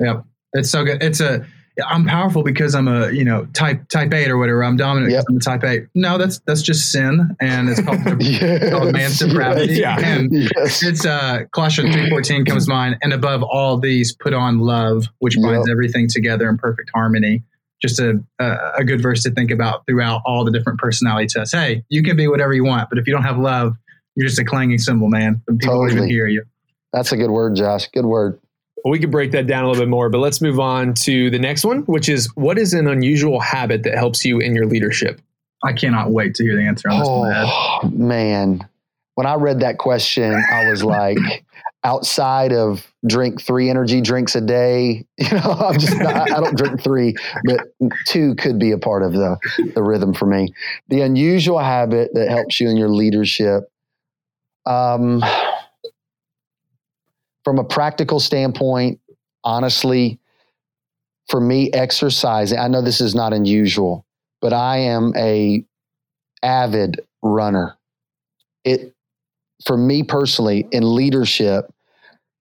Yep. 0.00 0.24
It's 0.54 0.70
so 0.70 0.84
good. 0.84 1.02
It's 1.02 1.20
a 1.20 1.46
I'm 1.86 2.04
powerful 2.04 2.42
because 2.42 2.74
I'm 2.74 2.88
a 2.88 3.10
you 3.10 3.24
know 3.24 3.46
type 3.46 3.88
type 3.88 4.12
eight 4.12 4.30
or 4.30 4.38
whatever. 4.38 4.64
I'm 4.64 4.76
dominant 4.76 5.12
yep. 5.12 5.24
because 5.26 5.46
I'm 5.46 5.54
a 5.54 5.58
type 5.58 5.68
eight. 5.68 5.88
No, 5.94 6.18
that's 6.18 6.40
that's 6.40 6.62
just 6.62 6.90
sin, 6.90 7.36
and 7.40 7.68
it's 7.68 7.80
called, 7.80 8.00
yes. 8.22 8.70
called 8.70 8.92
man's 8.92 9.18
depravity. 9.18 9.74
Yeah. 9.74 9.98
And 9.98 10.32
yes. 10.32 10.82
it's 10.82 11.06
uh, 11.06 11.44
Colossians 11.52 11.94
three 11.94 12.08
fourteen 12.08 12.44
comes 12.44 12.66
to 12.66 12.72
mind, 12.72 12.96
and 13.02 13.12
above 13.12 13.42
all 13.42 13.78
these, 13.78 14.12
put 14.12 14.34
on 14.34 14.58
love, 14.58 15.06
which 15.18 15.36
binds 15.36 15.68
yep. 15.68 15.72
everything 15.72 16.08
together 16.08 16.48
in 16.48 16.58
perfect 16.58 16.90
harmony. 16.94 17.42
Just 17.80 17.98
a, 17.98 18.22
a, 18.38 18.56
a 18.78 18.84
good 18.84 19.00
verse 19.00 19.22
to 19.22 19.30
think 19.30 19.50
about 19.50 19.86
throughout 19.86 20.20
all 20.26 20.44
the 20.44 20.50
different 20.50 20.78
personality 20.78 21.28
tests. 21.28 21.54
Hey, 21.54 21.82
you 21.88 22.02
can 22.02 22.14
be 22.14 22.28
whatever 22.28 22.52
you 22.52 22.62
want, 22.64 22.90
but 22.90 22.98
if 22.98 23.06
you 23.06 23.12
don't 23.12 23.22
have 23.22 23.38
love, 23.38 23.74
you're 24.16 24.26
just 24.26 24.38
a 24.38 24.44
clanging 24.44 24.76
cymbal, 24.76 25.08
man. 25.08 25.40
People 25.48 25.60
totally. 25.60 25.78
won't 25.78 25.92
even 25.92 26.08
hear 26.08 26.26
you. 26.26 26.44
That's 26.92 27.12
a 27.12 27.16
good 27.16 27.30
word, 27.30 27.56
Josh. 27.56 27.88
Good 27.88 28.04
word. 28.04 28.38
Well, 28.84 28.92
we 28.92 28.98
could 28.98 29.10
break 29.10 29.32
that 29.32 29.46
down 29.46 29.64
a 29.64 29.68
little 29.68 29.82
bit 29.82 29.88
more, 29.88 30.08
but 30.08 30.18
let's 30.18 30.40
move 30.40 30.58
on 30.58 30.94
to 30.94 31.30
the 31.30 31.38
next 31.38 31.64
one, 31.64 31.82
which 31.82 32.08
is 32.08 32.34
what 32.34 32.58
is 32.58 32.72
an 32.72 32.86
unusual 32.86 33.40
habit 33.40 33.82
that 33.82 33.96
helps 33.96 34.24
you 34.24 34.38
in 34.38 34.54
your 34.54 34.66
leadership? 34.66 35.20
I 35.62 35.72
cannot 35.72 36.10
wait 36.10 36.34
to 36.36 36.44
hear 36.44 36.56
the 36.56 36.62
answer 36.62 36.88
on 36.88 36.98
this 36.98 37.08
oh, 37.08 37.80
one. 37.82 38.08
Man, 38.08 38.68
when 39.14 39.26
I 39.26 39.34
read 39.34 39.60
that 39.60 39.78
question, 39.78 40.34
I 40.50 40.70
was 40.70 40.82
like, 40.82 41.18
outside 41.84 42.52
of 42.52 42.86
drink 43.06 43.40
three 43.40 43.70
energy 43.70 44.00
drinks 44.00 44.34
a 44.34 44.40
day, 44.40 45.04
you 45.18 45.30
know, 45.30 45.52
I'm 45.52 45.78
just 45.78 45.98
not, 45.98 46.30
I 46.30 46.40
don't 46.40 46.56
drink 46.56 46.82
three, 46.82 47.14
but 47.44 47.60
two 48.06 48.34
could 48.36 48.58
be 48.58 48.72
a 48.72 48.78
part 48.78 49.02
of 49.02 49.12
the 49.12 49.36
the 49.74 49.82
rhythm 49.82 50.14
for 50.14 50.26
me. 50.26 50.54
The 50.88 51.02
unusual 51.02 51.58
habit 51.58 52.14
that 52.14 52.28
helps 52.28 52.60
you 52.60 52.68
in 52.68 52.76
your 52.76 52.88
leadership. 52.88 53.70
Um, 54.66 55.22
from 57.44 57.58
a 57.58 57.64
practical 57.64 58.20
standpoint, 58.20 59.00
honestly, 59.44 60.18
for 61.28 61.40
me, 61.40 61.70
exercising, 61.72 62.58
I 62.58 62.68
know 62.68 62.82
this 62.82 63.00
is 63.00 63.14
not 63.14 63.32
unusual, 63.32 64.04
but 64.40 64.52
I 64.52 64.78
am 64.78 65.12
a 65.16 65.64
avid 66.42 67.00
runner. 67.22 67.76
It, 68.64 68.94
for 69.64 69.76
me 69.76 70.02
personally, 70.02 70.66
in 70.72 70.94
leadership, 70.94 71.72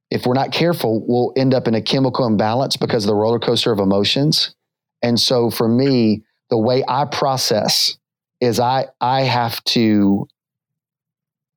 if 0.09 0.25
we're 0.25 0.33
not 0.33 0.51
careful, 0.51 1.03
we'll 1.07 1.33
end 1.35 1.53
up 1.53 1.67
in 1.67 1.75
a 1.75 1.81
chemical 1.81 2.25
imbalance 2.25 2.77
because 2.77 3.03
of 3.03 3.09
the 3.09 3.15
roller 3.15 3.39
coaster 3.39 3.71
of 3.71 3.79
emotions. 3.79 4.55
And 5.03 5.19
so 5.19 5.49
for 5.49 5.67
me, 5.67 6.23
the 6.49 6.57
way 6.57 6.83
I 6.87 7.05
process 7.05 7.97
is 8.41 8.59
I 8.59 8.87
I 8.99 9.21
have 9.21 9.63
to 9.65 10.27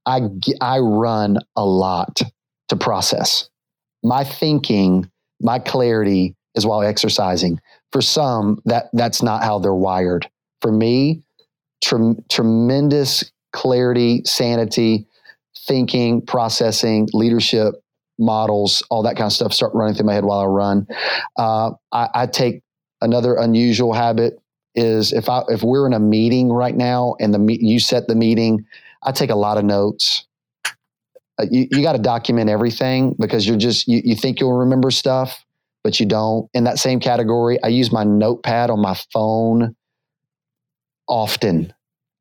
I 0.05 0.29
I 0.61 0.79
run 0.79 1.39
a 1.57 1.65
lot 1.65 2.23
to 2.73 2.77
process. 2.77 3.51
My 4.03 4.25
thinking, 4.25 5.11
my 5.41 5.59
clarity 5.59 6.35
is 6.55 6.67
while 6.67 6.83
exercising. 6.83 7.61
For 7.93 8.01
some, 8.01 8.63
that 8.65 8.89
that's 8.95 9.23
not 9.23 9.45
how 9.45 9.59
they're 9.59 9.75
wired. 9.75 10.29
For 10.63 10.73
me, 10.73 11.23
tremendous 12.31 13.31
clarity, 13.53 14.23
sanity, 14.25 15.07
thinking, 15.67 16.23
processing, 16.23 17.09
leadership 17.13 17.75
models, 18.19 18.83
all 18.89 19.03
that 19.03 19.17
kind 19.17 19.27
of 19.27 19.33
stuff 19.33 19.53
start 19.53 19.75
running 19.75 19.95
through 19.95 20.07
my 20.07 20.15
head 20.15 20.25
while 20.25 20.41
I 20.41 20.47
run. 20.47 20.87
Uh, 21.37 21.73
I, 21.93 22.09
I 22.15 22.27
take 22.27 22.63
another 23.03 23.35
unusual 23.35 23.93
habit 23.93 24.41
is 24.75 25.13
if 25.13 25.29
I 25.29 25.43
if 25.49 25.63
we're 25.63 25.87
in 25.87 25.93
a 25.93 26.01
meeting 26.01 26.49
right 26.51 26.75
now 26.75 27.17
and 27.21 27.35
the 27.35 27.59
you 27.61 27.79
set 27.79 28.09
the 28.09 28.15
meeting, 28.15 28.65
I 29.03 29.13
take 29.13 29.29
a 29.29 29.35
lot 29.35 29.59
of 29.59 29.65
notes. 29.65 30.27
Uh, 31.41 31.47
you 31.51 31.67
you 31.71 31.83
got 31.83 31.93
to 31.93 31.99
document 31.99 32.51
everything 32.51 33.15
because 33.19 33.47
you're 33.47 33.57
just 33.57 33.89
you, 33.89 34.03
you 34.05 34.15
think 34.15 34.41
you'll 34.41 34.53
remember 34.53 34.91
stuff, 34.91 35.45
but 35.83 35.99
you 35.99 36.07
don't. 36.07 36.49
In 36.55 36.65
that 36.65 36.79
same 36.79 37.01
category, 37.01 37.63
I 37.63 37.69
use 37.69 37.91
my 37.91 38.05
notepad 38.05 38.71
on 38.71 38.81
my 38.81 38.97
phone 39.13 39.75
often. 41.09 41.73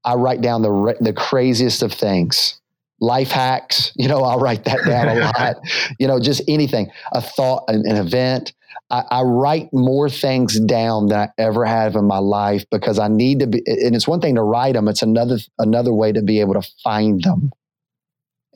I 0.03 0.15
write 0.15 0.41
down 0.41 0.61
the 0.61 0.95
the 0.99 1.13
craziest 1.13 1.83
of 1.83 1.93
things. 1.93 2.59
Life 2.99 3.31
hacks, 3.31 3.91
you 3.95 4.07
know, 4.07 4.21
I'll 4.23 4.39
write 4.39 4.63
that 4.65 4.85
down 4.85 5.07
a 5.09 5.15
lot. 5.39 5.55
you 5.99 6.07
know, 6.07 6.19
just 6.19 6.43
anything, 6.47 6.91
a 7.11 7.19
thought, 7.21 7.63
an, 7.67 7.83
an 7.87 7.95
event. 7.95 8.53
I, 8.91 9.03
I, 9.09 9.21
write 9.23 9.69
more 9.73 10.07
things 10.07 10.59
down 10.59 11.07
than 11.07 11.17
I 11.17 11.29
ever 11.39 11.65
have 11.65 11.95
in 11.95 12.05
my 12.05 12.19
life 12.19 12.63
because 12.69 12.99
I 12.99 13.07
need 13.07 13.39
to 13.39 13.47
be. 13.47 13.63
And 13.65 13.95
it's 13.95 14.07
one 14.07 14.21
thing 14.21 14.35
to 14.35 14.43
write 14.43 14.73
them; 14.73 14.87
it's 14.87 15.01
another 15.01 15.39
another 15.57 15.93
way 15.93 16.11
to 16.11 16.21
be 16.21 16.39
able 16.41 16.53
to 16.53 16.69
find 16.83 17.23
them. 17.23 17.51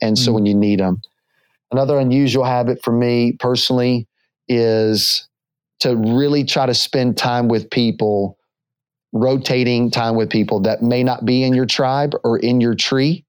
And 0.00 0.18
so, 0.18 0.26
mm-hmm. 0.26 0.34
when 0.34 0.46
you 0.46 0.54
need 0.54 0.80
them, 0.80 1.00
another 1.70 1.98
unusual 1.98 2.44
habit 2.44 2.82
for 2.82 2.92
me 2.92 3.32
personally 3.38 4.06
is 4.48 5.28
to 5.80 5.96
really 5.96 6.44
try 6.44 6.66
to 6.66 6.74
spend 6.74 7.16
time 7.16 7.48
with 7.48 7.70
people, 7.70 8.38
rotating 9.12 9.90
time 9.90 10.16
with 10.16 10.30
people 10.30 10.60
that 10.60 10.82
may 10.82 11.02
not 11.02 11.24
be 11.24 11.42
in 11.42 11.54
your 11.54 11.66
tribe 11.66 12.14
or 12.24 12.38
in 12.38 12.60
your 12.60 12.74
tree. 12.74 13.24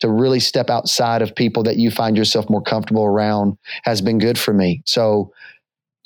To 0.00 0.08
really 0.08 0.40
step 0.40 0.70
outside 0.70 1.20
of 1.20 1.34
people 1.34 1.62
that 1.64 1.76
you 1.76 1.90
find 1.90 2.16
yourself 2.16 2.48
more 2.48 2.62
comfortable 2.62 3.04
around 3.04 3.58
has 3.82 4.00
been 4.00 4.18
good 4.18 4.38
for 4.38 4.54
me. 4.54 4.80
So 4.86 5.30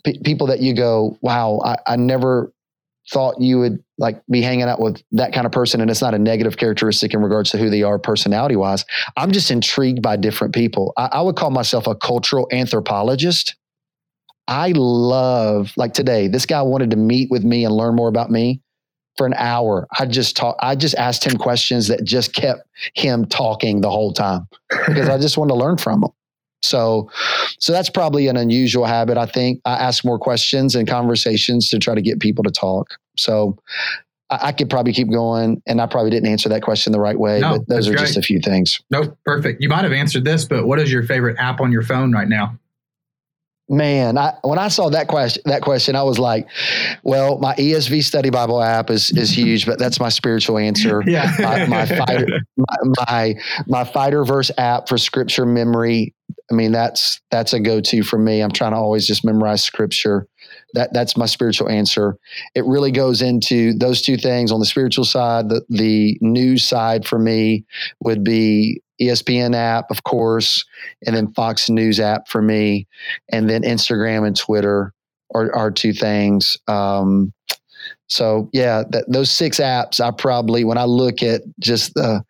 p- 0.05 0.19
people 0.25 0.49
that 0.49 0.61
you 0.61 0.75
go, 0.75 1.17
wow, 1.21 1.61
I, 1.65 1.77
I 1.87 1.95
never 1.95 2.53
thought 3.11 3.41
you 3.41 3.59
would 3.59 3.83
like 3.99 4.23
be 4.31 4.41
hanging 4.41 4.65
out 4.65 4.81
with 4.81 5.03
that 5.13 5.33
kind 5.33 5.47
of 5.47 5.53
person 5.53 5.81
and 5.81 5.91
it's 5.91 6.01
not 6.01 6.15
a 6.15 6.19
negative 6.19 6.57
characteristic 6.57 7.13
in 7.13 7.21
regards 7.21 7.51
to 7.51 7.59
who 7.59 7.69
they 7.69 7.83
are 7.83 7.99
personality 7.99 8.57
wise 8.57 8.85
i'm 9.17 9.31
just 9.31 9.51
intrigued 9.51 10.03
by 10.03 10.17
different 10.17 10.55
people. 10.55 10.93
I, 10.97 11.09
I, 11.13 11.21
would 11.21 11.37
call 11.37 11.51
myself 11.51 11.87
a 11.87 11.95
cultural 11.95 12.49
anthropologist. 12.53 13.57
I 14.47 14.73
love 14.75 15.73
like 15.77 15.95
today 15.95 16.29
this 16.29 16.47
guy 16.47 16.63
wanted 16.63 16.91
to 16.91 16.97
meet 16.97 17.31
with 17.31 17.45
me 17.45 17.65
and 17.65 17.75
learn 17.75 17.95
more 17.95 18.09
about 18.09 18.31
me 18.31 18.61
for 19.17 19.27
an 19.27 19.35
hour. 19.35 19.87
I 19.99 20.07
just 20.07 20.37
talk 20.37 20.57
i 20.61 20.75
just 20.75 20.95
asked 20.97 21.25
him 21.25 21.39
questions 21.39 21.89
that 21.89 22.05
just 22.05 22.35
kept 22.35 22.63
him 22.95 23.27
talking 23.27 23.81
the 23.81 23.91
whole 23.91 24.13
time 24.13 24.47
because 24.87 25.09
i 25.09 25.19
just 25.19 25.39
wanted 25.39 25.53
to 25.55 25.59
learn 25.59 25.79
from 25.79 26.05
him 26.05 26.11
so, 26.65 27.11
so 27.59 27.73
that's 27.73 27.91
probably 27.91 28.29
an 28.29 28.37
unusual 28.37 28.85
habit. 28.85 29.17
I 29.19 29.27
think 29.27 29.61
I 29.65 29.75
ask 29.75 30.05
more 30.05 30.19
questions 30.19 30.75
and 30.75 30.89
conversations 30.89 31.69
to 31.71 31.79
try 31.79 31.95
to 31.95 32.03
get 32.03 32.21
people 32.21 32.45
to 32.45 32.51
talk. 32.51 32.95
So, 33.17 33.59
I, 34.31 34.49
I 34.49 34.53
could 34.53 34.71
probably 34.71 34.93
keep 34.93 35.11
going, 35.11 35.63
and 35.67 35.81
I 35.81 35.87
probably 35.87 36.11
didn't 36.11 36.29
answer 36.29 36.49
that 36.49 36.63
question 36.63 36.93
the 36.93 37.01
right 37.01 37.19
way. 37.19 37.41
No, 37.41 37.59
but 37.59 37.69
those 37.69 37.89
are 37.89 37.93
great. 37.93 38.01
just 38.01 38.17
a 38.17 38.23
few 38.23 38.41
things. 38.41 38.81
No, 38.91 39.17
perfect. 39.25 39.63
You 39.63 39.69
might 39.69 39.85
have 39.85 39.93
answered 39.93 40.25
this, 40.25 40.45
but 40.45 40.67
what 40.67 40.81
is 40.81 40.93
your 40.93 41.03
favorite 41.03 41.37
app 41.39 41.61
on 41.61 41.73
your 41.73 41.83
phone 41.83 42.13
right 42.13 42.29
now? 42.29 42.59
Man, 43.69 44.19
I, 44.19 44.35
when 44.43 44.59
I 44.59 44.69
saw 44.69 44.91
that 44.91 45.09
question, 45.09 45.43
that 45.47 45.63
question, 45.63 45.97
I 45.97 46.03
was 46.03 46.19
like, 46.19 46.47
"Well, 47.03 47.39
my 47.39 47.55
ESV 47.55 48.03
Study 48.05 48.29
Bible 48.29 48.63
app 48.63 48.91
is 48.91 49.11
is 49.13 49.31
huge, 49.31 49.65
but 49.65 49.79
that's 49.79 49.99
my 49.99 50.11
spiritual 50.11 50.59
answer. 50.59 51.03
Yeah, 51.15 51.33
my, 51.39 51.67
my 51.67 51.87
fighter, 51.87 52.27
my, 52.57 52.77
my 53.07 53.35
my 53.67 53.85
fighter 53.85 54.25
verse 54.25 54.51
app 54.59 54.89
for 54.89 54.99
scripture 54.99 55.47
memory. 55.47 56.15
I 56.51 56.55
mean, 56.55 56.73
that's 56.73 57.21
that's 57.31 57.55
a 57.55 57.61
go 57.61 57.81
to 57.81 58.03
for 58.03 58.19
me. 58.19 58.41
I'm 58.41 58.51
trying 58.51 58.73
to 58.73 58.77
always 58.77 59.07
just 59.07 59.25
memorize 59.25 59.65
scripture. 59.65 60.27
That 60.75 60.93
that's 60.93 61.17
my 61.17 61.27
spiritual 61.27 61.71
answer. 61.71 62.17
It 62.55 62.65
really 62.67 62.91
goes 62.91 63.23
into 63.23 63.73
those 63.79 64.03
two 64.03 64.19
things 64.19 64.53
on 64.53 64.61
the 64.61 64.67
spiritual 64.67 65.05
side. 65.07 65.49
The 65.49 65.63
the 65.71 66.19
news 66.21 66.69
side 66.69 67.07
for 67.07 67.19
me 67.19 67.65
would 68.01 68.25
be 68.25 68.83
ESPN 69.01 69.55
app, 69.55 69.91
of 69.91 70.05
course, 70.05 70.65
and 71.07 71.17
then 71.17 71.33
Fox 71.33 71.69
News 71.69 72.01
app 72.01 72.29
for 72.29 72.43
me, 72.43 72.87
and 73.31 73.49
then 73.49 73.63
Instagram 73.63 74.27
and 74.27 74.37
Twitter 74.37 74.93
are, 75.35 75.55
are 75.55 75.71
two 75.71 75.93
things. 75.93 76.57
Um, 76.69 77.33
so 78.07 78.49
yeah, 78.53 78.85
th- 78.91 79.05
those 79.09 79.31
six 79.31 79.59
apps, 79.59 80.01
I 80.01 80.11
probably 80.11 80.65
when 80.65 80.79
I 80.79 80.85
look 80.85 81.23
at 81.23 81.43
just 81.59 81.95
the 81.95 82.25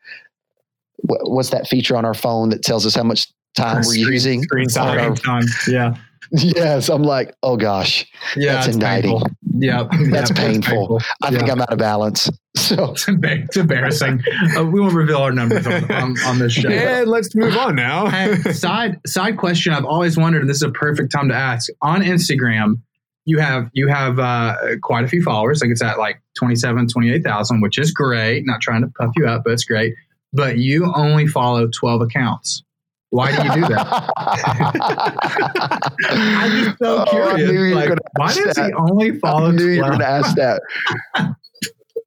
what's 1.03 1.51
that 1.51 1.67
feature 1.67 1.97
on 1.97 2.05
our 2.05 2.15
phone 2.15 2.49
that 2.51 2.63
tells 2.63 2.87
us 2.87 2.95
how 2.95 3.03
much 3.03 3.29
time 3.57 3.83
we're 3.87 3.95
using? 3.95 4.43
Screen 4.43 4.69
time. 4.69 5.15
time. 5.17 5.45
Yeah. 5.69 5.97
Yes, 6.37 6.89
I'm 6.89 7.03
like, 7.03 7.37
oh 7.43 7.57
gosh, 7.57 8.05
yeah, 8.35 8.55
that's 8.55 8.69
indicting. 8.69 9.11
Painful. 9.11 9.31
Yeah, 9.59 9.87
that's 10.11 10.31
yeah, 10.31 10.37
painful. 10.37 10.73
painful. 10.73 11.01
I 11.23 11.29
yeah. 11.29 11.39
think 11.39 11.51
I'm 11.51 11.61
out 11.61 11.73
of 11.73 11.79
balance. 11.79 12.29
So 12.57 12.93
it's, 12.93 13.09
it's 13.09 13.57
embarrassing. 13.57 14.23
uh, 14.57 14.65
we 14.65 14.81
won't 14.81 14.95
reveal 14.95 15.19
our 15.19 15.33
numbers 15.33 15.67
on, 15.67 15.91
on, 15.91 16.15
on 16.25 16.39
this 16.39 16.53
show. 16.53 16.69
And 16.69 17.09
let's 17.09 17.35
move 17.35 17.57
on 17.57 17.75
now. 17.75 18.07
hey, 18.11 18.37
side 18.53 19.01
side 19.07 19.37
question. 19.37 19.73
I've 19.73 19.85
always 19.85 20.17
wondered, 20.17 20.43
and 20.43 20.51
this 20.51 20.59
is 20.59 20.63
a 20.63 20.71
perfect 20.71 21.13
time 21.13 21.29
to 21.29 21.35
ask. 21.35 21.71
On 21.83 22.01
Instagram, 22.01 22.81
you 23.25 23.39
have 23.39 23.71
you 23.73 23.89
have 23.89 24.19
uh, 24.19 24.57
quite 24.83 25.05
a 25.05 25.09
few 25.09 25.23
followers. 25.23 25.61
Like 25.63 25.71
it's 25.71 25.83
at 25.83 25.99
like 25.99 26.23
27, 26.39 26.89
28,000, 26.89 27.61
which 27.61 27.79
is 27.79 27.91
great. 27.91 28.47
Not 28.47 28.61
trying 28.61 28.83
to 28.83 28.89
puff 28.89 29.11
you 29.17 29.27
up, 29.27 29.43
but 29.45 29.53
it's 29.53 29.65
great. 29.65 29.95
But 30.33 30.59
you 30.59 30.93
only 30.95 31.27
follow 31.27 31.69
12 31.69 32.03
accounts. 32.03 32.63
Why 33.11 33.31
do 33.31 33.45
you 33.45 33.55
do 33.55 33.61
that? 33.73 34.13
I'm 36.11 36.65
just 36.65 36.79
so 36.81 37.05
oh, 37.09 37.35
curious. 37.37 37.77
Like, 37.77 37.99
why 38.17 38.35
does 38.35 38.57
that. 38.57 38.67
he 38.67 38.73
only 38.73 39.19
follow? 39.21 39.51
I 39.51 39.53
knew 39.53 39.67
you 39.67 39.83
were 39.83 39.91
going 39.91 40.01
to 40.01 40.09
ask 40.09 40.35
that. 40.35 40.61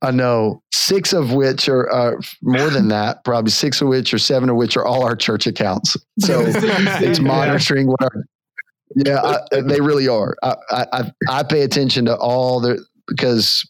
I 0.01 0.11
know 0.11 0.61
six 0.71 1.13
of 1.13 1.33
which 1.33 1.67
are 1.67 1.91
uh, 1.91 2.21
more 2.41 2.69
than 2.69 2.87
that, 2.89 3.23
probably 3.23 3.51
six 3.51 3.81
of 3.81 3.87
which 3.87 4.13
or 4.13 4.19
seven 4.19 4.49
of 4.49 4.55
which 4.55 4.77
are 4.77 4.85
all 4.85 5.03
our 5.03 5.15
church 5.15 5.47
accounts. 5.47 5.97
So 6.19 6.43
it's 6.47 7.19
monitoring 7.19 7.87
what 7.87 8.01
our 8.01 8.23
yeah, 8.95 9.21
I, 9.21 9.61
they 9.61 9.81
really 9.81 10.07
are. 10.07 10.35
I, 10.41 10.55
I 10.71 11.11
I 11.29 11.43
pay 11.43 11.61
attention 11.61 12.05
to 12.05 12.15
all 12.15 12.61
the 12.61 12.83
because 13.07 13.69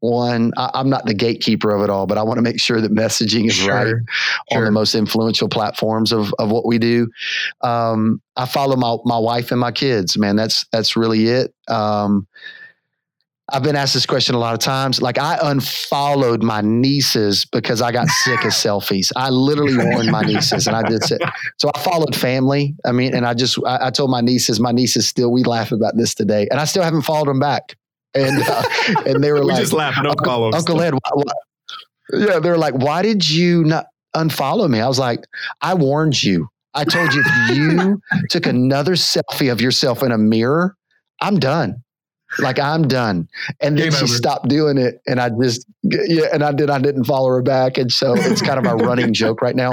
one, 0.00 0.52
I, 0.56 0.70
am 0.74 0.88
not 0.88 1.06
the 1.06 1.14
gatekeeper 1.14 1.70
of 1.70 1.82
it 1.82 1.90
all, 1.90 2.06
but 2.06 2.18
I 2.18 2.22
want 2.22 2.38
to 2.38 2.42
make 2.42 2.60
sure 2.60 2.80
that 2.80 2.92
messaging 2.92 3.46
is 3.46 3.54
sure, 3.54 3.74
right 3.74 3.86
sure. 3.86 4.58
on 4.58 4.64
the 4.64 4.70
most 4.70 4.94
influential 4.94 5.48
platforms 5.48 6.12
of, 6.12 6.32
of 6.38 6.50
what 6.50 6.66
we 6.66 6.78
do. 6.78 7.08
Um, 7.62 8.22
I 8.36 8.46
follow 8.46 8.76
my, 8.76 8.96
my 9.04 9.18
wife 9.18 9.50
and 9.50 9.60
my 9.60 9.72
kids, 9.72 10.16
man. 10.16 10.36
That's, 10.36 10.64
that's 10.70 10.96
really 10.96 11.26
it. 11.26 11.52
Um, 11.68 12.28
I've 13.50 13.62
been 13.62 13.76
asked 13.76 13.94
this 13.94 14.04
question 14.04 14.34
a 14.34 14.38
lot 14.38 14.52
of 14.52 14.60
times. 14.60 15.00
Like 15.00 15.18
I 15.18 15.38
unfollowed 15.40 16.42
my 16.42 16.60
nieces 16.60 17.46
because 17.46 17.80
I 17.80 17.92
got 17.92 18.08
sick 18.08 18.44
of 18.44 18.52
selfies. 18.52 19.10
I 19.16 19.30
literally 19.30 19.76
warned 19.76 20.10
my 20.10 20.20
nieces 20.22 20.66
and 20.66 20.76
I 20.76 20.82
did 20.86 21.02
say, 21.02 21.18
so 21.56 21.70
I 21.74 21.78
followed 21.80 22.14
family. 22.14 22.74
I 22.84 22.92
mean, 22.92 23.14
and 23.14 23.24
I 23.24 23.32
just, 23.32 23.58
I, 23.66 23.86
I 23.86 23.90
told 23.90 24.10
my 24.10 24.20
nieces, 24.20 24.60
my 24.60 24.72
nieces 24.72 25.08
still, 25.08 25.32
we 25.32 25.44
laugh 25.44 25.72
about 25.72 25.96
this 25.96 26.14
today 26.14 26.46
and 26.50 26.60
I 26.60 26.64
still 26.64 26.82
haven't 26.82 27.02
followed 27.02 27.28
them 27.28 27.40
back 27.40 27.74
and 28.14 28.42
uh, 28.42 28.62
and 29.06 29.22
they 29.22 29.32
were 29.32 29.40
we 29.44 29.46
like, 29.46 29.60
just 29.60 29.72
laugh, 29.72 29.96
no 30.02 30.10
Uncle, 30.10 30.54
Uncle 30.54 30.80
Ed, 30.80 30.94
why, 30.94 31.10
why? 31.12 31.32
yeah, 32.12 32.38
they 32.38 32.50
were 32.50 32.58
like, 32.58 32.74
why 32.74 33.02
did 33.02 33.28
you 33.28 33.64
not 33.64 33.86
unfollow 34.14 34.68
me? 34.68 34.80
I 34.80 34.88
was 34.88 34.98
like, 34.98 35.24
I 35.60 35.74
warned 35.74 36.22
you. 36.22 36.48
I 36.74 36.84
told 36.84 37.12
you 37.12 37.22
if 37.24 37.56
you 37.56 38.00
took 38.30 38.46
another 38.46 38.92
selfie 38.92 39.50
of 39.50 39.60
yourself 39.60 40.02
in 40.02 40.12
a 40.12 40.18
mirror, 40.18 40.76
I'm 41.20 41.38
done. 41.38 41.82
Like 42.38 42.58
I'm 42.58 42.86
done. 42.86 43.28
And 43.60 43.78
then 43.78 43.90
Game 43.90 43.92
she 43.92 44.04
over. 44.04 44.14
stopped 44.14 44.48
doing 44.48 44.78
it, 44.78 45.00
and 45.06 45.20
I 45.20 45.30
just 45.30 45.66
yeah, 45.82 46.26
and 46.32 46.42
I 46.42 46.52
did. 46.52 46.70
I 46.70 46.78
didn't 46.78 47.04
follow 47.04 47.28
her 47.28 47.42
back, 47.42 47.78
and 47.78 47.90
so 47.90 48.14
it's 48.16 48.42
kind 48.42 48.64
of 48.64 48.70
a 48.70 48.76
running 48.76 49.14
joke 49.14 49.40
right 49.40 49.56
now. 49.56 49.70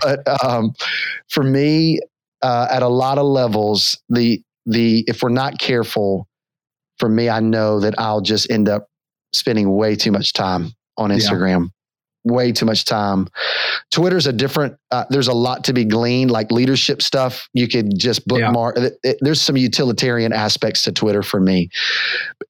But 0.00 0.44
um, 0.44 0.72
for 1.28 1.42
me, 1.42 2.00
uh, 2.42 2.68
at 2.70 2.82
a 2.82 2.88
lot 2.88 3.18
of 3.18 3.26
levels, 3.26 4.00
the 4.08 4.42
the 4.66 5.04
if 5.08 5.22
we're 5.22 5.28
not 5.30 5.58
careful, 5.58 6.28
for 6.98 7.08
me, 7.08 7.28
I 7.28 7.40
know 7.40 7.80
that 7.80 7.94
I'll 7.98 8.20
just 8.20 8.50
end 8.50 8.68
up 8.68 8.88
spending 9.32 9.74
way 9.74 9.96
too 9.96 10.12
much 10.12 10.32
time 10.32 10.72
on 10.96 11.10
Instagram. 11.10 11.70
Way 12.24 12.52
too 12.52 12.66
much 12.66 12.84
time. 12.84 13.28
Twitter's 13.90 14.26
a 14.26 14.32
different. 14.32 14.76
Uh, 14.90 15.04
there's 15.10 15.28
a 15.28 15.32
lot 15.32 15.64
to 15.64 15.72
be 15.72 15.84
gleaned, 15.84 16.30
like 16.30 16.50
leadership 16.50 17.00
stuff. 17.00 17.48
You 17.54 17.68
could 17.68 17.98
just 17.98 18.26
bookmark. 18.26 18.76
It, 18.76 18.98
it, 19.02 19.18
there's 19.20 19.40
some 19.40 19.56
utilitarian 19.56 20.32
aspects 20.32 20.82
to 20.82 20.92
Twitter 20.92 21.22
for 21.22 21.40
me. 21.40 21.70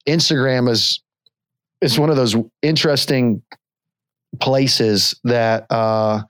Instagram 0.07 0.69
is 0.69 1.01
is 1.81 1.97
one 1.97 2.09
of 2.09 2.15
those 2.15 2.35
interesting 2.61 3.41
places 4.39 5.19
that 5.23 5.65
uh, 5.69 6.21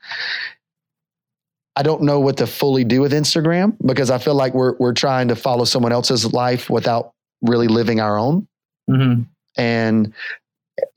I 1.76 1.84
don't 1.84 2.04
know 2.04 2.20
what 2.20 2.38
to 2.38 2.48
fully 2.48 2.84
do 2.84 3.02
with 3.02 3.14
Instagram 3.14 3.76
because 3.86 4.12
I 4.12 4.18
feel 4.18 4.36
like 4.36 4.54
we're 4.54 4.76
we're 4.80 4.94
trying 4.94 5.30
to 5.30 5.36
follow 5.36 5.66
someone 5.66 5.92
else's 5.92 6.32
life 6.34 6.70
without 6.70 7.14
really 7.42 7.68
living 7.68 8.00
our 8.00 8.18
own. 8.18 8.48
Mm-hmm. 8.90 9.24
And 9.58 10.14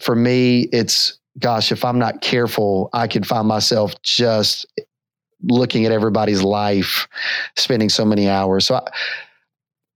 for 0.01 0.14
me, 0.14 0.68
it's 0.72 1.18
gosh, 1.39 1.72
if 1.72 1.85
I'm 1.85 1.99
not 1.99 2.20
careful, 2.20 2.91
I 2.93 3.09
could 3.09 3.26
find 3.26 3.49
myself 3.49 4.01
just 4.03 4.66
looking 5.43 5.87
at 5.87 5.93
everybody's 5.93 6.43
life, 6.43 7.09
spending 7.57 7.89
so 7.89 8.05
many 8.05 8.28
hours. 8.28 8.66
So 8.66 8.76
I, 8.76 8.83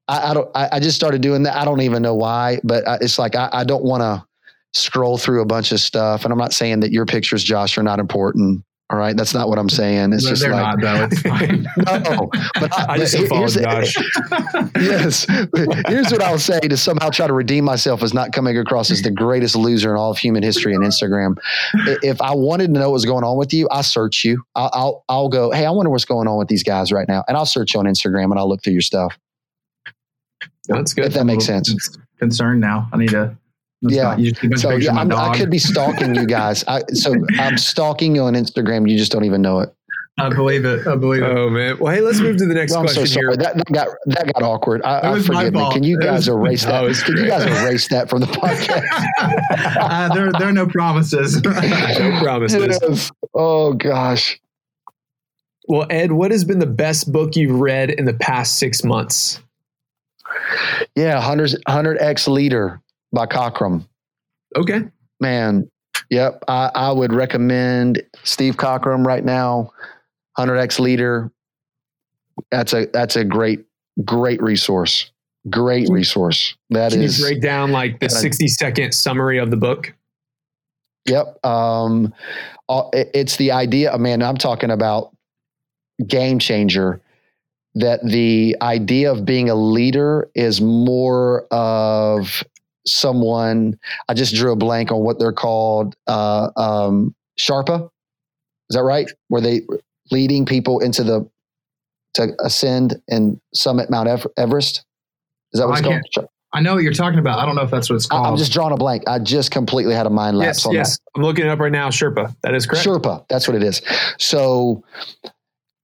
I, 0.09 0.31
I 0.31 0.35
don't. 0.35 0.51
I, 0.55 0.69
I, 0.73 0.81
just 0.81 0.97
started 0.97 1.21
doing 1.21 1.43
that. 1.45 1.57
I 1.57 1.65
don't 1.65 1.81
even 1.81 2.03
know 2.03 2.15
why, 2.15 2.61
but 2.65 2.87
I, 2.87 2.99
it's 3.01 3.19
like 3.19 3.35
I, 3.35 3.49
I 3.53 3.65
don't 3.65 3.85
want 3.85 4.03
to 4.03 4.25
scroll 4.73 5.19
through 5.19 5.41
a 5.41 5.47
bunch 5.47 5.73
of 5.73 5.81
stuff. 5.81 6.25
And 6.25 6.33
I'm 6.33 6.39
not 6.39 6.53
saying 6.53 6.81
that 6.81 6.93
your 6.93 7.07
pictures, 7.07 7.43
Josh, 7.43 7.79
are 7.79 7.83
not 7.83 7.99
important. 7.99 8.63
All 8.89 8.97
right, 8.99 9.17
that's 9.17 9.35
not 9.35 9.49
what 9.49 9.59
I'm 9.59 9.69
saying. 9.69 10.13
It's 10.13 10.25
just 10.25 10.43
they're 10.43 10.53
like 10.53 10.79
not, 10.79 10.81
though. 10.81 11.05
It's 11.11 11.21
fine. 11.21 11.63
no, 11.77 12.31
but 12.61 12.73
I, 12.79 12.93
I 12.95 12.99
just 12.99 13.17
here- 13.17 13.27
followed 13.27 13.51
here's, 13.53 13.93
Josh. 13.95 13.97
yes. 14.77 15.27
Here's 15.89 16.13
what 16.13 16.23
I'll 16.23 16.39
say 16.39 16.61
to 16.61 16.77
somehow 16.77 17.11
try 17.11 17.27
to 17.27 17.33
redeem 17.33 17.65
myself 17.65 18.05
as 18.05 18.15
not 18.15 18.33
coming 18.33 18.57
across 18.57 18.93
as 18.93 19.03
the 19.03 19.11
greatest 19.11 19.57
loser 19.57 19.91
in 19.91 19.97
all 19.97 20.13
of 20.13 20.19
human 20.19 20.45
history 20.45 20.73
on 20.73 20.83
Instagram. 20.83 21.35
If 22.05 22.23
I 22.23 22.33
wanted 22.33 22.73
to 22.75 22.79
know 22.79 22.91
what's 22.93 23.05
going 23.05 23.25
on 23.25 23.37
with 23.37 23.53
you, 23.53 23.67
I 23.73 23.81
search 23.81 24.25
you. 24.25 24.45
I'll, 24.55 24.71
I'll 24.73 25.05
I'll 25.09 25.29
go. 25.29 25.51
Hey, 25.51 25.67
I 25.67 25.71
wonder 25.73 25.91
what's 25.91 26.05
going 26.05 26.29
on 26.29 26.39
with 26.39 26.47
these 26.47 26.63
guys 26.63 26.93
right 26.93 27.09
now, 27.09 27.25
and 27.27 27.37
I'll 27.37 27.45
search 27.45 27.75
you 27.75 27.81
on 27.81 27.87
Instagram 27.87 28.31
and 28.31 28.39
I'll 28.39 28.49
look 28.49 28.63
through 28.63 28.75
your 28.75 28.83
stuff. 28.83 29.19
That's 30.69 30.93
If 30.93 30.97
good. 30.97 31.13
that 31.13 31.25
makes 31.25 31.45
sense. 31.45 31.75
Concerned 32.21 32.61
now. 32.61 32.89
I 32.93 32.99
need 32.99 33.11
to. 33.11 33.37
Yeah. 33.83 34.17
You 34.17 34.31
just 34.31 34.41
keep 34.41 34.49
a 34.51 34.51
bunch 34.53 34.63
So 34.63 34.71
yeah, 34.77 34.93
I'm, 34.93 35.09
dog. 35.09 35.35
I 35.35 35.39
could 35.39 35.51
be 35.51 35.59
stalking 35.59 36.15
you 36.15 36.27
guys. 36.27 36.65
I, 36.67 36.83
so 36.93 37.15
I'm 37.39 37.59
stalking 37.59 38.15
you 38.15 38.23
on 38.23 38.35
Instagram. 38.35 38.89
You 38.91 38.97
just 38.97 39.13
don't 39.13 39.25
even 39.25 39.43
know 39.43 39.61
it. 39.61 39.73
I 40.19 40.31
believe 40.31 40.65
it. 40.65 40.87
I 40.87 40.97
believe 40.97 41.23
it. 41.23 41.27
Oh 41.37 41.51
man. 41.51 41.77
Well, 41.79 41.95
hey, 41.95 42.01
let's 42.01 42.21
move 42.21 42.39
to 42.39 42.47
the 42.47 42.55
next 42.55 42.73
Well, 42.73 42.81
I'm 42.81 42.89
so 42.89 43.01
question 43.03 43.23
sorry. 43.23 43.35
here. 43.35 43.37
That, 43.37 43.57
that 43.59 43.67
got 43.71 43.89
that 44.07 44.33
got 44.33 44.43
awkward. 44.43 44.81
I, 44.83 45.01
I 45.01 45.11
was 45.11 45.29
my 45.29 45.41
forgive 45.43 45.53
me. 45.53 45.61
fault. 45.61 45.75
Can 45.75 45.83
you 45.83 46.01
guys 46.01 46.21
was- 46.21 46.29
erase 46.29 46.65
No, 46.65 46.89
that? 46.89 47.05
Can 47.05 47.17
you 47.19 47.27
guys 47.27 47.45
erase 47.45 47.89
that 47.89 48.09
from 48.09 48.21
the 48.21 48.27
podcast? 48.27 48.87
uh, 49.79 50.15
there, 50.15 50.33
there 50.33 50.49
are 50.49 50.53
no 50.53 50.67
promises. 50.67 51.43
no 51.45 51.53
promises. 52.23 52.79
Yes. 52.81 53.13
Oh 53.35 53.75
gosh. 53.75 54.41
Well, 55.69 55.87
Ed, 55.91 56.13
what 56.13 56.31
has 56.31 56.45
been 56.45 56.61
the 56.61 56.67
best 56.67 57.13
book 57.13 57.37
you've 57.37 57.61
read 57.61 57.91
in 57.91 58.07
the 58.07 58.15
past 58.15 58.57
six 58.59 58.83
months? 58.85 59.43
Yeah, 60.95 61.15
100 61.17 61.63
100x 61.69 62.29
leader 62.29 62.81
by 63.17 63.27
Cockram. 63.27 63.89
Okay. 64.55 64.83
Man, 65.21 65.69
yep. 66.11 66.45
I, 66.47 66.71
I 66.75 66.93
would 66.93 67.13
recommend 67.13 68.03
Steve 68.23 68.57
Cockram 68.57 69.05
right 69.05 69.25
now. 69.25 69.73
100x 70.39 70.79
leader. 70.79 71.33
That's 72.51 72.75
a 72.75 72.87
that's 72.93 73.17
a 73.17 73.25
great 73.25 73.65
great 74.05 74.41
resource. 74.43 75.11
Great 75.49 75.89
resource. 75.89 76.55
That 76.71 76.93
Can 76.93 77.01
is 77.03 77.19
you 77.19 77.25
break 77.25 77.41
down 77.41 77.73
like 77.73 77.99
the 78.01 78.07
Yeah. 78.07 78.19
60 78.19 78.49
second 78.49 78.93
summary 78.93 79.39
of 79.39 79.51
the 79.51 79.57
book? 79.57 79.95
Yep. 81.07 81.45
Um, 81.45 82.13
uh, 82.69 82.83
it's 82.93 83.37
the 83.37 83.53
idea, 83.53 83.97
man. 83.97 84.23
I'm 84.23 84.37
talking 84.37 84.71
about 84.71 85.17
game 86.07 86.39
changer. 86.39 87.01
That 87.77 88.01
the 88.05 88.57
idea 88.61 89.13
of 89.13 89.25
being 89.25 89.49
a 89.51 89.55
leader 89.55 90.29
is 90.35 90.61
more 90.61 91.47
of 91.51 92.43
someone. 92.87 93.79
I 94.09 94.15
just 94.15 94.35
drew 94.35 94.53
a 94.53 94.57
blank 94.57 94.91
on 94.93 95.01
what 95.01 95.19
they're 95.19 95.33
called. 95.33 95.97
Uh, 96.07 96.51
um, 96.57 97.15
Sharpa, 97.39 97.89
is 98.71 98.77
that 98.77 98.83
right? 98.83 99.11
Were 99.29 99.41
they 99.41 99.63
leading 100.11 100.47
people 100.47 100.81
into 100.81 101.03
the 101.05 101.29
to 102.15 102.29
ascend 102.43 102.97
and 103.09 103.41
summit 103.55 103.91
Mount 103.91 104.09
Everest? 104.37 104.85
Is 105.53 105.61
that 105.61 105.69
what 105.69 105.79
I 105.79 105.83
called? 105.83 106.03
can't- 106.15 106.29
I 106.53 106.61
know 106.61 106.75
what 106.75 106.85
you're 106.85 106.95
talking 106.95 107.19
about. 107.19 107.39
I 107.39 107.45
don't 107.45 107.55
know 107.55 107.63
if 107.63 107.71
that's 107.71 107.91
what 107.91 107.97
it's 107.97 108.07
called. 108.07 108.25
I'm 108.27 108.37
just 108.39 108.51
drawing 108.53 108.73
a 108.73 108.77
blank. 108.79 109.03
I 109.07 109.19
just 109.19 109.51
completely 109.51 109.95
had 109.95 110.07
a 110.07 110.11
mind 110.11 110.39
lapse 110.39 110.61
Yes, 110.61 110.67
on 110.67 110.73
yes. 110.75 110.99
I'm 111.15 111.23
looking 111.23 111.45
it 111.45 111.49
up 111.51 111.59
right 111.59 111.73
now. 111.73 111.91
Sherpa. 111.91 112.35
That 112.43 112.55
is 112.55 112.65
correct. 112.65 112.87
Sherpa, 112.87 113.27
that's 113.29 113.47
what 113.47 113.57
it 113.57 113.63
is. 113.63 113.83
So 114.19 114.83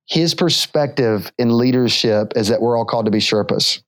his 0.07 0.35
perspective 0.35 1.31
in 1.37 1.59
leadership 1.59 2.33
is 2.37 2.49
that 2.49 2.63
we're 2.63 2.79
all 2.79 2.87
called 2.87 3.05
to 3.05 3.11
be 3.11 3.19
Sherpas. 3.19 3.83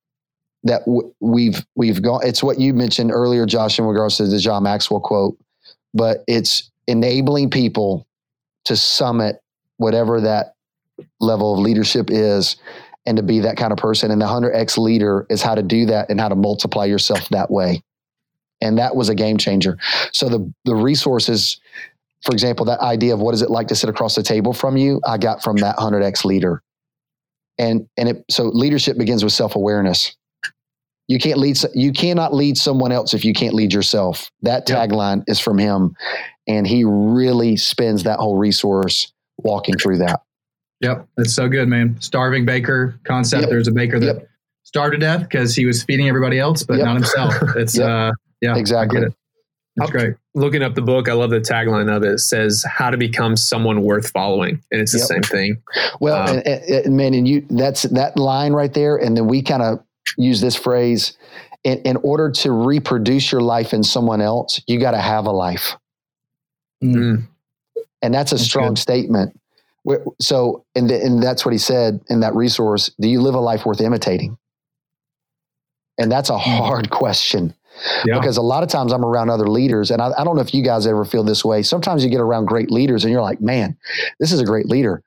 That 0.65 0.85
w- 0.87 1.12
we've 1.21 1.65
we've 1.75 2.03
gone. 2.03 2.21
It's 2.25 2.43
what 2.43 2.59
you 2.59 2.75
mentioned 2.75 3.11
earlier, 3.12 3.47
Josh, 3.47 3.79
in 3.79 3.85
regards 3.85 4.17
to 4.17 4.27
the 4.27 4.39
John 4.39 4.62
Maxwell 4.62 5.01
quote. 5.01 5.39
But 5.93 6.25
it's 6.27 6.71
enabling 6.87 7.51
people 7.51 8.07
to 8.65 8.77
summit 8.77 9.37
whatever 9.77 10.21
that 10.21 10.55
level 11.21 11.55
of 11.55 11.61
leadership 11.61 12.09
is, 12.11 12.57
and 13.07 13.17
to 13.17 13.23
be 13.23 13.41
that 13.41 13.57
kind 13.57 13.73
of 13.73 13.79
person. 13.79 14.11
And 14.11 14.21
the 14.21 14.27
hundred 14.27 14.53
X 14.53 14.79
leader 14.79 15.27
is 15.29 15.43
how 15.43 15.55
to 15.55 15.62
do 15.62 15.87
that 15.87 16.11
and 16.11 16.21
how 16.21 16.29
to 16.29 16.37
multiply 16.37 16.87
yourself 16.87 17.29
that 17.29 17.51
way. 17.51 17.83
And 18.61 18.79
that 18.79 18.97
was 18.97 19.09
a 19.09 19.15
game 19.15 19.37
changer. 19.37 19.79
So 20.12 20.29
the 20.29 20.53
the 20.65 20.75
resources 20.75 21.61
for 22.25 22.33
example, 22.33 22.65
that 22.67 22.81
idea 22.81 23.12
of 23.12 23.21
what 23.21 23.35
is 23.35 23.43
it 23.43 23.51
like 23.51 23.69
to 23.69 23.75
sit 23.75 23.91
across 23.91 24.15
the 24.15 24.23
table 24.23 24.55
from 24.55 24.77
you, 24.77 25.01
I 25.07 25.19
got 25.19 25.43
from 25.43 25.57
that 25.59 25.77
100x 25.77 26.25
leader. 26.25 26.62
And 27.59 27.87
and 27.97 28.09
it 28.09 28.25
so 28.31 28.45
leadership 28.45 28.99
begins 28.99 29.23
with 29.23 29.33
self-awareness. 29.33 30.17
You 31.09 31.18
can't 31.18 31.38
lead 31.38 31.59
you 31.74 31.92
cannot 31.92 32.32
lead 32.34 32.57
someone 32.57 32.90
else 32.92 33.12
if 33.14 33.24
you 33.24 33.34
can't 33.34 33.55
lead 33.55 33.72
yourself. 33.72 34.30
That 34.42 34.68
Yep. 34.68 34.90
tagline 34.90 35.24
is 35.26 35.38
from 35.38 35.59
him 35.59 35.94
and 36.48 36.66
he 36.66 36.84
really 36.84 37.57
spends 37.57 38.05
that 38.05 38.18
whole 38.18 38.36
resource 38.36 39.12
walking 39.38 39.76
through 39.76 39.98
that. 39.98 40.22
Yep, 40.80 41.07
that's 41.16 41.34
so 41.34 41.48
good, 41.48 41.68
man. 41.68 41.96
Starving 42.00 42.44
baker 42.44 42.98
concept. 43.05 43.42
Yep. 43.42 43.50
There's 43.50 43.68
a 43.68 43.72
baker 43.72 43.98
that 44.00 44.07
Yep. 44.16 44.28
starved 44.64 44.92
to 44.94 44.98
death 44.98 45.20
because 45.22 45.55
he 45.55 45.66
was 45.66 45.82
feeding 45.84 46.09
everybody 46.09 46.38
else, 46.38 46.62
but 46.62 46.76
Yep. 46.78 46.84
not 46.86 46.94
himself. 46.94 47.34
It's 47.57 47.76
Yep. 47.76 47.88
uh, 47.88 48.12
yeah, 48.40 48.57
Exactly. 48.57 48.98
I 48.98 49.00
get 49.02 49.09
it. 49.11 49.14
That's 49.76 49.90
great. 49.90 50.14
Looking 50.36 50.62
up 50.62 50.74
the 50.76 50.82
book, 50.82 51.09
I 51.09 51.14
love 51.14 51.30
the 51.30 51.40
tagline 51.40 51.94
of 51.94 52.02
it. 52.05 52.12
It 52.12 52.18
says, 52.20 52.64
How 52.68 52.90
to 52.90 52.96
Become 52.96 53.36
Someone 53.36 53.82
Worth 53.82 54.09
Following. 54.11 54.61
And 54.70 54.80
it's 54.80 54.92
the 54.92 54.98
Yep. 54.98 55.07
same 55.09 55.22
thing. 55.22 55.57
Well, 56.00 56.16
Um, 56.16 56.36
and, 56.38 56.46
and, 56.46 56.86
and 56.86 56.96
man, 56.96 57.12
and 57.14 57.26
you 57.26 57.44
that's 57.50 57.82
that 57.82 58.16
line 58.16 58.52
right 58.52 58.72
there, 58.72 58.96
and 58.96 59.16
then 59.16 59.26
we 59.26 59.42
kind 59.42 59.62
of 59.62 59.80
use 60.16 60.40
this 60.40 60.55
phrase 60.57 61.16
in, 61.64 61.78
in 61.80 61.96
order 61.98 62.30
to 62.30 62.52
reproduce 62.52 63.32
your 63.32 63.40
life 63.40 63.72
in 63.72 63.82
someone 63.82 64.20
else, 64.20 64.61
you 64.66 64.78
got 64.78 64.90
to 64.92 64.98
have 65.00 65.26
a 65.26 65.30
life. 65.32 65.76
Mm. 66.82 67.26
and 68.02 68.12
that's 68.14 68.32
a 68.32 68.34
That's 68.34 68.44
strong 68.44 68.74
good. 68.74 68.78
statement. 68.78 69.40
So, 70.20 70.64
and 70.74 70.88
th- 70.88 71.02
and 71.02 71.22
that's 71.22 71.44
what 71.46 71.52
he 71.52 71.59
said 71.59 72.00
in 72.09 72.20
that 72.20 72.34
resource. 72.34 72.90
Do 73.00 73.09
you 73.09 73.20
live 73.22 73.34
a 73.34 73.40
life 73.40 73.64
worth 73.66 73.80
imitating? 73.80 74.36
And 75.98 76.11
that's 76.11 76.28
a 76.30 76.36
hard 76.38 76.90
question 76.90 77.55
Yeah. 78.05 78.18
because 78.18 78.36
a 78.36 78.42
lot 78.42 78.62
of 78.62 78.68
times 78.68 78.92
I'm 78.92 79.05
around 79.05 79.30
other 79.30 79.46
leaders, 79.48 79.90
and 79.90 80.02
I, 80.02 80.11
I 80.18 80.24
don't 80.24 80.36
know 80.36 80.42
if 80.42 80.52
you 80.55 80.62
guys 80.62 80.86
ever 80.86 81.05
feel 81.05 81.22
this 81.22 81.44
way. 81.44 81.62
Sometimes 81.62 82.02
you 82.05 82.11
get 82.11 82.20
around 82.20 82.46
great 82.46 82.70
leaders, 82.70 83.05
and 83.05 83.12
you're 83.12 83.22
like, 83.22 83.40
man, 83.40 83.76
this 84.18 84.32
is 84.32 84.40
a 84.40 84.44
great 84.44 84.66
leader, 84.66 85.02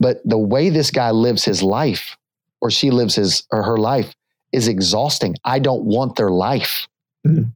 but 0.00 0.20
the 0.24 0.38
way 0.38 0.70
this 0.70 0.90
guy 0.90 1.10
lives 1.10 1.44
his 1.44 1.62
life, 1.62 2.16
or 2.60 2.70
she 2.70 2.90
lives 2.90 3.14
his 3.16 3.44
or 3.52 3.62
her 3.62 3.76
life, 3.76 4.14
is 4.52 4.68
exhausting. 4.68 5.34
I 5.44 5.58
don't 5.58 5.84
want 5.84 6.16
their 6.16 6.30
life. 6.30 6.86
Mhm. 7.26 7.52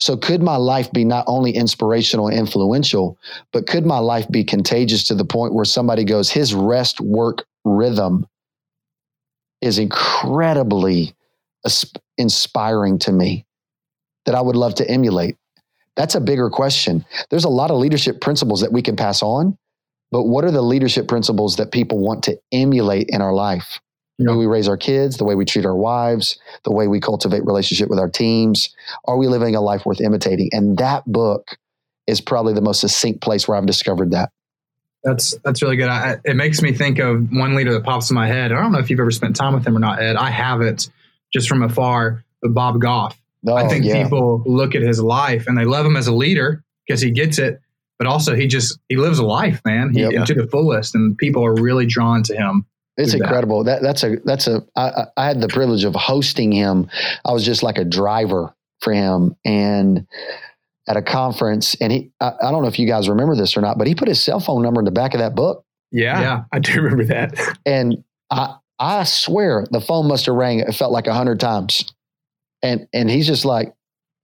So, 0.00 0.16
could 0.16 0.42
my 0.42 0.56
life 0.56 0.92
be 0.92 1.04
not 1.04 1.24
only 1.26 1.50
inspirational 1.52 2.28
and 2.28 2.38
influential, 2.38 3.18
but 3.52 3.66
could 3.66 3.84
my 3.84 3.98
life 3.98 4.28
be 4.30 4.44
contagious 4.44 5.04
to 5.08 5.14
the 5.14 5.24
point 5.24 5.54
where 5.54 5.64
somebody 5.64 6.04
goes, 6.04 6.30
his 6.30 6.54
rest 6.54 7.00
work 7.00 7.44
rhythm 7.64 8.26
is 9.60 9.78
incredibly 9.78 11.14
inspiring 12.18 12.98
to 13.00 13.12
me 13.12 13.44
that 14.24 14.34
I 14.34 14.40
would 14.40 14.56
love 14.56 14.74
to 14.76 14.88
emulate? 14.88 15.36
That's 15.96 16.14
a 16.14 16.20
bigger 16.20 16.48
question. 16.48 17.04
There's 17.30 17.44
a 17.44 17.50
lot 17.50 17.70
of 17.70 17.78
leadership 17.78 18.20
principles 18.20 18.60
that 18.60 18.72
we 18.72 18.82
can 18.82 18.96
pass 18.96 19.22
on, 19.22 19.58
but 20.10 20.24
what 20.24 20.44
are 20.44 20.50
the 20.50 20.62
leadership 20.62 21.08
principles 21.08 21.56
that 21.56 21.72
people 21.72 21.98
want 21.98 22.22
to 22.24 22.38
emulate 22.52 23.08
in 23.10 23.20
our 23.20 23.34
life? 23.34 23.80
The 24.18 24.30
way 24.30 24.36
we 24.36 24.46
raise 24.46 24.68
our 24.68 24.76
kids, 24.76 25.16
the 25.16 25.24
way 25.24 25.34
we 25.34 25.44
treat 25.44 25.64
our 25.64 25.74
wives, 25.74 26.38
the 26.64 26.70
way 26.70 26.86
we 26.86 27.00
cultivate 27.00 27.44
relationship 27.44 27.88
with 27.88 27.98
our 27.98 28.10
teams. 28.10 28.74
Are 29.06 29.16
we 29.16 29.26
living 29.26 29.56
a 29.56 29.60
life 29.60 29.84
worth 29.84 30.00
imitating? 30.00 30.50
And 30.52 30.78
that 30.78 31.04
book 31.10 31.56
is 32.06 32.20
probably 32.20 32.52
the 32.54 32.60
most 32.60 32.80
succinct 32.80 33.20
place 33.20 33.48
where 33.48 33.56
I've 33.56 33.66
discovered 33.66 34.12
that. 34.12 34.30
That's 35.02 35.36
that's 35.44 35.62
really 35.62 35.76
good. 35.76 35.88
I, 35.88 36.18
it 36.24 36.36
makes 36.36 36.62
me 36.62 36.72
think 36.72 37.00
of 37.00 37.32
one 37.32 37.56
leader 37.56 37.72
that 37.72 37.82
pops 37.82 38.10
in 38.10 38.14
my 38.14 38.28
head. 38.28 38.52
I 38.52 38.60
don't 38.60 38.70
know 38.70 38.78
if 38.78 38.90
you've 38.90 39.00
ever 39.00 39.10
spent 39.10 39.34
time 39.34 39.54
with 39.54 39.66
him 39.66 39.76
or 39.76 39.80
not, 39.80 40.00
Ed. 40.00 40.16
I 40.16 40.30
haven't. 40.30 40.90
just 41.32 41.48
from 41.48 41.62
afar, 41.62 42.24
but 42.40 42.54
Bob 42.54 42.80
Goff. 42.80 43.18
Oh, 43.46 43.54
I 43.54 43.66
think 43.66 43.84
yeah. 43.84 44.04
people 44.04 44.42
look 44.46 44.74
at 44.74 44.82
his 44.82 45.00
life 45.02 45.46
and 45.48 45.58
they 45.58 45.64
love 45.64 45.84
him 45.84 45.96
as 45.96 46.06
a 46.06 46.14
leader 46.14 46.62
because 46.86 47.00
he 47.00 47.10
gets 47.10 47.38
it, 47.38 47.60
but 47.98 48.06
also 48.06 48.36
he 48.36 48.46
just 48.46 48.78
he 48.88 48.96
lives 48.96 49.18
a 49.18 49.24
life, 49.24 49.60
man, 49.64 49.92
he, 49.92 50.02
Yep. 50.02 50.12
Uh, 50.14 50.26
to 50.26 50.34
the 50.34 50.46
fullest, 50.46 50.94
and 50.94 51.18
people 51.18 51.44
are 51.44 51.54
really 51.54 51.86
drawn 51.86 52.22
to 52.24 52.36
him. 52.36 52.66
It's 52.96 53.12
do 53.12 53.18
that. 53.18 53.24
incredible. 53.24 53.64
That 53.64 53.82
that's 53.82 54.02
a 54.04 54.16
that's 54.24 54.46
a. 54.46 54.62
I, 54.76 54.82
I 54.88 55.04
I 55.16 55.26
had 55.26 55.40
the 55.40 55.48
privilege 55.48 55.84
of 55.84 55.94
hosting 55.94 56.52
him. 56.52 56.88
I 57.24 57.32
was 57.32 57.44
just 57.44 57.62
like 57.62 57.78
a 57.78 57.84
driver 57.84 58.54
for 58.80 58.92
him, 58.92 59.34
and 59.44 60.06
at 60.88 60.96
a 60.96 61.02
conference, 61.02 61.74
and 61.80 61.92
he. 61.92 62.10
I, 62.20 62.32
I 62.42 62.50
don't 62.50 62.62
know 62.62 62.68
if 62.68 62.78
you 62.78 62.86
guys 62.86 63.08
remember 63.08 63.34
this 63.34 63.56
or 63.56 63.60
not, 63.60 63.78
but 63.78 63.86
he 63.86 63.94
put 63.94 64.08
his 64.08 64.20
cell 64.20 64.40
phone 64.40 64.62
number 64.62 64.80
in 64.80 64.84
the 64.84 64.90
back 64.90 65.14
of 65.14 65.20
that 65.20 65.34
book, 65.34 65.64
Yeah, 65.90 66.20
Yeah. 66.20 66.44
I 66.52 66.58
do 66.58 66.80
remember 66.82 67.04
that. 67.04 67.34
and 67.64 68.04
I 68.30 68.56
I 68.78 69.04
swear 69.04 69.64
the 69.70 69.80
phone 69.80 70.06
must 70.08 70.26
have 70.26 70.34
rang. 70.34 70.58
It 70.60 70.74
felt 70.74 70.92
like 70.92 71.06
a 71.06 71.14
hundred 71.14 71.40
times, 71.40 71.90
and 72.62 72.88
and 72.92 73.08
he's 73.08 73.26
just 73.26 73.44
like, 73.44 73.72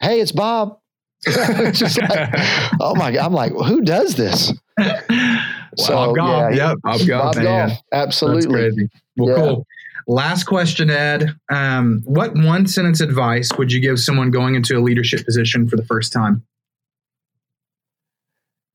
"Hey, 0.00 0.20
it's 0.20 0.32
Bob." 0.32 0.78
just 1.24 1.98
like, 2.00 2.28
oh 2.80 2.94
my 2.96 3.12
god! 3.12 3.24
I'm 3.24 3.32
like, 3.32 3.52
who 3.52 3.80
does 3.80 4.14
this? 4.14 4.52
So, 5.78 5.92
Bob 5.94 6.16
Goff, 6.16 6.54
yeah, 6.54 6.68
yep, 6.70 6.78
Bob 6.82 7.00
Goff, 7.06 7.34
Bob 7.36 7.36
man. 7.44 7.68
Goff, 7.68 7.78
absolutely. 7.92 8.60
That's 8.62 8.74
crazy. 8.76 8.88
Well, 9.16 9.28
Yeah. 9.28 9.34
cool. 9.36 9.66
Last 10.06 10.44
question, 10.44 10.88
Ed. 10.90 11.34
Um, 11.52 12.02
what 12.06 12.34
one 12.34 12.66
sentence 12.66 13.00
advice 13.00 13.50
would 13.58 13.70
you 13.70 13.78
give 13.80 14.00
someone 14.00 14.30
going 14.30 14.54
into 14.54 14.76
a 14.78 14.80
leadership 14.80 15.24
position 15.24 15.68
for 15.68 15.76
the 15.76 15.84
first 15.84 16.12
time? 16.12 16.42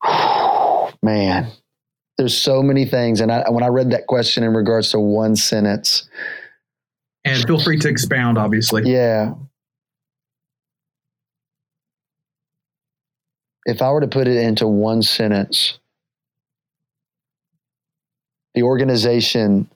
Man, 1.02 1.48
there's 2.18 2.38
so 2.38 2.62
many 2.62 2.86
things. 2.86 3.20
And 3.20 3.32
I, 3.32 3.50
when 3.50 3.64
I 3.64 3.68
read 3.68 3.92
that 3.92 4.06
question 4.08 4.44
in 4.44 4.54
regards 4.54 4.92
to 4.92 5.00
one 5.00 5.36
sentence, 5.36 6.08
And 7.26 7.44
feel 7.46 7.60
free 7.60 7.80
to 7.80 7.90
expound, 7.90 8.38
obviously. 8.38 8.84
yeah. 8.86 9.34
If 13.66 13.82
I 13.82 13.90
were 13.92 14.02
to 14.02 14.08
put 14.08 14.28
it 14.28 14.38
into 14.38 14.68
one 14.68 15.02
sentence, 15.02 15.80
the 18.56 18.64
organization 18.64 19.70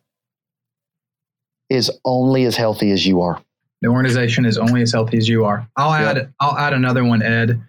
is 1.70 1.92
only 2.06 2.46
as 2.46 2.56
healthy 2.56 2.92
as 2.92 3.06
you 3.06 3.22
are. 3.22 3.42
The 3.82 3.90
organization 3.90 4.46
is 4.46 4.58
only 4.58 4.82
as 4.82 4.92
healthy 4.92 5.18
as 5.18 5.28
you 5.28 5.46
are. 5.46 5.68
I'll 5.76 5.94
add. 5.94 6.34
I'll 6.40 6.58
add 6.58 6.74
another 6.74 7.04
one, 7.04 7.22
Ed. 7.22 7.62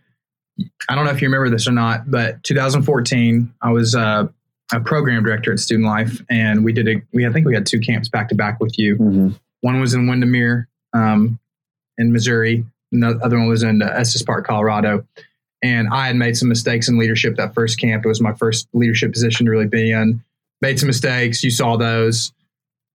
I 0.88 0.94
don't 0.94 1.04
know 1.04 1.10
if 1.10 1.20
you 1.20 1.28
remember 1.28 1.50
this 1.50 1.68
or 1.68 1.72
not, 1.72 2.10
but 2.10 2.42
2014, 2.44 3.52
I 3.62 3.70
was 3.70 3.94
uh, 3.94 4.26
a 4.72 4.80
program 4.80 5.22
director 5.22 5.52
at 5.52 5.60
Student 5.60 5.86
Life, 5.86 6.22
and 6.30 6.64
we 6.64 6.72
did 6.72 6.88
a. 6.88 7.02
We 7.12 7.26
I 7.26 7.32
think 7.32 7.46
we 7.46 7.54
had 7.54 7.66
two 7.66 7.80
camps 7.80 8.08
back 8.08 8.28
to 8.30 8.34
back 8.34 8.58
with 8.60 8.78
you. 8.78 8.96
Mhm. 8.96 9.38
One 9.60 9.80
was 9.80 9.92
in 9.94 10.06
Windermere, 10.08 10.68
um, 10.94 11.38
in 11.98 12.12
Missouri. 12.12 12.64
And 12.92 13.02
the 13.02 13.18
other 13.22 13.36
one 13.38 13.48
was 13.48 13.62
in 13.62 13.82
uh, 13.82 13.86
Estes 13.86 14.22
Park, 14.22 14.46
Colorado. 14.46 15.04
And 15.62 15.88
I 15.92 16.06
had 16.06 16.16
made 16.16 16.36
some 16.36 16.48
mistakes 16.48 16.88
in 16.88 16.98
leadership 16.98 17.36
that 17.36 17.52
first 17.52 17.78
camp. 17.80 18.04
It 18.04 18.08
was 18.08 18.20
my 18.20 18.32
first 18.32 18.68
leadership 18.72 19.12
position 19.12 19.44
to 19.46 19.50
really 19.50 19.66
be 19.66 19.90
in. 19.90 20.22
Made 20.60 20.78
some 20.78 20.88
mistakes. 20.88 21.42
You 21.42 21.50
saw 21.50 21.76
those. 21.76 22.32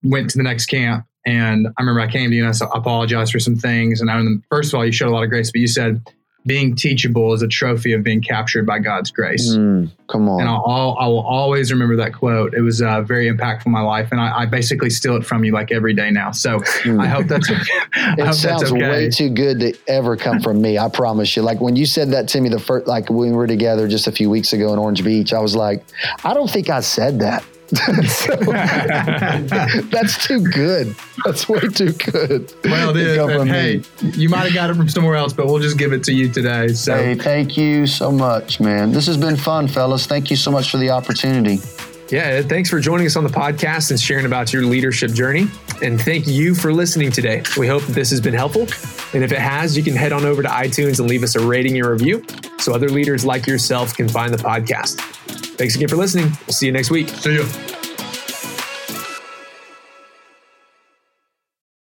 Went 0.03 0.29
to 0.31 0.37
the 0.37 0.43
next 0.43 0.65
camp. 0.65 1.05
And 1.25 1.67
I 1.67 1.81
remember 1.81 2.01
I 2.01 2.11
came 2.11 2.29
to 2.29 2.35
you 2.35 2.43
and 2.43 2.49
I 2.49 2.51
said, 2.51 2.67
I 2.73 2.79
apologize 2.79 3.31
for 3.31 3.39
some 3.39 3.55
things. 3.55 4.01
And 4.01 4.11
I, 4.11 4.21
first 4.49 4.73
of 4.73 4.77
all, 4.77 4.85
you 4.85 4.91
showed 4.91 5.07
a 5.07 5.11
lot 5.11 5.23
of 5.23 5.29
grace, 5.29 5.51
but 5.51 5.61
you 5.61 5.67
said 5.67 6.01
being 6.45 6.75
teachable 6.75 7.33
is 7.33 7.41
a 7.41 7.47
trophy 7.47 7.93
of 7.93 8.03
being 8.03 8.21
captured 8.21 8.65
by 8.65 8.79
God's 8.79 9.11
grace. 9.11 9.49
Mm, 9.55 9.89
come 10.09 10.27
on. 10.27 10.41
And 10.41 10.49
I'll, 10.49 10.97
I 10.99 11.07
will 11.07 11.25
always 11.25 11.71
remember 11.71 11.95
that 11.97 12.13
quote. 12.13 12.53
It 12.53 12.61
was 12.61 12.81
uh, 12.81 13.01
very 13.01 13.31
impactful 13.31 13.65
in 13.67 13.71
my 13.71 13.81
life. 13.81 14.11
And 14.11 14.19
I, 14.19 14.39
I 14.39 14.45
basically 14.45 14.89
steal 14.89 15.15
it 15.15 15.25
from 15.25 15.43
you 15.45 15.53
like 15.53 15.71
every 15.71 15.93
day 15.93 16.11
now. 16.11 16.31
So 16.31 16.59
Mm. 16.83 17.01
I 17.01 17.07
hope 17.07 17.27
that's, 17.27 17.49
I 17.95 18.15
it 18.17 18.25
hope 18.25 18.33
sounds 18.33 18.71
okay. 18.71 18.89
way 18.89 19.09
too 19.09 19.29
good 19.29 19.59
to 19.61 19.73
ever 19.87 20.17
come 20.17 20.39
from 20.41 20.61
me. 20.61 20.77
I 20.77 20.89
promise 20.89 21.35
you. 21.35 21.43
Like 21.43 21.61
when 21.61 21.75
you 21.75 21.85
said 21.85 22.11
that 22.11 22.27
to 22.29 22.41
me 22.41 22.49
the 22.49 22.59
first, 22.59 22.87
like 22.87 23.09
when 23.09 23.29
we 23.29 23.31
were 23.31 23.47
together 23.47 23.87
just 23.87 24.07
a 24.07 24.11
few 24.11 24.29
weeks 24.29 24.51
ago 24.53 24.73
in 24.73 24.79
Orange 24.79 25.03
Beach, 25.03 25.33
I 25.33 25.39
was 25.39 25.55
like, 25.55 25.83
I 26.23 26.33
don't 26.33 26.49
think 26.49 26.69
I 26.69 26.81
said 26.81 27.19
that. 27.19 27.43
So, 28.13 28.35
that's 29.89 30.27
too 30.27 30.41
good. 30.41 30.95
That's 31.25 31.49
way 31.49 31.59
too 31.59 31.91
good. 31.93 32.53
well, 32.63 32.93
come 32.93 33.41
and 33.41 33.49
hey, 33.49 33.81
me. 34.01 34.11
you 34.11 34.29
might 34.29 34.45
have 34.45 34.53
got 34.53 34.69
it 34.69 34.75
from 34.75 34.87
somewhere 34.87 35.15
else, 35.15 35.33
but 35.33 35.47
we'll 35.47 35.59
just 35.59 35.77
give 35.77 35.93
it 35.93 36.03
to 36.05 36.13
you 36.13 36.29
today. 36.31 36.67
So 36.69 36.95
Hey, 36.95 37.15
thank 37.15 37.57
you 37.57 37.87
so 37.87 38.11
much, 38.11 38.59
man. 38.59 38.91
This 38.91 39.07
has 39.07 39.17
been 39.17 39.35
fun, 39.35 39.67
fellas. 39.67 40.05
Thank 40.05 40.29
you 40.29 40.35
so 40.35 40.51
much 40.51 40.69
for 40.69 40.77
the 40.77 40.89
opportunity. 40.91 41.59
Yeah, 42.09 42.41
thanks 42.43 42.69
for 42.69 42.79
joining 42.79 43.07
us 43.07 43.15
on 43.15 43.23
the 43.23 43.29
podcast 43.29 43.89
and 43.89 43.99
sharing 43.99 44.25
about 44.25 44.53
your 44.53 44.63
leadership 44.65 45.11
journey. 45.11 45.47
And 45.81 45.99
thank 45.99 46.27
you 46.27 46.53
for 46.53 46.71
listening 46.71 47.11
today. 47.11 47.41
We 47.57 47.67
hope 47.67 47.81
that 47.83 47.93
this 47.93 48.11
has 48.11 48.21
been 48.21 48.35
helpful. 48.35 48.67
And 49.13 49.23
if 49.23 49.31
it 49.31 49.39
has, 49.39 49.75
you 49.75 49.83
can 49.83 49.95
head 49.95 50.13
on 50.13 50.23
over 50.23 50.43
to 50.43 50.47
iTunes 50.47 50.99
and 50.99 51.09
leave 51.09 51.23
us 51.23 51.35
a 51.35 51.45
rating 51.45 51.77
and 51.77 51.87
review 51.87 52.23
so 52.59 52.73
other 52.73 52.89
leaders 52.89 53.25
like 53.25 53.47
yourself 53.47 53.95
can 53.95 54.07
find 54.07 54.33
the 54.33 54.37
podcast. 54.37 55.01
Thanks 55.57 55.75
again 55.75 55.87
for 55.87 55.95
listening. 55.95 56.31
We'll 56.45 56.53
see 56.53 56.65
you 56.65 56.71
next 56.71 56.89
week. 56.89 57.09
see 57.09 57.35
you. 57.35 57.82